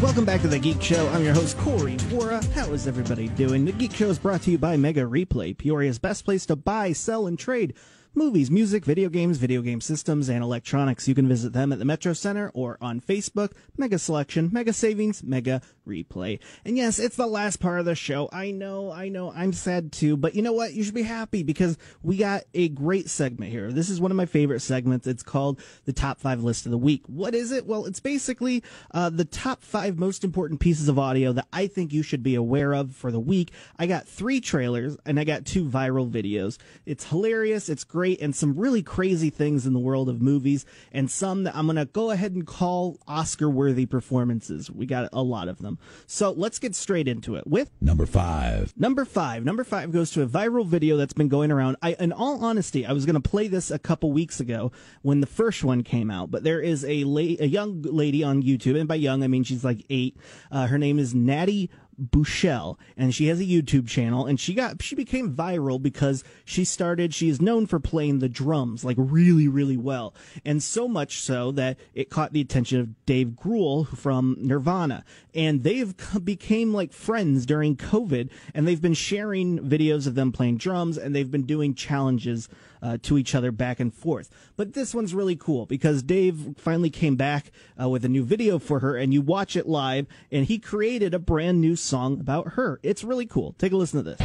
Welcome 0.00 0.24
back 0.24 0.42
to 0.42 0.48
The 0.48 0.60
Geek 0.60 0.80
Show. 0.80 1.08
I'm 1.08 1.24
your 1.24 1.34
host, 1.34 1.58
Corey 1.58 1.96
Wara. 2.10 2.44
How 2.52 2.72
is 2.72 2.86
everybody 2.86 3.28
doing? 3.28 3.64
The 3.64 3.72
Geek 3.72 3.92
Show 3.92 4.08
is 4.08 4.18
brought 4.18 4.42
to 4.42 4.50
you 4.52 4.58
by 4.58 4.76
Mega 4.76 5.02
Replay, 5.02 5.56
Peoria's 5.56 5.98
best 5.98 6.24
place 6.24 6.46
to 6.46 6.56
buy, 6.56 6.92
sell, 6.92 7.26
and 7.26 7.36
trade 7.36 7.74
movies, 8.14 8.50
music, 8.50 8.84
video 8.84 9.08
games, 9.08 9.38
video 9.38 9.62
game 9.62 9.80
systems, 9.80 10.28
and 10.28 10.42
electronics. 10.42 11.08
You 11.08 11.14
can 11.14 11.28
visit 11.28 11.52
them 11.52 11.72
at 11.72 11.78
the 11.78 11.84
Metro 11.84 12.12
Center 12.12 12.50
or 12.54 12.78
on 12.80 13.00
Facebook. 13.00 13.52
Mega 13.76 13.98
selection, 13.98 14.50
mega 14.52 14.72
savings, 14.72 15.22
mega 15.22 15.62
replay. 15.86 16.38
And 16.64 16.76
yes, 16.76 16.98
it's 16.98 17.16
the 17.16 17.26
last 17.26 17.60
part 17.60 17.80
of 17.80 17.86
the 17.86 17.94
show. 17.94 18.28
I 18.32 18.50
know, 18.50 18.90
I 18.90 19.08
know, 19.08 19.32
I'm 19.32 19.52
sad 19.52 19.92
too, 19.92 20.16
but 20.16 20.34
you 20.34 20.42
know 20.42 20.52
what? 20.52 20.74
You 20.74 20.82
should 20.82 20.94
be 20.94 21.02
happy 21.02 21.42
because 21.42 21.78
we 22.02 22.16
got 22.16 22.42
a 22.54 22.68
great 22.68 23.08
segment 23.08 23.50
here. 23.50 23.72
This 23.72 23.88
is 23.88 24.00
one 24.00 24.10
of 24.10 24.16
my 24.16 24.26
favorite 24.26 24.60
segments. 24.60 25.06
It's 25.06 25.22
called 25.22 25.60
the 25.84 25.92
Top 25.92 26.18
5 26.18 26.42
List 26.42 26.66
of 26.66 26.72
the 26.72 26.78
Week. 26.78 27.02
What 27.06 27.34
is 27.34 27.52
it? 27.52 27.66
Well, 27.66 27.86
it's 27.86 28.00
basically 28.00 28.62
uh, 28.92 29.10
the 29.10 29.24
top 29.24 29.62
five 29.62 29.98
most 29.98 30.24
important 30.24 30.60
pieces 30.60 30.88
of 30.88 30.98
audio 30.98 31.32
that 31.32 31.46
I 31.52 31.66
think 31.66 31.92
you 31.92 32.02
should 32.02 32.22
be 32.22 32.34
aware 32.34 32.74
of 32.74 32.94
for 32.94 33.10
the 33.10 33.20
week. 33.20 33.52
I 33.78 33.86
got 33.86 34.06
three 34.06 34.40
trailers 34.40 34.96
and 35.06 35.18
I 35.18 35.24
got 35.24 35.44
two 35.44 35.64
viral 35.64 36.10
videos. 36.10 36.58
It's 36.86 37.04
hilarious, 37.04 37.68
it's 37.68 37.84
great, 37.84 37.97
and 38.04 38.34
some 38.34 38.56
really 38.56 38.82
crazy 38.82 39.30
things 39.30 39.66
in 39.66 39.72
the 39.72 39.78
world 39.78 40.08
of 40.08 40.20
movies, 40.22 40.64
and 40.92 41.10
some 41.10 41.44
that 41.44 41.56
I'm 41.56 41.66
going 41.66 41.76
to 41.76 41.86
go 41.86 42.10
ahead 42.10 42.32
and 42.32 42.46
call 42.46 42.98
Oscar 43.08 43.48
worthy 43.48 43.86
performances. 43.86 44.70
We 44.70 44.86
got 44.86 45.08
a 45.12 45.22
lot 45.22 45.48
of 45.48 45.58
them. 45.58 45.78
So 46.06 46.30
let's 46.30 46.58
get 46.58 46.74
straight 46.74 47.08
into 47.08 47.34
it 47.36 47.46
with 47.46 47.70
Number 47.80 48.06
five. 48.06 48.74
Number 48.76 49.04
five. 49.04 49.44
Number 49.44 49.64
five 49.64 49.90
goes 49.92 50.10
to 50.12 50.22
a 50.22 50.26
viral 50.26 50.66
video 50.66 50.96
that's 50.96 51.12
been 51.12 51.28
going 51.28 51.50
around. 51.50 51.76
I, 51.82 51.96
in 51.98 52.12
all 52.12 52.44
honesty, 52.44 52.86
I 52.86 52.92
was 52.92 53.06
going 53.06 53.20
to 53.20 53.28
play 53.28 53.48
this 53.48 53.70
a 53.70 53.78
couple 53.78 54.12
weeks 54.12 54.40
ago 54.40 54.72
when 55.02 55.20
the 55.20 55.26
first 55.26 55.64
one 55.64 55.82
came 55.82 56.10
out, 56.10 56.30
but 56.30 56.44
there 56.44 56.60
is 56.60 56.84
a 56.84 57.04
la- 57.04 57.18
a 57.40 57.46
young 57.46 57.82
lady 57.82 58.22
on 58.22 58.42
YouTube, 58.42 58.78
and 58.78 58.88
by 58.88 58.94
young 58.94 59.22
I 59.22 59.28
mean 59.28 59.44
she's 59.44 59.64
like 59.64 59.84
eight. 59.90 60.16
Uh, 60.50 60.66
her 60.66 60.78
name 60.78 60.98
is 60.98 61.14
Natty 61.14 61.70
Bushell, 61.98 62.78
and 62.96 63.14
she 63.14 63.26
has 63.26 63.40
a 63.40 63.44
YouTube 63.44 63.88
channel, 63.88 64.26
and 64.26 64.38
she 64.38 64.54
got 64.54 64.82
she 64.82 64.94
became 64.94 65.34
viral 65.34 65.82
because 65.82 66.24
she 66.44 66.64
started. 66.64 67.12
She 67.12 67.28
is 67.28 67.40
known 67.40 67.66
for 67.66 67.80
playing 67.80 68.20
the 68.20 68.28
drums 68.28 68.84
like 68.84 68.96
really, 68.98 69.48
really 69.48 69.76
well, 69.76 70.14
and 70.44 70.62
so 70.62 70.86
much 70.86 71.20
so 71.20 71.50
that 71.52 71.78
it 71.94 72.10
caught 72.10 72.32
the 72.32 72.40
attention 72.40 72.80
of 72.80 73.06
Dave 73.06 73.28
Grohl 73.28 73.86
from 73.88 74.36
Nirvana, 74.38 75.04
and 75.34 75.64
they've 75.64 75.94
became 76.24 76.72
like 76.72 76.92
friends 76.92 77.44
during 77.44 77.76
COVID, 77.76 78.30
and 78.54 78.66
they've 78.66 78.82
been 78.82 78.94
sharing 78.94 79.58
videos 79.58 80.06
of 80.06 80.14
them 80.14 80.32
playing 80.32 80.58
drums, 80.58 80.96
and 80.96 81.14
they've 81.14 81.30
been 81.30 81.46
doing 81.46 81.74
challenges 81.74 82.48
uh, 82.82 82.98
to 83.02 83.18
each 83.18 83.34
other 83.34 83.52
back 83.52 83.80
and 83.80 83.92
forth. 83.94 84.30
But 84.56 84.74
this 84.74 84.94
one's 84.94 85.14
really 85.14 85.36
cool 85.36 85.66
because 85.66 86.02
Dave 86.02 86.54
finally 86.56 86.90
came 86.90 87.16
back 87.16 87.50
uh, 87.80 87.88
with 87.88 88.04
a 88.04 88.08
new 88.08 88.24
video 88.24 88.58
for 88.58 88.80
her, 88.80 88.96
and 88.96 89.12
you 89.12 89.22
watch 89.22 89.56
it 89.56 89.68
live, 89.68 90.06
and 90.30 90.46
he 90.46 90.58
created 90.58 91.14
a 91.14 91.18
brand 91.18 91.60
new 91.60 91.76
song 91.76 92.20
about 92.20 92.52
her. 92.54 92.80
It's 92.82 93.04
really 93.04 93.26
cool. 93.26 93.54
Take 93.58 93.72
a 93.72 93.76
listen 93.76 94.04
to 94.04 94.16
this. 94.16 94.18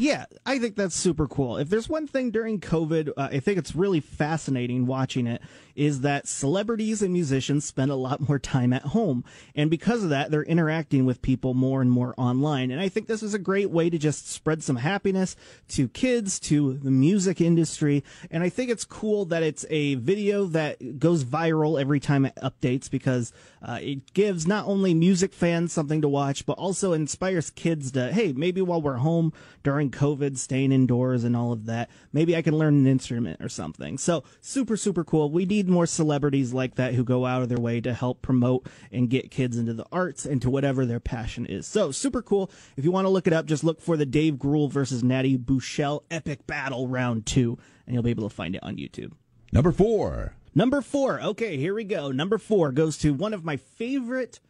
Yeah, 0.00 0.24
I 0.46 0.58
think 0.58 0.76
that's 0.76 0.96
super 0.96 1.28
cool. 1.28 1.58
If 1.58 1.68
there's 1.68 1.88
one 1.88 2.06
thing 2.06 2.30
during 2.30 2.58
COVID, 2.58 3.10
uh, 3.16 3.28
I 3.32 3.40
think 3.40 3.58
it's 3.58 3.74
really 3.74 4.00
fascinating 4.00 4.86
watching 4.86 5.26
it 5.26 5.42
is 5.80 6.02
that 6.02 6.28
celebrities 6.28 7.00
and 7.00 7.10
musicians 7.10 7.64
spend 7.64 7.90
a 7.90 7.94
lot 7.94 8.28
more 8.28 8.38
time 8.38 8.70
at 8.70 8.82
home. 8.82 9.24
And 9.54 9.70
because 9.70 10.04
of 10.04 10.10
that, 10.10 10.30
they're 10.30 10.42
interacting 10.42 11.06
with 11.06 11.22
people 11.22 11.54
more 11.54 11.80
and 11.80 11.90
more 11.90 12.12
online. 12.18 12.70
And 12.70 12.78
I 12.78 12.90
think 12.90 13.06
this 13.06 13.22
is 13.22 13.32
a 13.32 13.38
great 13.38 13.70
way 13.70 13.88
to 13.88 13.96
just 13.96 14.28
spread 14.28 14.62
some 14.62 14.76
happiness 14.76 15.36
to 15.68 15.88
kids, 15.88 16.38
to 16.40 16.74
the 16.74 16.90
music 16.90 17.40
industry. 17.40 18.04
And 18.30 18.42
I 18.42 18.50
think 18.50 18.70
it's 18.70 18.84
cool 18.84 19.24
that 19.26 19.42
it's 19.42 19.64
a 19.70 19.94
video 19.94 20.44
that 20.48 20.98
goes 20.98 21.24
viral 21.24 21.80
every 21.80 21.98
time 21.98 22.26
it 22.26 22.34
updates 22.42 22.90
because 22.90 23.32
uh, 23.62 23.78
it 23.80 24.12
gives 24.12 24.46
not 24.46 24.66
only 24.66 24.92
music 24.92 25.32
fans 25.32 25.72
something 25.72 26.02
to 26.02 26.08
watch, 26.10 26.44
but 26.44 26.58
also 26.58 26.92
inspires 26.92 27.48
kids 27.48 27.92
to, 27.92 28.12
hey, 28.12 28.34
maybe 28.34 28.60
while 28.60 28.82
we're 28.82 28.96
home 28.96 29.32
during 29.62 29.90
COVID, 29.90 30.36
staying 30.36 30.72
indoors 30.72 31.24
and 31.24 31.34
all 31.34 31.52
of 31.52 31.64
that, 31.64 31.88
maybe 32.12 32.36
I 32.36 32.42
can 32.42 32.58
learn 32.58 32.74
an 32.74 32.86
instrument 32.86 33.40
or 33.40 33.48
something. 33.48 33.96
So 33.96 34.24
super, 34.42 34.76
super 34.76 35.04
cool. 35.04 35.30
We 35.30 35.46
need 35.46 35.69
more 35.70 35.86
celebrities 35.86 36.52
like 36.52 36.74
that 36.74 36.94
who 36.94 37.04
go 37.04 37.24
out 37.24 37.42
of 37.42 37.48
their 37.48 37.60
way 37.60 37.80
to 37.80 37.94
help 37.94 38.22
promote 38.22 38.66
and 38.92 39.08
get 39.08 39.30
kids 39.30 39.56
into 39.56 39.72
the 39.72 39.86
arts 39.90 40.26
and 40.26 40.42
to 40.42 40.50
whatever 40.50 40.84
their 40.84 41.00
passion 41.00 41.46
is. 41.46 41.66
So 41.66 41.90
super 41.92 42.22
cool. 42.22 42.50
If 42.76 42.84
you 42.84 42.90
want 42.92 43.06
to 43.06 43.10
look 43.10 43.26
it 43.26 43.32
up, 43.32 43.46
just 43.46 43.64
look 43.64 43.80
for 43.80 43.96
the 43.96 44.06
Dave 44.06 44.34
Grohl 44.34 44.70
versus 44.70 45.02
Nandi 45.02 45.36
Bushell 45.36 46.04
epic 46.10 46.46
battle 46.46 46.88
round 46.88 47.26
two, 47.26 47.58
and 47.86 47.94
you'll 47.94 48.02
be 48.02 48.10
able 48.10 48.28
to 48.28 48.34
find 48.34 48.54
it 48.54 48.62
on 48.62 48.76
YouTube. 48.76 49.12
Number 49.52 49.72
four. 49.72 50.34
Number 50.54 50.80
four. 50.80 51.20
Okay, 51.20 51.56
here 51.56 51.74
we 51.74 51.84
go. 51.84 52.10
Number 52.10 52.38
four 52.38 52.72
goes 52.72 52.98
to 52.98 53.14
one 53.14 53.32
of 53.32 53.44
my 53.44 53.56
favorite 53.56 54.40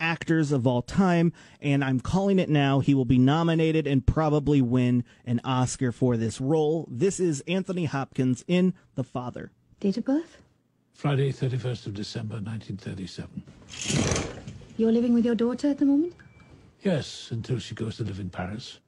actors 0.00 0.50
of 0.50 0.66
all 0.66 0.80
time, 0.80 1.32
and 1.60 1.84
I'm 1.84 2.00
calling 2.00 2.38
it 2.38 2.48
now. 2.48 2.80
He 2.80 2.94
will 2.94 3.04
be 3.04 3.18
nominated 3.18 3.86
and 3.86 4.06
probably 4.06 4.62
win 4.62 5.04
an 5.26 5.40
Oscar 5.44 5.92
for 5.92 6.16
this 6.16 6.40
role. 6.40 6.88
This 6.90 7.20
is 7.20 7.42
Anthony 7.46 7.84
Hopkins 7.84 8.42
in 8.48 8.72
The 8.94 9.04
Father. 9.04 9.52
Date 9.78 9.98
of 9.98 10.04
birth? 10.04 10.38
Friday, 10.94 11.32
31st 11.32 11.86
of 11.86 11.94
December, 11.94 12.34
1937. 12.36 13.42
You're 14.76 14.92
living 14.92 15.14
with 15.14 15.24
your 15.24 15.34
daughter 15.34 15.68
at 15.68 15.78
the 15.78 15.86
moment? 15.86 16.14
Yes, 16.82 17.28
until 17.30 17.58
she 17.58 17.74
goes 17.74 17.96
to 17.96 18.04
live 18.04 18.20
in 18.20 18.30
Paris. 18.30 18.78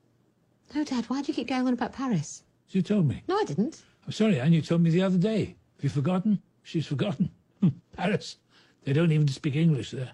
No, 0.75 0.85
Dad, 0.85 1.05
why 1.07 1.23
do 1.23 1.29
you 1.29 1.35
keep 1.35 1.49
going 1.49 1.67
on 1.67 1.73
about 1.73 1.93
Paris? 1.93 2.43
You 2.71 2.83
told 2.83 3.07
me. 3.07 3.23
No, 3.29 3.39
I 3.39 3.45
didn't. 3.45 3.83
I'm 4.07 4.13
sorry, 4.13 4.41
Anne, 4.41 4.53
you 4.53 4.63
told 4.63 4.81
me 4.83 4.91
the 4.91 5.03
other 5.03 5.19
day. 5.19 5.57
Have 5.77 5.85
you 5.85 5.91
forgotten? 5.91 6.41
She's 6.63 6.87
forgotten. 6.87 7.31
Paris. 7.97 8.37
They 8.85 8.93
don't 8.93 9.13
even 9.13 9.29
speak 9.29 9.57
English 9.57 9.91
there. 9.93 10.13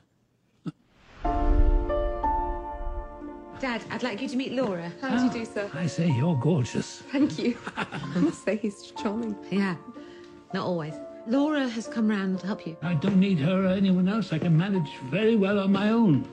Dad, 3.60 3.82
I'd 3.90 4.04
like 4.04 4.20
you 4.22 4.28
to 4.28 4.36
meet 4.36 4.52
Laura. 4.52 4.92
How 5.00 5.16
do 5.18 5.24
you 5.24 5.30
do, 5.30 5.44
sir? 5.44 5.68
Ah, 5.74 5.80
I 5.80 5.86
say, 5.86 6.08
you're 6.12 6.36
gorgeous. 6.36 7.02
Thank 7.10 7.38
you. 7.40 7.56
I 7.76 7.86
must 8.20 8.44
say 8.44 8.56
he's 8.56 8.92
charming. 8.92 9.34
Yeah, 9.50 9.74
not 10.54 10.64
always. 10.64 10.94
Laura 11.28 11.68
has 11.68 11.86
come 11.86 12.08
round 12.08 12.40
to 12.40 12.46
help 12.46 12.66
you. 12.66 12.74
I 12.80 12.94
don't 12.94 13.20
need 13.20 13.38
her 13.40 13.64
or 13.64 13.68
anyone 13.68 14.08
else. 14.08 14.32
I 14.32 14.38
can 14.38 14.56
manage 14.56 14.88
very 15.10 15.36
well 15.36 15.58
on 15.58 15.72
my 15.72 15.90
own. 15.90 16.26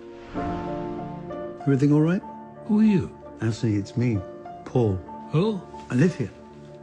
Everything 1.64 1.92
all 1.92 2.00
right? 2.00 2.22
Who 2.68 2.80
are 2.80 2.84
you? 2.84 3.18
Anthony, 3.42 3.76
it's 3.76 3.98
me, 3.98 4.20
Paul. 4.64 4.96
Who? 5.32 5.62
I 5.90 5.96
live 5.96 6.16
here. 6.16 6.32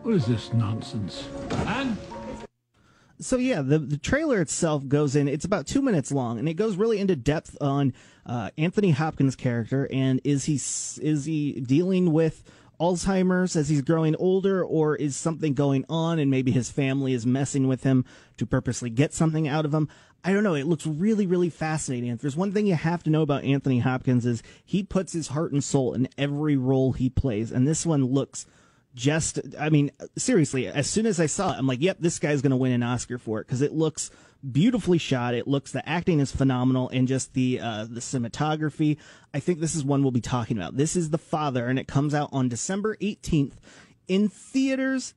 What 0.03 0.15
is 0.15 0.27
this 0.27 0.53
nonsense? 0.53 1.27
Anne? 1.67 1.97
so 3.19 3.37
yeah, 3.37 3.63
the 3.63 3.79
the 3.79 3.97
trailer 3.97 4.41
itself 4.41 4.87
goes 4.89 5.17
in. 5.17 5.29
It's 5.29 5.45
about 5.45 5.67
two 5.67 5.81
minutes 5.81 6.13
long, 6.13 6.39
and 6.39 6.49
it 6.49 6.55
goes 6.55 6.77
really 6.77 6.99
into 6.99 7.17
depth 7.17 7.57
on 7.61 7.95
uh, 8.27 8.51
Anthony 8.59 8.91
Hopkins' 8.91 9.37
character 9.37 9.89
and 9.91 10.21
is 10.25 10.45
he 10.45 10.55
is 10.55 11.25
he 11.25 11.61
dealing 11.61 12.13
with 12.13 12.43
Alzheimer's 12.83 13.55
as 13.55 13.69
he's 13.69 13.81
growing 13.81 14.17
older, 14.17 14.65
or 14.65 14.97
is 14.97 15.15
something 15.15 15.55
going 15.55 15.85
on 15.89 16.19
and 16.19 16.29
maybe 16.29 16.51
his 16.51 16.69
family 16.69 17.13
is 17.13 17.25
messing 17.25 17.69
with 17.69 17.85
him 17.85 18.05
to 18.39 18.45
purposely 18.45 18.91
get 18.91 19.15
something 19.15 19.47
out 19.47 19.65
of 19.65 19.73
him? 19.73 19.89
I 20.25 20.33
don't 20.33 20.43
know. 20.43 20.57
It 20.57 20.67
looks 20.67 20.85
really, 20.85 21.25
really 21.25 21.49
fascinating. 21.49 22.11
If 22.11 22.21
there's 22.21 22.37
one 22.37 22.51
thing 22.51 22.67
you 22.67 22.75
have 22.75 23.05
to 23.05 23.11
know 23.11 23.23
about 23.23 23.45
Anthony 23.45 23.79
Hopkins 23.79 24.27
is 24.27 24.43
he 24.65 24.83
puts 24.83 25.13
his 25.13 25.29
heart 25.29 25.53
and 25.53 25.63
soul 25.63 25.95
in 25.95 26.09
every 26.19 26.57
role 26.57 26.91
he 26.91 27.09
plays, 27.09 27.53
and 27.53 27.69
this 27.69 27.87
one 27.87 28.05
looks 28.05 28.47
just 28.95 29.41
I 29.59 29.71
mean 29.71 29.91
seriously 30.17 30.67
as 30.67 30.89
soon 30.89 31.07
as 31.07 31.19
I 31.19 31.27
saw 31.27 31.53
it 31.53 31.59
I'm 31.59 31.67
like 31.67 31.81
yep 31.81 31.97
this 32.01 32.19
guy's 32.19 32.43
going 32.43 32.51
to 32.51 32.57
win 32.57 32.73
an 32.73 32.83
Oscar 32.83 33.19
for 33.19 33.41
it 33.41 33.47
cuz 33.47 33.63
it 33.63 33.73
looks 33.73 34.11
beautifully 34.51 34.99
shot. 34.99 35.35
It 35.35 35.47
looks 35.47 35.71
the 35.71 35.89
acting 35.89 36.21
is 36.21 36.33
phenomenal 36.33 36.89
and 36.89 37.07
just 37.07 37.33
the 37.35 37.61
uh, 37.61 37.87
the 37.89 38.01
cinematography 38.01 38.97
I 39.33 39.41
think 39.41 39.61
this 39.61 39.75
is 39.75 39.85
one 39.85 40.03
we'll 40.03 40.11
be 40.11 40.21
talking 40.21 40.59
about. 40.59 40.77
This 40.77 40.97
is 40.97 41.11
The 41.11 41.19
Father 41.19 41.67
and 41.67 41.79
it 41.79 41.87
comes 41.87 42.13
out 42.13 42.29
on 42.33 42.49
December 42.49 42.97
18th 42.97 43.55
in 44.09 44.29
theaters? 44.29 45.15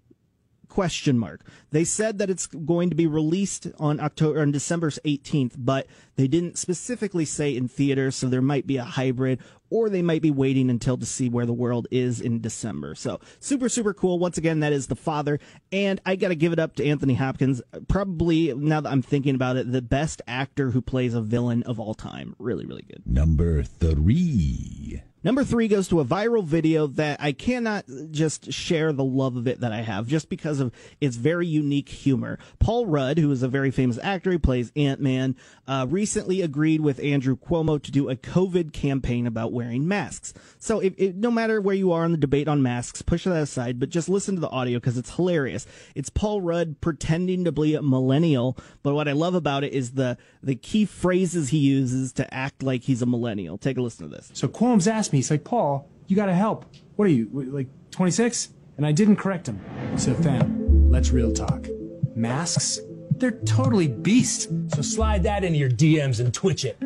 Question 0.67 1.17
mark. 1.17 1.41
They 1.71 1.83
said 1.83 2.17
that 2.17 2.29
it's 2.29 2.47
going 2.47 2.89
to 2.89 2.95
be 2.95 3.07
released 3.07 3.67
on 3.77 3.99
October 3.99 4.41
on 4.41 4.51
December 4.51 4.89
18th, 4.89 5.53
but 5.57 5.87
they 6.15 6.27
didn't 6.27 6.57
specifically 6.57 7.23
say 7.23 7.55
in 7.55 7.67
theaters, 7.67 8.15
so 8.15 8.27
there 8.27 8.41
might 8.41 8.67
be 8.67 8.77
a 8.77 8.83
hybrid 8.83 9.39
or 9.69 9.89
they 9.89 10.01
might 10.01 10.21
be 10.21 10.31
waiting 10.31 10.69
until 10.69 10.97
to 10.97 11.05
see 11.05 11.29
where 11.29 11.45
the 11.45 11.53
world 11.53 11.87
is 11.91 12.21
in 12.21 12.41
December. 12.41 12.95
So 12.95 13.19
super 13.39 13.69
super 13.69 13.93
cool. 13.93 14.19
Once 14.19 14.37
again, 14.37 14.59
that 14.61 14.73
is 14.73 14.87
the 14.87 14.95
father, 14.95 15.39
and 15.71 16.01
I 16.05 16.15
got 16.15 16.29
to 16.29 16.35
give 16.35 16.53
it 16.53 16.59
up 16.59 16.75
to 16.75 16.85
Anthony 16.85 17.15
Hopkins. 17.15 17.61
Probably 17.87 18.53
now 18.53 18.81
that 18.81 18.91
I'm 18.91 19.01
thinking 19.01 19.35
about 19.35 19.57
it, 19.57 19.71
the 19.71 19.81
best 19.81 20.21
actor 20.27 20.71
who 20.71 20.81
plays 20.81 21.13
a 21.13 21.21
villain 21.21 21.63
of 21.63 21.79
all 21.79 21.93
time. 21.93 22.35
Really 22.39 22.65
really 22.65 22.83
good. 22.83 23.03
Number 23.05 23.63
three. 23.63 25.01
Number 25.25 25.43
three 25.43 25.67
goes 25.67 25.87
to 25.87 26.01
a 26.01 26.05
viral 26.05 26.43
video 26.43 26.85
that 26.85 27.19
I 27.19 27.31
cannot 27.31 27.85
just 28.11 28.53
share 28.53 28.93
the 28.93 29.03
love 29.03 29.35
of 29.37 29.47
it 29.47 29.61
that 29.61 29.71
I 29.71 29.81
have 29.81 30.05
just 30.05 30.29
because 30.29 30.59
of 30.59 30.71
its 31.01 31.15
very 31.15 31.47
unique 31.47 31.89
humor. 31.89 32.37
Paul 32.59 32.85
Rudd, 32.85 33.17
who 33.17 33.31
is 33.31 33.41
a 33.41 33.47
very 33.47 33.71
famous 33.71 33.97
actor, 34.03 34.29
he 34.33 34.37
plays 34.37 34.71
Ant 34.75 35.01
Man, 35.01 35.35
uh, 35.67 35.87
recently 35.89 36.43
agreed 36.43 36.81
with 36.81 36.99
Andrew 36.99 37.35
Cuomo 37.35 37.81
to 37.81 37.91
do 37.91 38.07
a 38.07 38.15
COVID 38.15 38.71
campaign 38.71 39.25
about 39.25 39.51
wearing 39.55 39.87
masks. 39.87 40.33
So 40.59 40.79
if, 40.79 40.93
if, 40.97 41.15
no 41.15 41.31
matter 41.31 41.59
where 41.59 41.73
you 41.73 41.91
are 41.93 42.03
on 42.03 42.11
the 42.11 42.17
debate 42.17 42.47
on 42.47 42.61
masks, 42.61 43.01
push 43.01 43.23
that 43.23 43.33
aside, 43.33 43.79
but 43.79 43.89
just 43.89 44.07
listen 44.07 44.35
to 44.35 44.41
the 44.41 44.49
audio 44.49 44.77
because 44.77 44.97
it's 44.97 45.15
hilarious. 45.15 45.65
It's 45.95 46.09
Paul 46.09 46.41
Rudd 46.41 46.81
pretending 46.81 47.45
to 47.45 47.51
be 47.51 47.73
a 47.73 47.81
millennial, 47.81 48.57
but 48.83 48.93
what 48.93 49.07
I 49.07 49.13
love 49.13 49.33
about 49.33 49.63
it 49.63 49.73
is 49.73 49.93
the 49.93 50.17
the 50.43 50.55
key 50.55 50.85
phrases 50.85 51.49
he 51.49 51.57
uses 51.57 52.13
to 52.13 52.31
act 52.33 52.61
like 52.61 52.83
he's 52.83 53.01
a 53.01 53.05
millennial. 53.07 53.57
Take 53.57 53.77
a 53.77 53.81
listen 53.81 54.07
to 54.07 54.15
this. 54.15 54.29
So 54.33 54.47
Cuomo 54.47 54.85
asked 54.85 55.13
me, 55.13 55.19
he's 55.19 55.31
like, 55.31 55.43
Paul, 55.43 55.89
you 56.07 56.15
gotta 56.15 56.35
help. 56.35 56.65
What 56.97 57.05
are 57.05 57.11
you, 57.11 57.29
like 57.33 57.67
26? 57.91 58.49
And 58.77 58.85
I 58.85 58.91
didn't 58.91 59.15
correct 59.15 59.47
him. 59.47 59.59
So 59.97 60.13
fam, 60.13 60.91
let's 60.91 61.11
real 61.11 61.31
talk. 61.31 61.67
Masks? 62.15 62.79
They're 63.17 63.31
totally 63.31 63.87
beast. 63.87 64.49
So 64.75 64.81
slide 64.81 65.23
that 65.23 65.43
into 65.43 65.57
your 65.57 65.69
DMs 65.69 66.19
and 66.19 66.33
twitch 66.33 66.65
it. 66.65 66.77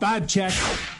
Vibe 0.00 0.28
check. 0.28 0.52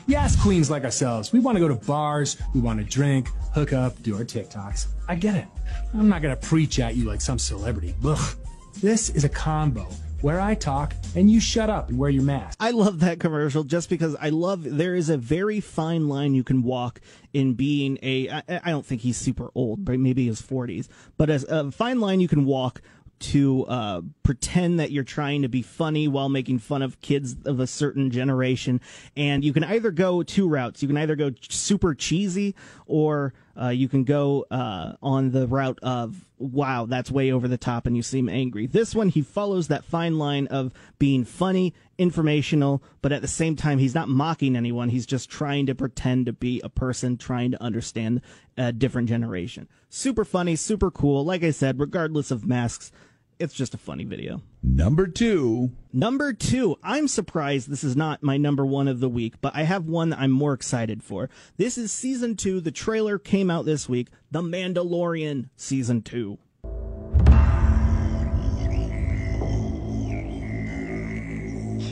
Yes, 0.09 0.35
queens 0.35 0.71
like 0.71 0.83
ourselves. 0.83 1.33
We 1.33 1.39
want 1.39 1.57
to 1.57 1.61
go 1.61 1.69
to 1.69 1.77
bars, 1.87 2.37
we 2.53 2.61
want 2.61 2.81
to 2.81 2.85
drink, 2.85 3.29
hook 3.55 3.73
up, 3.73 4.03
do 4.03 4.17
our 4.17 4.25
TikToks. 4.25 4.87
I 5.07 5.15
get 5.15 5.37
it. 5.37 5.47
I'm 5.95 6.09
not 6.09 6.21
going 6.21 6.37
to 6.37 6.47
preach 6.49 6.81
at 6.81 6.97
you 6.97 7.05
like 7.05 7.21
some 7.21 7.39
celebrity. 7.39 7.95
Ugh. 8.05 8.37
This 8.81 9.11
is 9.11 9.25
a 9.25 9.29
combo 9.29 9.87
where 10.21 10.41
I 10.41 10.57
talk 10.57 10.95
and 11.15 11.31
you 11.31 11.39
shut 11.39 11.71
up 11.71 11.91
and 11.91 11.99
wear 11.99 12.11
your 12.11 12.25
mask. 12.25 12.57
I 12.59 12.73
love 12.73 12.99
that 13.01 13.21
commercial 13.21 13.63
just 13.63 13.89
because 13.89 14.17
I 14.21 14.31
love 14.31 14.65
there 14.65 14.97
is 14.97 15.11
a 15.11 15.17
very 15.17 15.61
fine 15.61 16.09
line 16.09 16.35
you 16.35 16.43
can 16.43 16.65
walk 16.65 17.01
in 17.33 17.55
being 17.55 17.99
a 18.03 18.29
I, 18.29 18.43
I 18.65 18.71
don't 18.71 18.85
think 18.85 19.03
he's 19.03 19.17
super 19.17 19.51
old, 19.55 19.85
but 19.85 20.01
maybe 20.01 20.27
his 20.27 20.43
40s, 20.43 20.89
but 21.17 21.31
as 21.31 21.45
a 21.45 21.71
fine 21.71 22.01
line 22.01 22.19
you 22.19 22.27
can 22.27 22.45
walk 22.45 22.83
to 23.21 23.65
uh, 23.67 24.03
pretend 24.23 24.81
that 24.81 24.91
you're 24.91 25.05
trying 25.05 25.43
to 25.43 25.49
be 25.49 25.63
funny 25.63 26.09
while 26.09 26.29
making 26.29 26.59
fun 26.59 26.83
of 26.83 27.01
kids 27.01 27.37
of 27.45 27.61
a 27.61 27.67
certain 27.67 28.11
generation. 28.11 28.81
And 29.17 29.45
you 29.45 29.53
can 29.53 29.65
either 29.65 29.91
go 29.91 30.23
two 30.23 30.49
routes. 30.49 30.83
You 30.83 30.89
can 30.89 30.97
either 30.97 31.17
go 31.17 31.31
super 31.49 31.95
cheesy 31.95 32.55
or 32.87 33.35
uh, 33.61 33.71
you 33.71 33.89
can 33.89 34.05
go 34.05 34.47
uh, 34.51 34.93
on 35.03 35.33
the 35.33 35.49
route 35.49 35.79
of, 35.83 36.27
wow, 36.39 36.87
that's 36.87 37.11
way 37.11 37.33
over 37.33 37.49
the 37.49 37.59
top 37.59 37.87
and 37.87 37.97
you 37.97 38.03
seem 38.03 38.29
angry. 38.29 38.67
This 38.67 38.95
one, 38.95 39.09
he 39.09 39.23
follows 39.23 39.69
that 39.69 39.85
fine 39.85 40.19
line 40.19 40.47
of 40.47 40.73
being 40.99 41.25
funny, 41.25 41.75
informational, 41.99 42.83
but 43.03 43.11
at 43.11 43.21
the 43.21 43.29
same 43.29 43.57
time, 43.57 43.79
he's 43.79 43.95
not 43.95 44.09
mocking 44.09 44.55
anyone. 44.55 44.91
He's 44.91 45.07
just 45.07 45.29
trying 45.29 45.67
to 45.67 45.75
pretend 45.75 46.27
to 46.27 46.33
be 46.33 46.61
a 46.63 46.69
person 46.69 47.17
trying 47.17 47.51
to 47.51 47.63
understand 47.63 48.21
a 48.57 48.73
different 48.73 49.09
generation. 49.09 49.69
Super 49.89 50.25
funny, 50.25 50.55
super 50.55 50.91
cool. 50.91 51.25
Like 51.25 51.43
I 51.43 51.51
said, 51.51 51.81
regardless 51.81 52.31
of 52.31 52.47
masks, 52.47 52.93
it's 53.39 53.55
just 53.55 53.75
a 53.75 53.79
funny 53.79 54.05
video. 54.05 54.43
Number 54.63 55.07
two. 55.07 55.71
Number 55.93 56.33
two. 56.33 56.77
I'm 56.83 57.09
surprised 57.09 57.71
this 57.71 57.85
is 57.85 57.97
not 57.97 58.23
my 58.23 58.37
number 58.37 58.67
one 58.67 58.89
of 58.89 59.01
the 59.01 59.09
week, 59.09 59.35
but 59.41 59.55
I 59.55 59.63
have 59.63 59.85
one 59.85 60.11
that 60.11 60.19
I'm 60.19 60.31
more 60.31 60.53
excited 60.53 61.03
for. 61.03 61.31
This 61.57 61.79
is 61.79 61.93
season 61.93 62.37
two. 62.37 62.61
The 62.61 62.71
trailer 62.71 63.19
came 63.19 63.51
out 63.51 63.65
this 63.65 63.89
week. 63.89 64.09
The 64.31 64.43
Mandalorian 64.43 65.51
season 65.57 66.03
two. 66.03 66.39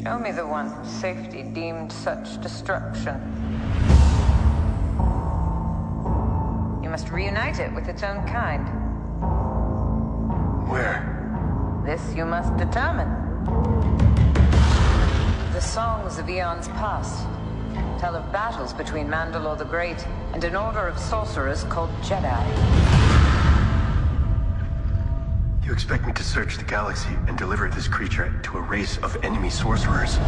Show 0.02 0.18
me 0.18 0.30
the 0.32 0.46
one 0.46 0.84
safety 0.84 1.42
deemed 1.42 1.92
such 1.92 2.40
destruction. 2.40 3.20
You 6.82 6.90
must 6.90 7.10
reunite 7.10 7.58
it 7.58 7.72
with 7.72 7.88
its 7.88 8.02
own 8.02 8.26
kind. 8.26 8.66
Where? 10.68 11.25
This 11.86 12.16
you 12.16 12.24
must 12.24 12.56
determine. 12.56 13.08
The 15.52 15.60
songs 15.60 16.18
of 16.18 16.28
eons 16.28 16.66
past 16.66 17.28
tell 18.00 18.16
of 18.16 18.32
battles 18.32 18.72
between 18.72 19.06
Mandalore 19.06 19.56
the 19.56 19.66
Great 19.66 20.04
and 20.32 20.42
an 20.42 20.56
order 20.56 20.88
of 20.88 20.98
sorcerers 20.98 21.62
called 21.62 21.90
Jedi. 22.02 22.42
You 25.64 25.72
expect 25.72 26.04
me 26.08 26.12
to 26.14 26.24
search 26.24 26.58
the 26.58 26.64
galaxy 26.64 27.14
and 27.28 27.38
deliver 27.38 27.68
this 27.68 27.86
creature 27.86 28.34
to 28.42 28.58
a 28.58 28.62
race 28.62 28.98
of 28.98 29.16
enemy 29.24 29.50
sorcerers? 29.50 30.18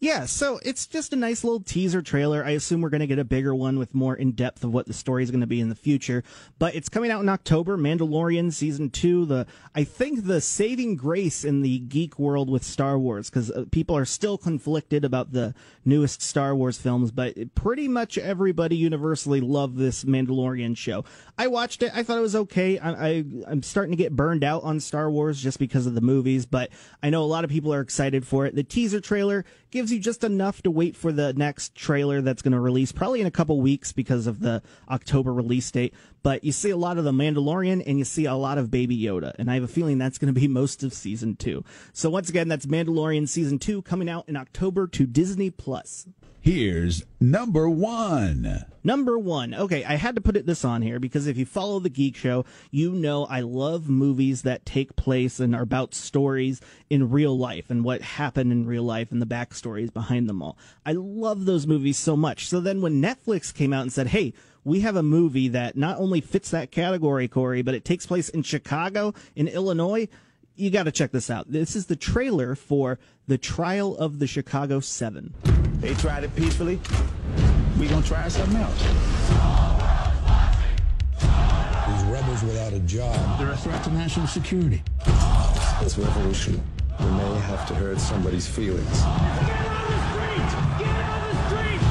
Yeah, 0.00 0.26
so 0.26 0.60
it's 0.62 0.86
just 0.86 1.12
a 1.12 1.16
nice 1.16 1.42
little 1.42 1.58
teaser 1.58 2.02
trailer. 2.02 2.44
I 2.44 2.50
assume 2.50 2.80
we're 2.80 2.88
going 2.88 3.00
to 3.00 3.08
get 3.08 3.18
a 3.18 3.24
bigger 3.24 3.52
one 3.52 3.80
with 3.80 3.96
more 3.96 4.14
in 4.14 4.30
depth 4.30 4.62
of 4.62 4.72
what 4.72 4.86
the 4.86 4.92
story 4.92 5.24
is 5.24 5.32
going 5.32 5.40
to 5.40 5.46
be 5.48 5.60
in 5.60 5.70
the 5.70 5.74
future. 5.74 6.22
But 6.60 6.76
it's 6.76 6.88
coming 6.88 7.10
out 7.10 7.20
in 7.20 7.28
October. 7.28 7.76
Mandalorian 7.76 8.52
season 8.52 8.90
two. 8.90 9.26
The 9.26 9.46
I 9.74 9.82
think 9.82 10.26
the 10.26 10.40
saving 10.40 10.94
grace 10.94 11.44
in 11.44 11.62
the 11.62 11.80
geek 11.80 12.16
world 12.16 12.48
with 12.48 12.62
Star 12.62 12.96
Wars 12.96 13.28
because 13.28 13.50
uh, 13.50 13.64
people 13.72 13.96
are 13.96 14.04
still 14.04 14.38
conflicted 14.38 15.04
about 15.04 15.32
the 15.32 15.52
newest 15.84 16.22
Star 16.22 16.54
Wars 16.54 16.78
films, 16.78 17.10
but 17.10 17.34
pretty 17.56 17.88
much 17.88 18.18
everybody 18.18 18.76
universally 18.76 19.40
loved 19.40 19.78
this 19.78 20.04
Mandalorian 20.04 20.76
show. 20.76 21.04
I 21.36 21.48
watched 21.48 21.82
it. 21.82 21.90
I 21.92 22.04
thought 22.04 22.18
it 22.18 22.22
was 22.22 22.36
okay. 22.36 22.78
I, 22.78 22.90
I 22.92 23.24
I'm 23.48 23.64
starting 23.64 23.92
to 23.92 23.96
get 23.96 24.14
burned 24.14 24.44
out 24.44 24.62
on 24.62 24.78
Star 24.78 25.10
Wars 25.10 25.42
just 25.42 25.58
because 25.58 25.86
of 25.86 25.96
the 25.96 26.00
movies, 26.00 26.46
but 26.46 26.70
I 27.02 27.10
know 27.10 27.24
a 27.24 27.26
lot 27.26 27.42
of 27.42 27.50
people 27.50 27.74
are 27.74 27.80
excited 27.80 28.24
for 28.24 28.46
it. 28.46 28.54
The 28.54 28.62
teaser 28.62 29.00
trailer 29.00 29.44
gives 29.70 29.87
you 29.92 29.98
just 29.98 30.24
enough 30.24 30.62
to 30.62 30.70
wait 30.70 30.96
for 30.96 31.12
the 31.12 31.32
next 31.32 31.74
trailer 31.74 32.20
that's 32.20 32.42
going 32.42 32.52
to 32.52 32.60
release 32.60 32.92
probably 32.92 33.20
in 33.20 33.26
a 33.26 33.30
couple 33.30 33.60
weeks 33.60 33.92
because 33.92 34.26
of 34.26 34.40
the 34.40 34.62
October 34.88 35.32
release 35.32 35.70
date. 35.70 35.94
But 36.22 36.44
you 36.44 36.52
see 36.52 36.70
a 36.70 36.76
lot 36.76 36.98
of 36.98 37.04
the 37.04 37.12
Mandalorian 37.12 37.82
and 37.86 37.98
you 37.98 38.04
see 38.04 38.24
a 38.24 38.34
lot 38.34 38.58
of 38.58 38.70
Baby 38.70 38.98
Yoda, 38.98 39.34
and 39.38 39.50
I 39.50 39.54
have 39.54 39.62
a 39.62 39.68
feeling 39.68 39.98
that's 39.98 40.18
going 40.18 40.32
to 40.32 40.38
be 40.38 40.48
most 40.48 40.82
of 40.82 40.92
season 40.92 41.36
two. 41.36 41.64
So 41.92 42.10
once 42.10 42.28
again, 42.28 42.48
that's 42.48 42.66
Mandalorian 42.66 43.28
season 43.28 43.58
two 43.58 43.82
coming 43.82 44.08
out 44.08 44.28
in 44.28 44.36
October 44.36 44.86
to 44.88 45.06
Disney 45.06 45.50
Plus. 45.50 46.06
Here's 46.48 47.04
number 47.20 47.68
one. 47.68 48.64
Number 48.82 49.18
one. 49.18 49.52
Okay, 49.52 49.84
I 49.84 49.96
had 49.96 50.14
to 50.14 50.22
put 50.22 50.34
it 50.34 50.46
this 50.46 50.64
on 50.64 50.80
here 50.80 50.98
because 50.98 51.26
if 51.26 51.36
you 51.36 51.44
follow 51.44 51.78
the 51.78 51.90
Geek 51.90 52.16
Show, 52.16 52.46
you 52.70 52.92
know 52.92 53.26
I 53.26 53.40
love 53.40 53.90
movies 53.90 54.40
that 54.42 54.64
take 54.64 54.96
place 54.96 55.40
and 55.40 55.54
are 55.54 55.60
about 55.60 55.94
stories 55.94 56.62
in 56.88 57.10
real 57.10 57.36
life 57.36 57.68
and 57.68 57.84
what 57.84 58.00
happened 58.00 58.50
in 58.50 58.66
real 58.66 58.82
life 58.82 59.12
and 59.12 59.20
the 59.20 59.26
backstories 59.26 59.92
behind 59.92 60.26
them 60.26 60.40
all. 60.40 60.56
I 60.86 60.92
love 60.92 61.44
those 61.44 61.66
movies 61.66 61.98
so 61.98 62.16
much. 62.16 62.48
So 62.48 62.60
then 62.60 62.80
when 62.80 63.02
Netflix 63.02 63.52
came 63.52 63.74
out 63.74 63.82
and 63.82 63.92
said, 63.92 64.06
hey, 64.06 64.32
we 64.64 64.80
have 64.80 64.96
a 64.96 65.02
movie 65.02 65.48
that 65.48 65.76
not 65.76 65.98
only 65.98 66.22
fits 66.22 66.50
that 66.52 66.70
category, 66.70 67.28
Corey, 67.28 67.60
but 67.60 67.74
it 67.74 67.84
takes 67.84 68.06
place 68.06 68.30
in 68.30 68.42
Chicago, 68.42 69.12
in 69.36 69.48
Illinois 69.48 70.08
you 70.58 70.70
got 70.70 70.84
to 70.84 70.92
check 70.92 71.12
this 71.12 71.30
out. 71.30 71.50
This 71.50 71.76
is 71.76 71.86
the 71.86 71.96
trailer 71.96 72.54
for 72.54 72.98
the 73.26 73.38
trial 73.38 73.96
of 73.96 74.18
the 74.18 74.26
Chicago 74.26 74.80
Seven. 74.80 75.32
They 75.80 75.94
tried 75.94 76.24
it 76.24 76.34
peacefully. 76.34 76.80
We 77.78 77.86
gonna 77.86 78.04
try 78.04 78.26
something 78.28 78.56
else. 78.56 78.82
These 81.86 82.04
rebels 82.10 82.42
without 82.42 82.72
a 82.72 82.80
job. 82.80 83.38
They're 83.38 83.52
a 83.52 83.56
threat 83.56 83.84
to 83.84 83.90
national 83.92 84.26
security. 84.26 84.82
This 85.80 85.96
revolution, 85.96 86.60
we 86.98 87.06
may 87.06 87.38
have 87.40 87.68
to 87.68 87.74
hurt 87.74 88.00
somebody's 88.00 88.48
feelings. 88.48 88.98
Get 88.98 89.06
on 89.06 89.86
the 89.86 89.98
street! 90.10 90.50
Get 90.78 90.88
on 91.08 91.20
the 91.30 91.36
street! 91.46 91.82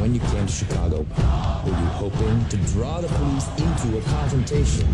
When 0.00 0.12
you 0.12 0.20
came 0.20 0.46
to 0.46 0.52
Chicago, 0.52 1.06
were 1.64 1.70
you 1.70 1.86
hoping 1.94 2.48
to 2.48 2.56
draw 2.72 3.00
the 3.00 3.08
police 3.08 3.46
into 3.58 3.98
a 3.98 4.02
confrontation? 4.02 4.88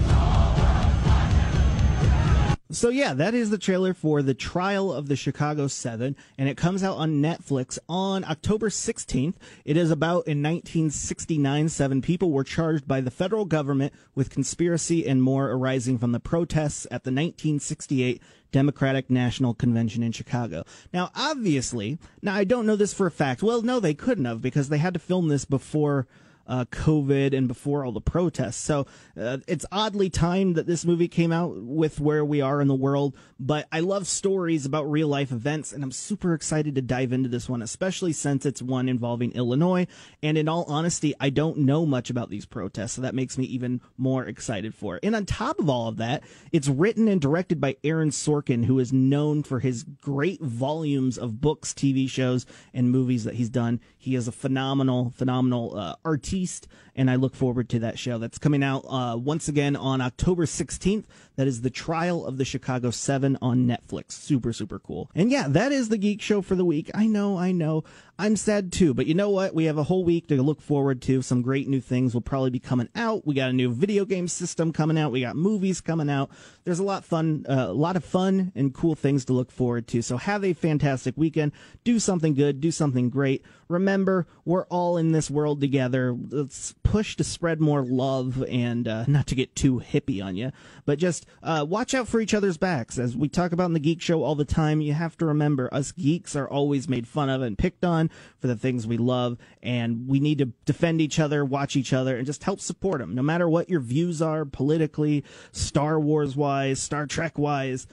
So 2.72 2.88
yeah, 2.88 3.12
that 3.12 3.34
is 3.34 3.50
the 3.50 3.58
trailer 3.58 3.92
for 3.92 4.22
the 4.22 4.32
trial 4.32 4.94
of 4.94 5.06
the 5.06 5.14
Chicago 5.14 5.66
Seven, 5.66 6.16
and 6.38 6.48
it 6.48 6.56
comes 6.56 6.82
out 6.82 6.96
on 6.96 7.20
Netflix 7.20 7.78
on 7.86 8.24
October 8.24 8.70
16th. 8.70 9.34
It 9.66 9.76
is 9.76 9.90
about 9.90 10.26
in 10.26 10.42
1969, 10.42 11.68
seven 11.68 12.00
people 12.00 12.30
were 12.30 12.44
charged 12.44 12.88
by 12.88 13.02
the 13.02 13.10
federal 13.10 13.44
government 13.44 13.92
with 14.14 14.30
conspiracy 14.30 15.06
and 15.06 15.22
more 15.22 15.50
arising 15.50 15.98
from 15.98 16.12
the 16.12 16.20
protests 16.20 16.86
at 16.86 17.04
the 17.04 17.10
1968 17.10 18.22
Democratic 18.52 19.10
National 19.10 19.52
Convention 19.52 20.02
in 20.02 20.12
Chicago. 20.12 20.64
Now, 20.94 21.10
obviously, 21.14 21.98
now 22.22 22.34
I 22.34 22.44
don't 22.44 22.64
know 22.64 22.76
this 22.76 22.94
for 22.94 23.06
a 23.06 23.10
fact. 23.10 23.42
Well, 23.42 23.60
no, 23.60 23.80
they 23.80 23.92
couldn't 23.92 24.24
have 24.24 24.40
because 24.40 24.70
they 24.70 24.78
had 24.78 24.94
to 24.94 25.00
film 25.00 25.28
this 25.28 25.44
before 25.44 26.06
uh, 26.52 26.66
COVID 26.66 27.34
and 27.34 27.48
before 27.48 27.82
all 27.82 27.92
the 27.92 28.00
protests. 28.02 28.56
So 28.56 28.86
uh, 29.18 29.38
it's 29.48 29.64
oddly 29.72 30.10
timed 30.10 30.56
that 30.56 30.66
this 30.66 30.84
movie 30.84 31.08
came 31.08 31.32
out 31.32 31.56
with 31.56 31.98
where 31.98 32.22
we 32.26 32.42
are 32.42 32.60
in 32.60 32.68
the 32.68 32.74
world. 32.74 33.16
But 33.40 33.66
I 33.72 33.80
love 33.80 34.06
stories 34.06 34.66
about 34.66 34.90
real 34.90 35.08
life 35.08 35.32
events, 35.32 35.72
and 35.72 35.82
I'm 35.82 35.90
super 35.90 36.34
excited 36.34 36.74
to 36.74 36.82
dive 36.82 37.10
into 37.10 37.30
this 37.30 37.48
one, 37.48 37.62
especially 37.62 38.12
since 38.12 38.44
it's 38.44 38.60
one 38.60 38.90
involving 38.90 39.32
Illinois. 39.32 39.86
And 40.22 40.36
in 40.36 40.46
all 40.46 40.64
honesty, 40.68 41.14
I 41.18 41.30
don't 41.30 41.56
know 41.56 41.86
much 41.86 42.10
about 42.10 42.28
these 42.28 42.44
protests, 42.44 42.92
so 42.92 43.00
that 43.00 43.14
makes 43.14 43.38
me 43.38 43.44
even 43.46 43.80
more 43.96 44.26
excited 44.26 44.74
for 44.74 44.96
it. 44.96 45.04
And 45.04 45.16
on 45.16 45.24
top 45.24 45.58
of 45.58 45.70
all 45.70 45.88
of 45.88 45.96
that, 45.96 46.22
it's 46.52 46.68
written 46.68 47.08
and 47.08 47.20
directed 47.20 47.62
by 47.62 47.76
Aaron 47.82 48.10
Sorkin, 48.10 48.66
who 48.66 48.78
is 48.78 48.92
known 48.92 49.42
for 49.42 49.60
his 49.60 49.84
great 50.02 50.42
volumes 50.42 51.16
of 51.16 51.40
books, 51.40 51.72
TV 51.72 52.08
shows, 52.10 52.44
and 52.74 52.90
movies 52.90 53.24
that 53.24 53.36
he's 53.36 53.48
done. 53.48 53.80
He 53.96 54.14
is 54.14 54.28
a 54.28 54.32
phenomenal, 54.32 55.14
phenomenal 55.16 55.78
uh, 55.78 55.94
least, 56.42 56.66
and 56.96 57.08
I 57.08 57.14
look 57.14 57.36
forward 57.36 57.68
to 57.68 57.78
that 57.78 57.98
show. 58.00 58.18
That's 58.18 58.38
coming 58.38 58.64
out 58.64 58.84
uh, 58.88 59.16
once 59.16 59.46
again 59.46 59.76
on 59.76 60.00
October 60.00 60.44
16th. 60.44 61.04
That 61.36 61.46
is 61.46 61.60
the 61.60 61.70
Trial 61.70 62.26
of 62.26 62.36
the 62.36 62.44
Chicago 62.44 62.90
Seven 62.90 63.38
on 63.40 63.64
Netflix. 63.66 64.12
Super 64.12 64.52
super 64.52 64.80
cool. 64.80 65.08
And 65.14 65.30
yeah, 65.30 65.46
that 65.48 65.70
is 65.70 65.88
the 65.88 65.98
Geek 65.98 66.20
Show 66.20 66.42
for 66.42 66.56
the 66.56 66.64
week. 66.64 66.90
I 66.94 67.06
know, 67.06 67.38
I 67.38 67.52
know. 67.52 67.84
I'm 68.18 68.36
sad 68.36 68.72
too, 68.72 68.94
but 68.94 69.06
you 69.06 69.14
know 69.14 69.30
what? 69.30 69.54
We 69.54 69.64
have 69.64 69.78
a 69.78 69.82
whole 69.82 70.04
week 70.04 70.28
to 70.28 70.40
look 70.42 70.60
forward 70.60 71.02
to. 71.02 71.22
Some 71.22 71.42
great 71.42 71.66
new 71.66 71.80
things 71.80 72.14
will 72.14 72.20
probably 72.20 72.50
be 72.50 72.60
coming 72.60 72.88
out. 72.94 73.26
We 73.26 73.34
got 73.34 73.50
a 73.50 73.54
new 73.54 73.72
video 73.72 74.04
game 74.04 74.28
system 74.28 74.72
coming 74.72 74.98
out. 74.98 75.12
We 75.12 75.22
got 75.22 75.34
movies 75.34 75.80
coming 75.80 76.10
out. 76.10 76.30
There's 76.64 76.78
a 76.78 76.84
lot 76.84 77.04
fun, 77.04 77.44
uh, 77.48 77.66
a 77.68 77.72
lot 77.72 77.96
of 77.96 78.04
fun 78.04 78.52
and 78.54 78.72
cool 78.72 78.94
things 78.94 79.24
to 79.24 79.32
look 79.32 79.50
forward 79.50 79.88
to. 79.88 80.02
So 80.02 80.18
have 80.18 80.44
a 80.44 80.52
fantastic 80.52 81.16
weekend. 81.16 81.52
Do 81.84 81.98
something 81.98 82.34
good. 82.34 82.60
Do 82.60 82.70
something 82.70 83.10
great. 83.10 83.44
Remember, 83.68 84.26
we're 84.44 84.66
all 84.66 84.98
in 84.98 85.12
this 85.12 85.30
world 85.30 85.60
together. 85.60 86.16
Let's 86.30 86.74
push 86.82 87.16
to 87.16 87.24
spread 87.24 87.60
more 87.60 87.82
love 87.82 88.44
and 88.48 88.86
uh, 88.86 89.04
not 89.08 89.26
to 89.28 89.34
get 89.34 89.56
too 89.56 89.80
hippie 89.80 90.22
on 90.22 90.36
you, 90.36 90.52
but 90.84 90.98
just 90.98 91.26
uh, 91.42 91.64
watch 91.66 91.94
out 91.94 92.06
for 92.06 92.20
each 92.20 92.34
other's 92.34 92.58
backs. 92.58 92.98
As 92.98 93.16
we 93.16 93.28
talk 93.28 93.52
about 93.52 93.66
in 93.66 93.72
the 93.72 93.80
Geek 93.80 94.02
Show 94.02 94.22
all 94.22 94.34
the 94.34 94.44
time, 94.44 94.82
you 94.82 94.92
have 94.92 95.16
to 95.16 95.26
remember 95.26 95.72
us 95.72 95.90
geeks 95.90 96.36
are 96.36 96.48
always 96.48 96.88
made 96.88 97.08
fun 97.08 97.30
of 97.30 97.40
and 97.40 97.56
picked 97.56 97.84
on 98.02 98.10
for 98.38 98.46
the 98.46 98.56
things 98.56 98.86
we 98.86 98.98
love, 98.98 99.38
and 99.62 100.08
we 100.08 100.20
need 100.20 100.38
to 100.38 100.46
defend 100.64 101.00
each 101.00 101.18
other, 101.18 101.44
watch 101.44 101.76
each 101.76 101.92
other, 101.92 102.16
and 102.16 102.26
just 102.26 102.44
help 102.44 102.60
support 102.60 102.98
them. 102.98 103.14
No 103.14 103.22
matter 103.22 103.48
what 103.48 103.70
your 103.70 103.80
views 103.80 104.20
are 104.20 104.44
politically, 104.44 105.24
Star 105.52 105.98
Wars 105.98 106.36
wise, 106.36 106.80
Star 106.80 107.06
Trek 107.06 107.38
wise 107.38 107.86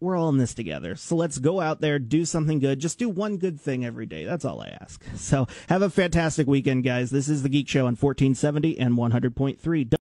we're 0.00 0.16
all 0.16 0.28
in 0.28 0.36
this 0.38 0.54
together. 0.54 0.94
So 0.94 1.16
let's 1.16 1.38
go 1.38 1.60
out 1.60 1.80
there, 1.80 1.98
do 1.98 2.24
something 2.24 2.58
good. 2.60 2.78
Just 2.78 2.98
do 2.98 3.08
one 3.08 3.36
good 3.36 3.60
thing 3.60 3.84
every 3.84 4.06
day. 4.06 4.24
That's 4.24 4.44
all 4.44 4.60
I 4.60 4.68
ask. 4.80 5.02
So 5.16 5.48
have 5.68 5.82
a 5.82 5.90
fantastic 5.90 6.46
weekend, 6.46 6.84
guys. 6.84 7.10
This 7.10 7.28
is 7.28 7.42
the 7.42 7.48
Geek 7.48 7.68
Show 7.68 7.80
on 7.80 7.96
1470 7.96 8.78
and 8.78 8.96
100.3. 8.96 9.90